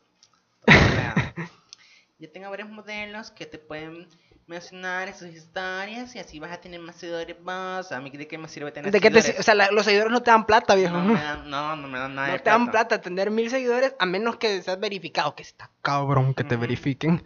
Yo 2.18 2.32
tengo 2.32 2.48
varios 2.48 2.70
modelos 2.70 3.30
que 3.30 3.44
te 3.44 3.58
pueden 3.58 4.08
mencionar 4.48 5.08
en 5.08 5.14
sus 5.14 5.28
historias 5.28 6.14
y 6.16 6.18
así 6.18 6.38
vas 6.40 6.50
a 6.52 6.60
tener 6.60 6.80
más 6.80 6.96
seguidores 6.96 7.38
más. 7.42 7.92
A 7.92 8.00
mí 8.00 8.10
de 8.10 8.26
qué 8.26 8.38
me 8.38 8.48
sirve 8.48 8.72
tener 8.72 8.90
¿De 8.90 9.00
qué 9.00 9.10
te, 9.10 9.20
seguidores? 9.20 9.40
o 9.40 9.42
sea, 9.44 9.54
la- 9.54 9.70
los 9.70 9.84
seguidores 9.84 10.10
no 10.10 10.22
te 10.22 10.30
dan 10.30 10.46
plata, 10.46 10.74
viejo. 10.74 10.96
no, 10.96 11.14
me 11.14 11.20
dan, 11.20 11.48
no, 11.50 11.76
no 11.76 11.86
me 11.88 11.98
dan 11.98 12.14
nada 12.14 12.28
No 12.28 12.32
de 12.34 12.38
te 12.40 12.50
dan 12.50 12.70
plata. 12.70 13.00
tener 13.00 13.30
mil 13.30 13.50
seguidores 13.50 13.94
a 13.98 14.06
menos 14.06 14.36
que 14.36 14.60
seas 14.62 14.80
verificado. 14.80 15.34
Que 15.34 15.42
está 15.42 15.70
cabrón 15.82 16.34
que 16.34 16.44
te 16.44 16.56
verifiquen. 16.56 17.22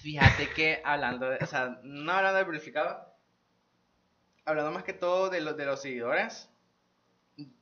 Fíjate 0.00 0.48
que 0.54 0.80
hablando 0.84 1.28
de, 1.28 1.38
o 1.42 1.46
sea, 1.46 1.80
no 1.82 2.12
hablando 2.12 2.38
de 2.38 2.44
verificado, 2.44 3.04
hablando 4.44 4.70
más 4.72 4.84
que 4.84 4.92
todo 4.92 5.28
de 5.28 5.40
los 5.40 5.56
de 5.56 5.66
los 5.66 5.82
seguidores, 5.82 6.48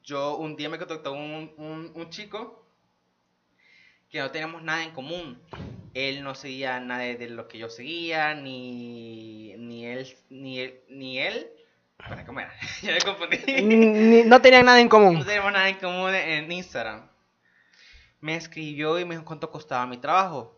yo 0.03 0.37
un 0.37 0.57
día 0.57 0.69
me 0.69 0.79
contactó 0.79 1.13
un, 1.13 1.53
un, 1.57 1.93
un 1.95 2.11
chico 2.11 2.68
que 4.11 4.19
no 4.21 4.31
teníamos 4.31 4.63
nada 4.63 4.83
en 4.85 4.91
común. 4.93 5.41
Él 5.95 6.23
no 6.23 6.35
seguía 6.35 6.79
nada 6.81 7.03
de, 7.03 7.29
lo 7.29 7.49
que 7.49 7.59
yo 7.59 7.69
seguía, 7.71 8.35
ni, 8.35 9.55
ni 9.59 9.87
él, 9.87 10.07
ni 10.31 10.61
él, 10.61 10.81
ni 10.89 11.19
él. 11.19 11.49
Para 11.97 12.25
¿cómo 12.25 12.41
era? 12.41 12.53
ya 12.83 12.93
me 12.93 13.01
confundí. 13.01 13.39
Ni- 13.63 14.23
no 14.23 14.41
tenían 14.41 14.67
nada 14.67 14.79
en 14.81 14.87
No 14.87 14.91
común. 14.91 15.25
tenemos 15.25 15.53
nada 15.53 15.69
en 15.69 15.77
común 15.77 16.15
en 16.15 16.51
Instagram. 16.53 17.09
Me 18.21 18.37
escribió 18.37 18.99
y 18.99 19.05
me 19.05 19.15
dijo 19.15 19.25
cuánto 19.25 19.51
costaba 19.51 19.87
mi 19.87 19.97
trabajo. 19.99 20.55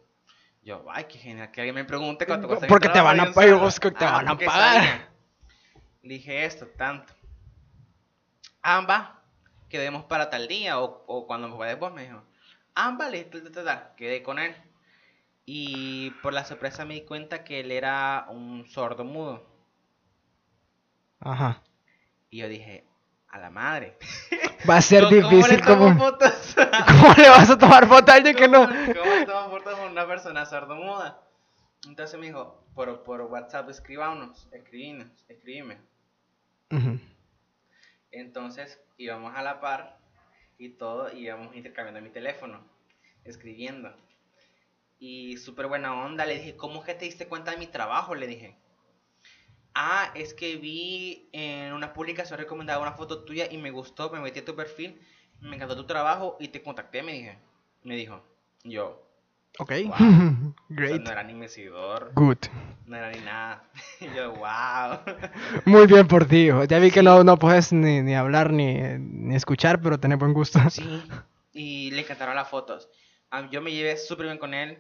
Yo, 0.62 0.84
ay, 0.90 1.04
qué 1.04 1.18
genial 1.18 1.50
que 1.50 1.60
alguien 1.62 1.74
me 1.74 1.84
pregunte 1.84 2.26
cuánto 2.26 2.46
cuesta 2.46 2.66
mi 2.66 2.68
Porque 2.68 2.88
te 2.88 2.92
trabajo 2.94 3.16
van 3.16 3.28
a 3.28 3.32
pagar, 3.32 3.70
te 3.98 4.04
Ah, 4.04 4.10
van 4.12 4.28
a 4.28 4.38
pagar. 4.38 5.08
Le 6.02 6.14
dije 6.14 6.44
esto, 6.44 6.66
tanto. 6.76 7.14
Ambas, 8.62 9.08
quedemos 9.70 10.04
para 10.04 10.28
tal 10.28 10.48
día 10.48 10.78
o, 10.80 11.04
o 11.06 11.26
cuando 11.26 11.48
me 11.48 11.56
puedes 11.56 11.78
vos, 11.78 11.92
me 11.94 12.02
dijo. 12.04 12.22
Ambas, 12.74 13.10
le 13.10 13.24
tal, 13.24 13.42
tal, 13.42 13.52
tal, 13.52 13.64
tal. 13.64 13.94
quedé 13.96 14.22
con 14.22 14.38
él. 14.38 14.54
Y 15.46 16.10
por 16.22 16.32
la 16.32 16.44
sorpresa 16.44 16.84
me 16.84 16.94
di 16.94 17.02
cuenta 17.02 17.42
que 17.44 17.60
él 17.60 17.72
era 17.72 18.26
un 18.28 18.66
sordo 18.68 19.04
mudo. 19.04 19.44
Ajá. 21.20 21.62
Y 22.30 22.38
yo 22.38 22.48
dije, 22.48 22.84
a 23.28 23.38
la 23.38 23.50
madre. 23.50 23.96
Va 24.68 24.76
a 24.76 24.82
ser 24.82 25.04
¿Cómo- 25.04 25.10
cómo 25.22 25.30
le 25.30 25.36
difícil 25.36 25.64
como... 25.64 25.96
fotos? 25.98 26.56
¿Cómo 26.86 27.14
le 27.14 27.28
vas 27.28 27.50
a 27.50 27.58
tomar 27.58 27.86
foto 27.88 28.12
a 28.12 28.14
alguien 28.16 28.36
que 28.36 28.48
no? 28.48 28.66
¿Cómo, 28.66 29.14
le 29.14 29.26
tomo 29.26 29.50
fotos 29.50 29.78
a 29.78 29.86
una 29.86 30.06
persona 30.06 30.46
sordomuda? 30.46 31.20
Entonces 31.86 32.18
me 32.20 32.26
dijo, 32.26 32.62
por, 32.74 33.02
por 33.02 33.22
WhatsApp 33.22 33.68
escribámonos, 33.70 34.48
escribinos, 34.52 35.08
escribime. 35.28 35.78
Ujú. 36.70 37.00
Entonces 38.12 38.80
íbamos 38.98 39.34
a 39.34 39.42
la 39.42 39.60
par 39.60 39.98
y 40.60 40.68
todo, 40.68 41.10
íbamos 41.12 41.56
intercambiando 41.56 42.02
mi 42.02 42.10
teléfono, 42.10 42.62
escribiendo. 43.24 43.92
Y 44.98 45.38
súper 45.38 45.66
buena 45.66 46.04
onda, 46.04 46.26
le 46.26 46.34
dije, 46.34 46.56
¿cómo 46.56 46.80
es 46.80 46.86
que 46.86 46.94
te 46.94 47.06
diste 47.06 47.26
cuenta 47.26 47.50
de 47.50 47.56
mi 47.56 47.66
trabajo? 47.66 48.14
Le 48.14 48.26
dije. 48.26 48.56
Ah, 49.74 50.12
es 50.14 50.34
que 50.34 50.56
vi 50.56 51.30
en 51.32 51.72
una 51.72 51.94
publicación 51.94 52.38
recomendada 52.38 52.80
una 52.80 52.92
foto 52.92 53.24
tuya 53.24 53.50
y 53.50 53.56
me 53.56 53.70
gustó, 53.70 54.10
me 54.10 54.20
metí 54.20 54.40
a 54.40 54.44
tu 54.44 54.54
perfil, 54.54 55.00
me 55.40 55.56
encantó 55.56 55.76
tu 55.76 55.86
trabajo 55.86 56.36
y 56.40 56.48
te 56.48 56.62
contacté, 56.62 57.02
me 57.02 57.12
dije. 57.12 57.38
Me 57.82 57.96
dijo, 57.96 58.22
yo, 58.62 59.09
Ok. 59.58 59.72
Wow. 59.84 59.92
o 59.92 59.96
sea, 59.98 60.52
Great. 60.68 61.02
no 61.02 61.10
era 61.10 61.22
ni 61.22 61.34
mi 61.34 61.48
seguidor, 61.48 62.12
Good. 62.14 62.38
no 62.86 62.96
era 62.96 63.10
ni 63.10 63.20
nada. 63.20 63.64
Y 64.00 64.06
yo, 64.16 64.32
wow. 64.34 64.98
Muy 65.66 65.86
bien 65.86 66.06
por 66.06 66.24
ti, 66.26 66.46
hijo. 66.46 66.64
Ya 66.64 66.78
vi 66.78 66.90
que 66.90 67.02
no, 67.02 67.24
no 67.24 67.36
puedes 67.38 67.72
ni, 67.72 68.00
ni 68.02 68.14
hablar 68.14 68.52
ni, 68.52 68.74
ni 68.98 69.34
escuchar, 69.34 69.80
pero 69.82 69.98
tenés 70.00 70.18
buen 70.18 70.32
gusto. 70.32 70.58
Sí, 70.70 71.02
y 71.52 71.90
le 71.90 72.00
encantaron 72.02 72.34
las 72.36 72.48
fotos. 72.48 72.88
Ah, 73.30 73.48
Yo 73.50 73.60
me 73.60 73.72
llevé 73.72 73.96
súper 73.96 74.26
bien 74.26 74.38
con 74.38 74.54
él. 74.54 74.78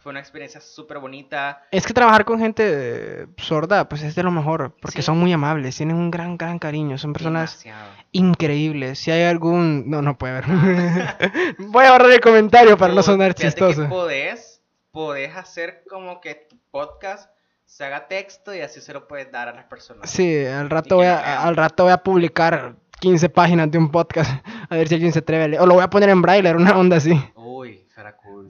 Fue 0.00 0.10
una 0.10 0.20
experiencia 0.20 0.60
súper 0.60 0.98
bonita. 0.98 1.62
Es 1.72 1.84
que 1.86 1.92
trabajar 1.92 2.24
con 2.24 2.38
gente 2.38 2.62
eh, 2.66 3.26
sorda, 3.36 3.88
pues 3.88 4.02
es 4.02 4.14
de 4.14 4.22
lo 4.22 4.30
mejor, 4.30 4.74
porque 4.80 5.02
Sí. 5.02 5.06
son 5.06 5.18
muy 5.18 5.32
amables, 5.32 5.76
tienen 5.76 5.96
un 5.96 6.10
gran, 6.10 6.36
gran 6.36 6.58
cariño, 6.58 6.98
son 6.98 7.12
personas 7.12 7.62
Demasiado. 7.64 7.90
increíbles. 8.12 8.98
Si 9.00 9.10
hay 9.10 9.22
algún... 9.24 9.90
No, 9.90 10.00
no 10.02 10.16
puede 10.16 10.38
haber. 10.38 10.44
Voy 11.58 11.84
a 11.84 11.92
borrar 11.92 12.10
el 12.10 12.20
comentario 12.20 12.76
para 12.78 12.92
no 12.94 13.00
Po- 13.00 13.02
sonar 13.02 13.34
chistoso. 13.34 13.82
Que 13.82 13.88
podés, 13.88 14.62
podés 14.92 15.34
hacer 15.36 15.82
como 15.88 16.20
que 16.20 16.46
tu 16.48 16.56
podcast 16.70 17.30
se 17.66 17.84
haga 17.84 18.08
texto 18.08 18.54
y 18.54 18.60
así 18.60 18.80
se 18.80 18.92
lo 18.92 19.06
puedes 19.08 19.30
dar 19.30 19.48
a 19.48 19.52
las 19.52 19.64
personas. 19.64 20.08
Sí, 20.08 20.44
al 20.46 20.70
rato, 20.70 20.96
voy 20.96 21.06
a, 21.06 21.42
al 21.42 21.56
rato 21.56 21.82
voy 21.84 21.92
a 21.92 21.98
publicar 21.98 22.76
15 23.00 23.28
páginas 23.28 23.70
de 23.70 23.78
un 23.78 23.90
podcast, 23.90 24.30
a 24.70 24.76
ver 24.76 24.88
si 24.88 24.94
alguien 24.94 25.12
se 25.12 25.18
atreve 25.18 25.44
a 25.44 25.48
leer. 25.48 25.62
O 25.62 25.66
lo 25.66 25.74
voy 25.74 25.82
a 25.82 25.90
poner 25.90 26.08
en 26.08 26.22
braille, 26.22 26.52
una 26.54 26.78
onda 26.78 26.96
así. 26.96 27.14
Cool. 27.34 27.47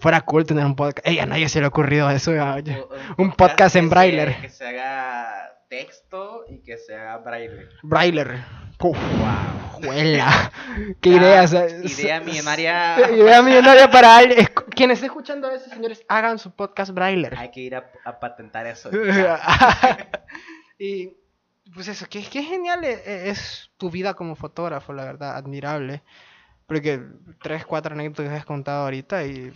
Fuera 0.00 0.20
cool 0.22 0.44
tener 0.46 0.64
un 0.64 0.76
podcast. 0.76 1.06
Ey, 1.06 1.18
a 1.18 1.26
nadie 1.26 1.48
se 1.48 1.58
le 1.60 1.66
ha 1.66 1.68
ocurrido 1.68 2.08
eso. 2.10 2.30
oye. 2.32 2.84
Un 3.16 3.32
podcast 3.32 3.76
en 3.76 3.88
braille. 3.90 4.36
Que 4.40 4.48
se 4.48 4.66
haga 4.66 5.54
texto 5.68 6.44
y 6.48 6.58
que 6.62 6.76
se 6.78 6.94
haga 6.94 7.18
braille. 7.18 7.68
Brailler. 7.82 8.38
Uf, 8.80 8.96
Wow. 8.96 9.82
juela. 9.82 10.52
Qué 11.00 11.10
Ya, 11.10 11.16
ideas. 11.16 11.52
eh, 11.52 11.80
idea 11.84 12.20
millonaria. 12.24 13.10
Idea 13.10 13.42
millonaria 13.42 13.90
para 13.90 14.16
alguien. 14.18 14.40
Es- 14.40 14.50
Quien 14.50 14.90
esté 14.92 15.06
escuchando 15.06 15.50
eso, 15.50 15.68
señores, 15.68 16.04
hagan 16.08 16.38
su 16.38 16.52
podcast 16.52 16.92
Brailler. 16.92 17.34
Hay 17.36 17.50
que 17.50 17.60
ir 17.60 17.74
a, 17.74 17.90
a 18.04 18.20
patentar 18.20 18.66
eso. 18.68 18.90
y 20.78 21.16
pues 21.74 21.88
eso, 21.88 22.06
que 22.08 22.22
genial 22.22 22.84
e- 22.84 23.28
es 23.30 23.70
tu 23.76 23.90
vida 23.90 24.14
como 24.14 24.36
fotógrafo, 24.36 24.92
la 24.92 25.04
verdad, 25.04 25.36
admirable. 25.36 26.02
Porque 26.68 27.00
tres, 27.42 27.64
cuatro 27.64 27.94
anécdotas 27.94 28.28
que 28.28 28.36
has 28.36 28.44
contado 28.44 28.84
ahorita 28.84 29.24
y... 29.24 29.50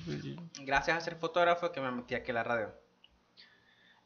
Gracias 0.62 0.96
a 0.96 1.00
ser 1.00 1.16
fotógrafo 1.16 1.70
que 1.70 1.80
me 1.80 1.92
metí 1.92 2.14
aquí 2.14 2.30
a 2.30 2.34
la 2.34 2.42
radio. 2.42 2.68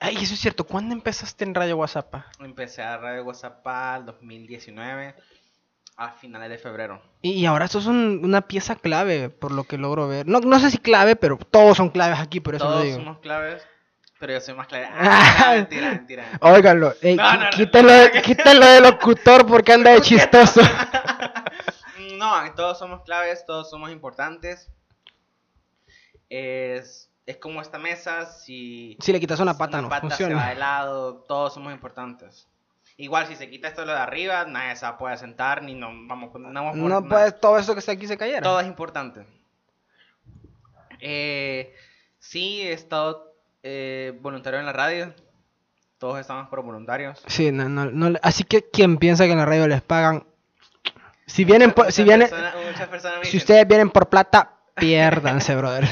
Ay, 0.00 0.16
eso 0.16 0.34
es 0.34 0.40
cierto, 0.40 0.64
¿cuándo 0.64 0.92
empezaste 0.92 1.44
en 1.44 1.54
Radio 1.54 1.76
WhatsApp? 1.78 2.12
Empecé 2.40 2.82
a 2.82 2.98
Radio 2.98 3.22
WhatsApp 3.24 3.64
al 3.66 4.04
2019, 4.06 5.14
a 5.96 6.10
finales 6.10 6.50
de 6.50 6.58
febrero. 6.58 7.00
Y, 7.22 7.46
ahora 7.46 7.68
sos 7.68 7.86
un- 7.86 8.20
una 8.24 8.42
pieza 8.42 8.74
clave, 8.74 9.30
por 9.30 9.52
lo 9.52 9.62
que 9.64 9.78
logro 9.78 10.08
ver. 10.08 10.26
No, 10.26 10.40
no 10.40 10.58
sé 10.58 10.70
si 10.72 10.78
clave, 10.78 11.14
pero 11.16 11.38
todos 11.38 11.76
son 11.76 11.88
claves 11.90 12.18
aquí, 12.18 12.40
por 12.40 12.56
eso 12.56 12.64
lo 12.64 12.70
Todos 12.72 12.84
digo. 12.84 12.96
somos 12.98 13.18
claves, 13.20 13.66
pero 14.18 14.32
yo 14.34 14.40
soy 14.40 14.54
más 14.54 14.66
clave. 14.66 14.88
Ah, 14.98 15.52
mentira, 15.54 15.90
mentira. 15.92 16.24
Óiganlo, 16.40 16.92
No, 17.02 17.14
no, 17.34 17.44
no. 17.44 17.50
quítenlo, 17.50 17.92
de, 17.92 18.20
quítenlo 18.22 18.66
de 18.66 18.80
locutor 18.82 19.46
porque 19.46 19.72
anda 19.72 19.92
de 19.92 20.00
chistoso. 20.02 20.60
No, 22.16 22.32
todos 22.54 22.78
somos 22.78 23.02
claves, 23.02 23.44
todos 23.46 23.70
somos 23.70 23.90
importantes. 23.90 24.70
Es, 26.28 27.10
es 27.26 27.36
como 27.36 27.60
esta 27.60 27.78
mesa, 27.78 28.26
si 28.26 28.96
Si 29.00 29.12
le 29.12 29.20
quitas 29.20 29.40
una 29.40 29.56
pata, 29.56 29.80
no 29.80 29.88
se 29.88 29.94
va 29.94 30.00
funciona. 30.00 30.48
de 30.48 30.54
lado, 30.56 31.24
todos 31.28 31.54
somos 31.54 31.72
importantes. 31.72 32.48
Igual 32.98 33.26
si 33.26 33.36
se 33.36 33.50
quita 33.50 33.68
esto 33.68 33.84
de 33.84 33.92
arriba, 33.92 34.44
nadie 34.46 34.74
se 34.74 34.86
poder 34.94 35.18
sentar, 35.18 35.62
ni 35.62 35.74
no 35.74 35.88
vamos, 36.08 36.32
no 36.34 36.52
vamos 36.52 36.74
a 36.74 36.76
No 36.76 36.88
nada. 36.88 37.02
puedes, 37.02 37.38
todo 37.40 37.58
eso 37.58 37.74
que 37.74 37.80
está 37.80 37.92
aquí 37.92 38.06
se 38.06 38.16
cayera. 38.16 38.40
Todo 38.42 38.58
es 38.60 38.66
importante. 38.66 39.26
Eh, 41.00 41.74
sí, 42.18 42.62
he 42.62 42.72
estado 42.72 43.34
eh, 43.62 44.18
voluntario 44.22 44.58
en 44.60 44.66
la 44.66 44.72
radio. 44.72 45.14
Todos 45.98 46.18
estamos 46.20 46.48
por 46.48 46.62
voluntarios. 46.62 47.22
Sí, 47.26 47.52
no, 47.52 47.68
no, 47.68 47.86
no 47.86 48.18
así 48.22 48.44
que 48.44 48.68
quien 48.70 48.96
piensa 48.98 49.24
que 49.24 49.32
en 49.32 49.38
la 49.38 49.46
radio 49.46 49.66
les 49.66 49.82
pagan, 49.82 50.26
si 51.26 51.44
vienen, 51.44 51.72
por, 51.72 51.90
si 51.92 52.04
vienen, 52.04 52.28
me 52.30 52.98
si 52.98 53.22
dicen, 53.22 53.38
ustedes 53.38 53.68
vienen 53.68 53.90
por 53.90 54.08
plata, 54.08 54.58
piérdanse, 54.74 55.54
brother. 55.56 55.84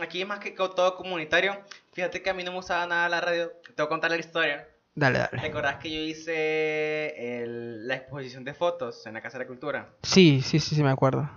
Aquí 0.00 0.22
es 0.22 0.26
más 0.26 0.38
que 0.40 0.50
todo 0.52 0.96
comunitario. 0.96 1.60
Fíjate 1.92 2.22
que 2.22 2.30
a 2.30 2.34
mí 2.34 2.42
no 2.42 2.50
me 2.52 2.56
gustaba 2.58 2.86
nada 2.86 3.08
la 3.08 3.20
radio. 3.20 3.52
Te 3.74 3.82
voy 3.82 3.86
a 3.86 3.88
contar 3.88 4.10
la 4.10 4.16
historia. 4.16 4.66
Dale, 4.94 5.20
¿Te 5.30 5.36
dale. 5.36 5.48
acordás 5.48 5.76
que 5.76 5.90
yo 5.90 6.00
hice 6.00 7.42
el- 7.42 7.86
la 7.86 7.94
exposición 7.96 8.44
de 8.44 8.54
fotos 8.54 9.06
en 9.06 9.14
la 9.14 9.20
Casa 9.20 9.38
de 9.38 9.44
la 9.44 9.48
Cultura? 9.48 9.90
Sí, 10.02 10.40
sí, 10.42 10.58
sí, 10.58 10.74
sí, 10.74 10.82
me 10.82 10.90
acuerdo. 10.90 11.28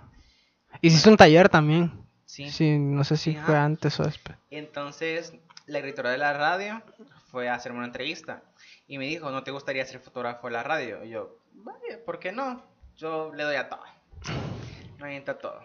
Hiciste 0.80 1.08
un 1.08 1.16
taller 1.16 1.48
también. 1.48 2.04
Sí. 2.26 2.50
Sí, 2.50 2.76
no 2.78 3.04
sé 3.04 3.16
si 3.16 3.36
fue 3.36 3.56
antes 3.56 4.00
o 4.00 4.04
después. 4.04 4.36
Entonces, 4.50 5.34
la 5.66 5.78
directora 5.78 6.10
de 6.10 6.18
la 6.18 6.32
radio 6.32 6.82
fue 7.30 7.48
a 7.48 7.54
hacerme 7.54 7.78
una 7.78 7.86
entrevista 7.86 8.42
y 8.88 8.98
me 8.98 9.04
dijo, 9.06 9.30
¿no 9.30 9.44
te 9.44 9.50
gustaría 9.52 9.84
ser 9.86 10.00
fotógrafo 10.00 10.48
de 10.48 10.52
la 10.54 10.62
radio? 10.64 11.04
Y 11.04 11.10
yo, 11.10 11.38
¿por 12.04 12.18
qué 12.18 12.32
no? 12.32 12.64
Yo 12.96 13.32
le 13.34 13.42
doy 13.42 13.56
a 13.56 13.68
todo. 13.68 13.80
Me 14.98 15.06
aviento 15.06 15.32
a 15.32 15.38
todo. 15.38 15.60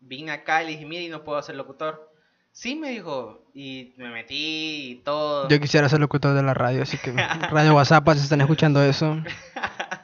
Vine 0.00 0.32
acá 0.32 0.62
y 0.62 0.66
le 0.66 0.72
dije, 0.72 0.86
mire, 0.86 1.08
no 1.08 1.24
puedo 1.24 1.40
ser 1.42 1.56
locutor. 1.56 2.12
Sí, 2.52 2.74
me 2.74 2.90
dijo, 2.90 3.46
y 3.54 3.94
me 3.96 4.10
metí 4.10 4.90
y 4.90 4.94
todo. 4.96 5.48
Yo 5.48 5.58
quisiera 5.58 5.88
ser 5.88 6.00
locutor 6.00 6.34
de 6.34 6.42
la 6.42 6.52
radio, 6.52 6.82
así 6.82 6.98
que 6.98 7.12
Radio 7.50 7.74
WhatsApp, 7.74 8.06
si 8.12 8.20
están 8.20 8.42
escuchando 8.42 8.82
eso, 8.82 9.16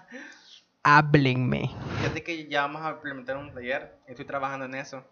háblenme. 0.82 1.70
Fíjate 2.00 2.22
que 2.22 2.48
ya 2.48 2.62
vamos 2.62 2.82
a 2.82 2.92
implementar 2.92 3.36
un 3.36 3.52
taller, 3.52 3.98
estoy 4.06 4.24
trabajando 4.24 4.64
en 4.64 4.76
eso, 4.76 5.04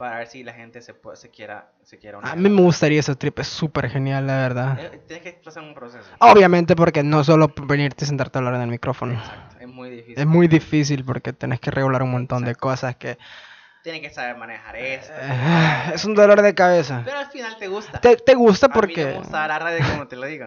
para 0.00 0.16
ver 0.16 0.28
si 0.28 0.42
la 0.42 0.54
gente 0.54 0.80
se, 0.80 0.94
puede, 0.94 1.18
se 1.18 1.28
quiera, 1.28 1.72
se 1.82 1.98
quiera 1.98 2.16
A 2.22 2.32
unir. 2.32 2.36
mí 2.50 2.56
me 2.56 2.62
gustaría 2.62 3.00
ese 3.00 3.14
trip, 3.16 3.38
es 3.38 3.48
súper 3.48 3.90
genial, 3.90 4.26
la 4.26 4.36
verdad. 4.38 4.78
Eh, 4.80 5.02
Tienes 5.06 5.22
que 5.22 5.32
pasar 5.44 5.62
un 5.62 5.74
proceso. 5.74 6.08
Obviamente 6.20 6.74
porque 6.74 7.02
no 7.02 7.22
solo 7.22 7.52
venirte 7.66 8.06
y 8.06 8.08
sentarte 8.08 8.38
a 8.38 8.40
hablar 8.40 8.54
en 8.54 8.62
el 8.62 8.68
micrófono. 8.68 9.12
Exacto, 9.12 9.56
es 9.60 9.68
muy 9.68 9.90
difícil. 9.90 10.18
Es 10.18 10.26
muy 10.26 10.48
difícil 10.48 11.04
porque 11.04 11.34
tenés 11.34 11.60
que 11.60 11.70
regular 11.70 12.02
un 12.02 12.12
montón 12.12 12.44
de 12.44 12.52
Exacto. 12.52 12.66
cosas 12.68 12.96
que... 12.96 13.18
Tienes 13.82 14.00
que 14.00 14.08
saber 14.08 14.38
manejar 14.38 14.74
esto. 14.76 15.12
eh, 15.14 15.90
es 15.94 16.04
un 16.06 16.14
dolor 16.14 16.40
de 16.40 16.54
cabeza. 16.54 17.02
Pero 17.04 17.18
al 17.18 17.26
final 17.30 17.58
te 17.58 17.68
gusta. 17.68 18.00
Te, 18.00 18.16
te 18.16 18.34
gusta 18.34 18.66
A 18.66 18.68
mí 18.70 18.74
porque... 18.74 19.04
me 19.04 19.12
gustaba 19.18 19.48
la 19.48 19.58
radio, 19.58 19.84
como 19.92 20.08
te 20.08 20.16
lo 20.16 20.24
digo. 20.24 20.46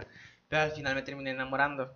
Pero 0.50 0.63
al 0.63 0.72
final 0.72 0.96
me 0.96 1.04
terminé 1.04 1.30
enamorando. 1.30 1.94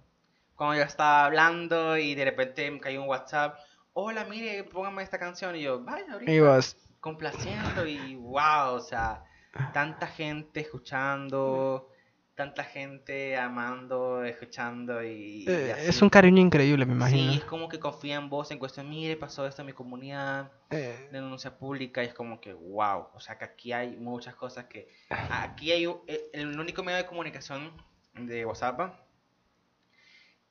Cuando 0.56 0.76
yo 0.76 0.84
estaba 0.84 1.26
hablando 1.26 1.98
y 1.98 2.14
de 2.14 2.24
repente 2.26 2.70
me 2.70 2.80
cayó 2.80 3.02
un 3.02 3.08
WhatsApp. 3.10 3.58
Hola, 3.94 4.26
mire, 4.26 4.64
póngame 4.64 5.02
esta 5.02 5.18
canción. 5.18 5.56
Y 5.56 5.64
yo, 5.64 5.84
vaya, 5.84 6.06
ahorita. 6.14 6.32
Y 6.32 6.40
vos, 6.40 6.78
Complaciendo 7.08 7.88
y 7.88 8.16
wow, 8.16 8.74
o 8.74 8.80
sea, 8.82 9.24
tanta 9.72 10.08
gente 10.08 10.60
escuchando, 10.60 11.90
tanta 12.36 12.66
gente 12.66 13.38
amando, 13.38 14.26
escuchando 14.26 15.02
y, 15.02 15.44
y 15.44 15.46
eh, 15.48 15.88
es 15.88 16.02
un 16.02 16.10
cariño 16.10 16.42
increíble, 16.42 16.86
me 16.86 16.94
imagino. 16.96 17.32
Sí, 17.32 17.38
es 17.38 17.46
como 17.46 17.70
que 17.70 17.80
confía 17.80 18.16
en 18.18 18.30
vos 18.30 18.52
en 18.52 18.60
cuestión, 18.60 18.90
mire, 18.90 19.16
pasó 19.16 19.48
esto 19.48 19.62
en 19.62 19.68
mi 19.68 19.74
comunidad, 19.74 20.52
Eh, 20.70 21.08
denuncia 21.10 21.58
pública, 21.58 22.04
y 22.04 22.08
es 22.08 22.14
como 22.14 22.42
que, 22.42 22.52
wow, 22.52 23.08
o 23.14 23.20
sea 23.22 23.38
que 23.38 23.46
aquí 23.46 23.72
hay 23.72 23.96
muchas 23.96 24.36
cosas 24.36 24.66
que... 24.66 24.90
Aquí 25.10 25.72
hay 25.72 25.88
un- 25.88 26.02
el, 26.08 26.20
el 26.34 26.60
único 26.60 26.84
medio 26.84 26.98
de 26.98 27.06
comunicación 27.06 27.72
de 28.16 28.46
WhatsApp 28.46 28.96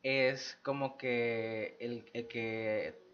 es 0.03 0.59
como 0.63 0.97
que 0.97 1.77
el, 1.81 2.09
el 2.15 2.29
que 2.29 3.06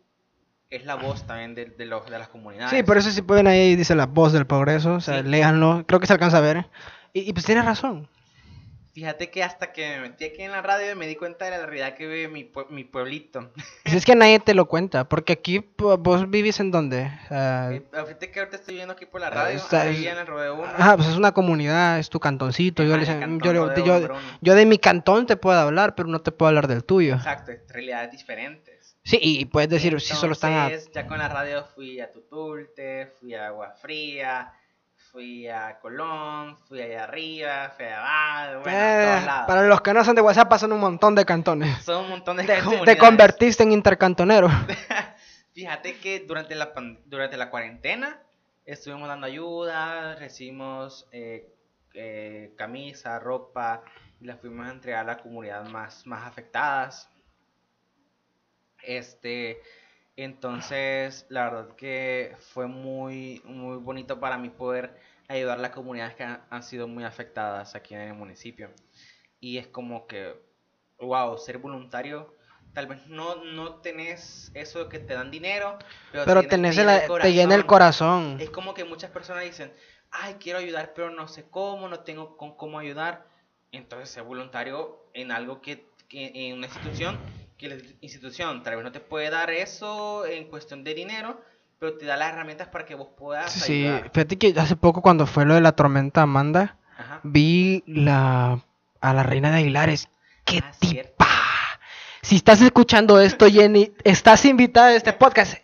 es 0.76 0.84
la 0.84 0.94
voz 0.96 1.26
también 1.26 1.54
de, 1.54 1.66
de, 1.66 1.84
los, 1.86 2.04
de 2.06 2.18
las 2.18 2.28
comunidades. 2.28 2.70
sí, 2.70 2.82
por 2.82 2.96
eso 2.98 3.10
si 3.10 3.22
pueden 3.22 3.46
ahí 3.46 3.76
dice 3.76 3.94
la 3.94 4.06
voz 4.06 4.32
del 4.32 4.46
progreso, 4.46 4.94
o 4.94 5.00
sea, 5.00 5.22
Sí. 5.22 5.28
léanlo, 5.28 5.84
creo 5.86 6.00
que 6.00 6.06
se 6.06 6.12
alcanza 6.14 6.38
a 6.38 6.40
ver. 6.40 6.66
Y, 7.12 7.20
y 7.28 7.32
pues 7.32 7.44
tienes 7.44 7.64
razón. 7.64 8.08
Fíjate 8.94 9.30
que 9.30 9.42
hasta 9.42 9.72
que 9.72 9.88
me 9.88 10.00
metí 10.00 10.26
aquí 10.26 10.42
en 10.42 10.50
la 10.52 10.60
radio 10.60 10.94
me 10.96 11.06
di 11.06 11.16
cuenta 11.16 11.46
de 11.46 11.52
la 11.52 11.64
realidad 11.64 11.94
que 11.94 12.06
vive 12.06 12.28
mi, 12.28 12.44
pue- 12.44 12.68
mi 12.68 12.84
pueblito. 12.84 13.50
Si 13.86 13.96
es 13.96 14.04
que 14.04 14.14
nadie 14.14 14.38
te 14.38 14.52
lo 14.52 14.66
cuenta, 14.66 15.08
porque 15.08 15.32
aquí 15.32 15.66
vos 15.78 16.28
vivís 16.30 16.60
en 16.60 16.70
dónde? 16.70 17.10
Eh, 17.30 17.82
Fíjate 17.90 18.30
que 18.30 18.40
ahorita 18.40 18.56
estoy 18.58 18.74
viendo 18.74 18.92
aquí 18.92 19.06
por 19.06 19.22
la 19.22 19.28
Ah, 19.28 19.30
radio, 19.30 19.56
está- 19.56 19.80
ahí 19.82 20.06
en 20.06 20.18
el 20.18 20.26
Rodeo 20.26 20.56
1. 20.56 20.64
Ajá, 20.76 20.96
pues 20.98 21.08
es 21.08 21.16
una 21.16 21.32
comunidad, 21.32 21.98
es 22.00 22.10
tu 22.10 22.20
cantoncito. 22.20 22.82
Yo, 22.82 22.98
le- 22.98 23.06
cantón 23.06 23.40
yo, 23.40 23.52
Rodeo 23.66 23.84
yo- 24.08 24.08
yo 24.42 24.54
de 24.54 24.66
mi 24.66 24.76
cantón 24.76 25.24
te 25.24 25.38
puedo 25.38 25.58
hablar, 25.58 25.94
pero 25.94 26.08
no 26.10 26.20
te 26.20 26.30
puedo 26.30 26.48
hablar 26.48 26.68
del 26.68 26.84
tuyo. 26.84 27.14
Exacto, 27.14 27.50
es 27.52 27.60
realidades 27.70 28.10
diferentes. 28.10 28.81
Sí, 29.04 29.18
y 29.20 29.44
puedes 29.46 29.68
decir, 29.70 30.00
si 30.00 30.14
solo 30.14 30.32
están 30.32 30.52
a... 30.52 30.70
Ya 30.70 31.06
con 31.06 31.18
la 31.18 31.28
radio 31.28 31.64
fui 31.64 32.00
a 32.00 32.10
Tutulte, 32.10 33.12
fui 33.18 33.34
a 33.34 33.48
Agua 33.48 33.72
Fría, 33.72 34.52
fui 35.10 35.48
a 35.48 35.78
Colón, 35.80 36.56
fui 36.68 36.80
allá 36.80 37.04
arriba, 37.04 37.72
fui 37.76 37.84
a 37.84 37.98
abajo, 37.98 38.60
bueno, 38.62 38.78
a 38.78 39.02
Eh, 39.02 39.06
todos 39.14 39.24
lados. 39.26 39.46
para 39.48 39.62
los 39.66 39.80
que 39.80 39.92
no 39.92 40.04
son 40.04 40.14
de 40.14 40.22
WhatsApp, 40.22 40.52
son 40.56 40.72
un 40.72 40.80
montón 40.80 41.14
de 41.16 41.24
cantones. 41.24 41.82
Son 41.84 42.04
un 42.04 42.10
montón 42.10 42.36
de 42.36 42.44
Te, 42.44 42.48
te- 42.52 42.58
te 42.58 42.64
comunidades. 42.64 42.98
convertiste 42.98 43.62
en 43.64 43.72
intercantonero. 43.72 44.48
Fíjate 45.52 45.98
que 45.98 46.20
durante 46.20 46.54
la, 46.54 46.72
durante 47.06 47.36
la 47.36 47.50
cuarentena 47.50 48.18
estuvimos 48.64 49.08
dando 49.08 49.26
ayuda, 49.26 50.14
recibimos 50.14 51.06
eh, 51.12 51.52
eh, 51.94 52.54
camisa, 52.56 53.18
ropa, 53.18 53.82
y 54.20 54.24
las 54.26 54.40
fuimos 54.40 54.66
a 54.66 54.70
entregar 54.70 55.00
a 55.00 55.04
la 55.04 55.18
comunidad 55.18 55.64
más, 55.66 56.06
más 56.06 56.26
afectadas. 56.26 57.08
Este, 58.82 59.62
entonces, 60.16 61.26
la 61.28 61.44
verdad 61.50 61.76
que 61.76 62.36
fue 62.40 62.66
muy, 62.66 63.42
muy 63.44 63.76
bonito 63.78 64.20
para 64.20 64.38
mí 64.38 64.50
poder 64.50 64.98
ayudar 65.28 65.58
a 65.58 65.62
las 65.62 65.70
comunidades 65.72 66.14
que 66.14 66.24
han, 66.24 66.42
han 66.50 66.62
sido 66.62 66.88
muy 66.88 67.04
afectadas 67.04 67.74
aquí 67.74 67.94
en 67.94 68.02
el 68.02 68.14
municipio. 68.14 68.70
Y 69.40 69.58
es 69.58 69.66
como 69.68 70.06
que, 70.06 70.34
wow, 70.98 71.36
ser 71.38 71.58
voluntario, 71.58 72.34
tal 72.72 72.86
vez 72.86 73.06
no, 73.06 73.36
no 73.44 73.76
tenés 73.76 74.50
eso 74.54 74.84
de 74.84 74.88
que 74.88 74.98
te 74.98 75.14
dan 75.14 75.30
dinero, 75.30 75.78
pero, 76.12 76.24
Pero 76.26 76.40
tenés 76.42 76.48
te 76.60 76.72
llena 76.72 77.00
te 77.20 77.32
llena 77.32 77.54
el 77.56 77.66
corazón. 77.66 78.36
Es 78.40 78.50
como 78.50 78.74
que 78.74 78.84
muchas 78.84 79.10
personas 79.10 79.44
dicen, 79.44 79.72
ay, 80.10 80.34
quiero 80.40 80.58
ayudar, 80.58 80.92
pero 80.94 81.10
no 81.10 81.28
sé 81.28 81.44
cómo, 81.50 81.88
no 81.88 82.00
tengo 82.00 82.36
con 82.36 82.56
cómo 82.56 82.78
ayudar. 82.78 83.26
Entonces, 83.72 84.10
ser 84.10 84.22
voluntario 84.24 84.98
en 85.14 85.32
algo 85.32 85.60
que, 85.62 85.86
que- 86.08 86.32
en 86.34 86.58
una 86.58 86.66
institución, 86.66 87.18
que 87.62 87.68
la 87.68 87.76
institución 88.00 88.62
tal 88.64 88.74
vez 88.76 88.84
no 88.84 88.90
te 88.92 89.00
puede 89.00 89.30
dar 89.30 89.50
eso 89.50 90.26
en 90.26 90.48
cuestión 90.48 90.82
de 90.84 90.94
dinero, 90.94 91.40
pero 91.78 91.96
te 91.96 92.06
da 92.06 92.16
las 92.16 92.32
herramientas 92.32 92.68
para 92.68 92.84
que 92.84 92.94
vos 92.96 93.08
puedas 93.16 93.52
Sí, 93.52 93.86
ayudar. 93.86 94.10
fíjate 94.12 94.36
que 94.38 94.54
hace 94.58 94.76
poco 94.76 95.00
cuando 95.00 95.26
fue 95.26 95.44
lo 95.46 95.54
de 95.54 95.60
la 95.60 95.72
tormenta 95.72 96.22
Amanda, 96.22 96.76
Ajá. 96.98 97.20
vi 97.22 97.84
la 97.86 98.60
a 99.00 99.12
la 99.14 99.22
reina 99.22 99.50
de 99.50 99.58
Aguilares. 99.58 100.08
¡Qué 100.44 100.58
Ah, 100.62 100.72
cierto. 100.80 101.12
tipa! 101.18 101.28
Si 102.22 102.36
estás 102.36 102.60
escuchando 102.62 103.20
esto, 103.20 103.46
Jenny, 103.48 103.92
estás 104.04 104.44
invitada 104.44 104.88
a 104.88 104.94
este 104.94 105.12
podcast. 105.12 105.54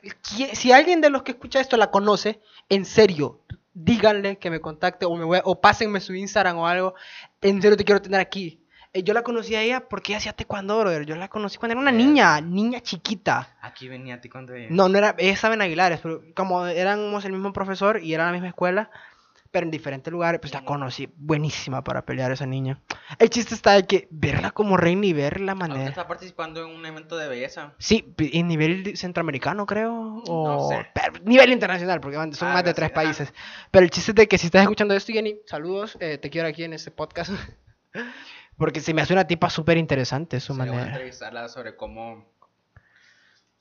Si 0.53 0.73
alguien 0.73 1.01
de 1.01 1.11
los 1.11 1.23
que 1.23 1.33
escucha 1.33 1.61
esto 1.61 1.77
la 1.77 1.91
conoce, 1.91 2.41
en 2.69 2.85
serio, 2.85 3.43
díganle 3.75 4.39
que 4.39 4.51
me 4.51 4.61
contacte 4.61 5.05
o 5.07 5.15
me 5.17 5.25
voy 5.25 5.39
a- 5.39 5.43
o 5.45 5.61
pásenme 5.61 6.01
su 6.01 6.15
Instagram 6.15 6.59
o 6.59 6.67
algo. 6.67 6.95
En 7.43 7.61
serio 7.63 7.77
te 7.77 7.85
quiero 7.85 8.03
tener 8.03 8.19
aquí. 8.21 8.61
Eh, 8.93 9.03
yo 9.03 9.13
la 9.15 9.23
conocí 9.23 9.55
a 9.55 9.63
ella 9.63 9.89
porque 9.89 10.13
ella 10.13 10.19
hacía 10.19 10.33
taekwondo, 10.33 10.79
brother. 10.79 11.05
Yo 11.05 11.17
la 11.17 11.29
conocí 11.29 11.59
cuando 11.59 11.73
era 11.73 11.81
una 11.81 11.93
niña, 11.93 12.41
niña 12.41 12.81
chiquita. 12.81 13.57
Aquí 13.61 13.89
venía 13.89 14.15
a 14.15 14.31
cuando 14.31 14.55
ella. 14.55 14.69
No, 14.71 14.89
no 14.89 14.99
era, 14.99 15.15
ella 15.19 15.33
estaba 15.33 15.55
en 15.55 15.63
Aguilares, 15.63 16.01
pero 16.03 16.23
como 16.35 16.67
éramos 16.67 17.25
el 17.25 17.33
mismo 17.33 17.53
profesor 17.53 18.03
y 18.03 18.15
era 18.15 18.27
la 18.27 18.33
misma 18.33 18.49
escuela, 18.49 18.91
pero 19.51 19.65
en 19.65 19.71
diferentes 19.71 20.11
lugares, 20.13 20.41
pues 20.41 20.53
la 20.53 20.65
conocí. 20.65 21.09
Buenísima 21.17 21.83
para 21.83 22.05
pelear 22.05 22.33
esa 22.33 22.47
niña. 22.47 22.81
El 23.19 23.31
chiste 23.31 23.55
está 23.55 23.73
de 23.73 23.87
que 23.87 24.09
verla 24.11 24.51
como 24.51 24.77
reina 24.77 25.07
y 25.07 25.13
ver 25.13 25.41
la 25.41 25.55
manera. 25.55 25.89
está 25.89 26.07
participando 26.07 26.65
en 26.65 26.75
un 26.75 26.85
evento 26.85 27.17
de 27.17 27.29
belleza. 27.29 27.75
Sí, 27.79 28.15
en 28.19 28.49
nivel 28.49 28.97
centroamericano 28.97 29.67
creo, 29.67 30.23
o 30.27 30.69
sé. 30.69 30.87
pero 30.95 31.25
nivel 31.25 31.53
internacional, 31.53 32.01
porque 32.01 32.17
son 32.35 32.53
más 32.53 32.65
de 32.65 32.75
tres 32.75 32.91
países. 32.91 33.33
Pero 33.71 33.85
el 33.85 33.91
chiste 33.91 34.13
es 34.13 34.17
de 34.17 34.29
que 34.29 34.39
si 34.39 34.47
estás 34.47 34.63
escuchando 34.63 34.95
esto, 34.95 35.13
Jenny, 35.13 35.41
saludos, 35.47 35.97
eh, 36.01 36.19
te 36.19 36.31
quiero 36.31 36.49
aquí 36.49 36.65
en 36.65 36.73
este 36.73 36.91
podcast. 36.91 37.33
porque 38.59 38.81
se 38.81 38.93
me 38.93 39.01
hace 39.03 39.13
una 39.13 39.27
tipa 39.27 39.49
súper 39.51 39.79
interesante 39.79 40.41
su 40.41 40.53
Sería 40.53 40.57
bueno 40.65 40.73
manera. 40.75 40.97
entrevistarla 40.97 41.49
sobre 41.49 41.77
cómo, 41.77 42.27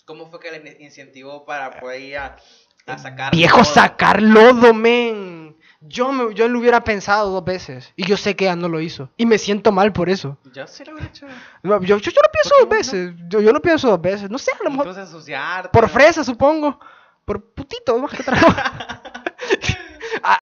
cómo 0.05 0.29
fue 0.29 0.39
que 0.39 0.51
le 0.51 0.77
incentivó 0.83 1.45
para 1.45 1.79
poder 1.79 2.01
ir 2.01 2.17
a, 2.17 2.35
a 2.87 2.97
sacar. 2.97 3.31
Viejo, 3.33 3.61
todo. 3.61 3.73
sacar 3.73 4.21
lodo, 4.21 4.73
men. 4.73 5.55
Yo, 5.79 6.11
me, 6.11 6.33
yo 6.33 6.47
lo 6.47 6.57
hubiera 6.59 6.83
pensado 6.83 7.29
dos 7.29 7.45
veces. 7.45 7.93
Y 7.95 8.05
yo 8.07 8.17
sé 8.17 8.35
que 8.35 8.45
ella 8.45 8.55
no 8.55 8.67
lo 8.67 8.81
hizo. 8.81 9.11
Y 9.15 9.27
me 9.27 9.37
siento 9.37 9.71
mal 9.71 9.93
por 9.93 10.09
eso. 10.09 10.37
Yo 10.51 10.65
sí 10.65 10.83
lo 10.83 10.93
hubiera 10.93 11.07
hecho. 11.09 11.27
No, 11.61 11.79
Yo, 11.81 11.97
yo, 11.97 12.11
yo 12.11 12.11
no 12.23 12.31
pienso 12.31 12.49
¿Por 12.49 12.57
qué 12.57 12.59
dos 12.59 12.63
no? 12.63 12.69
veces. 12.69 13.13
Yo, 13.29 13.41
yo 13.41 13.53
no 13.53 13.61
pienso 13.61 13.87
dos 13.89 14.01
veces. 14.01 14.29
No 14.29 14.39
sé, 14.39 14.51
a 14.59 14.63
lo 14.63 14.71
mejor 14.71 15.71
por 15.71 15.89
fresa, 15.89 16.23
supongo. 16.23 16.79
Por 17.25 17.53
putito, 17.53 17.97
más 17.99 18.11
que 18.11 18.21
otra 18.23 18.39
cosa. 18.41 19.01
Ah, 20.23 20.35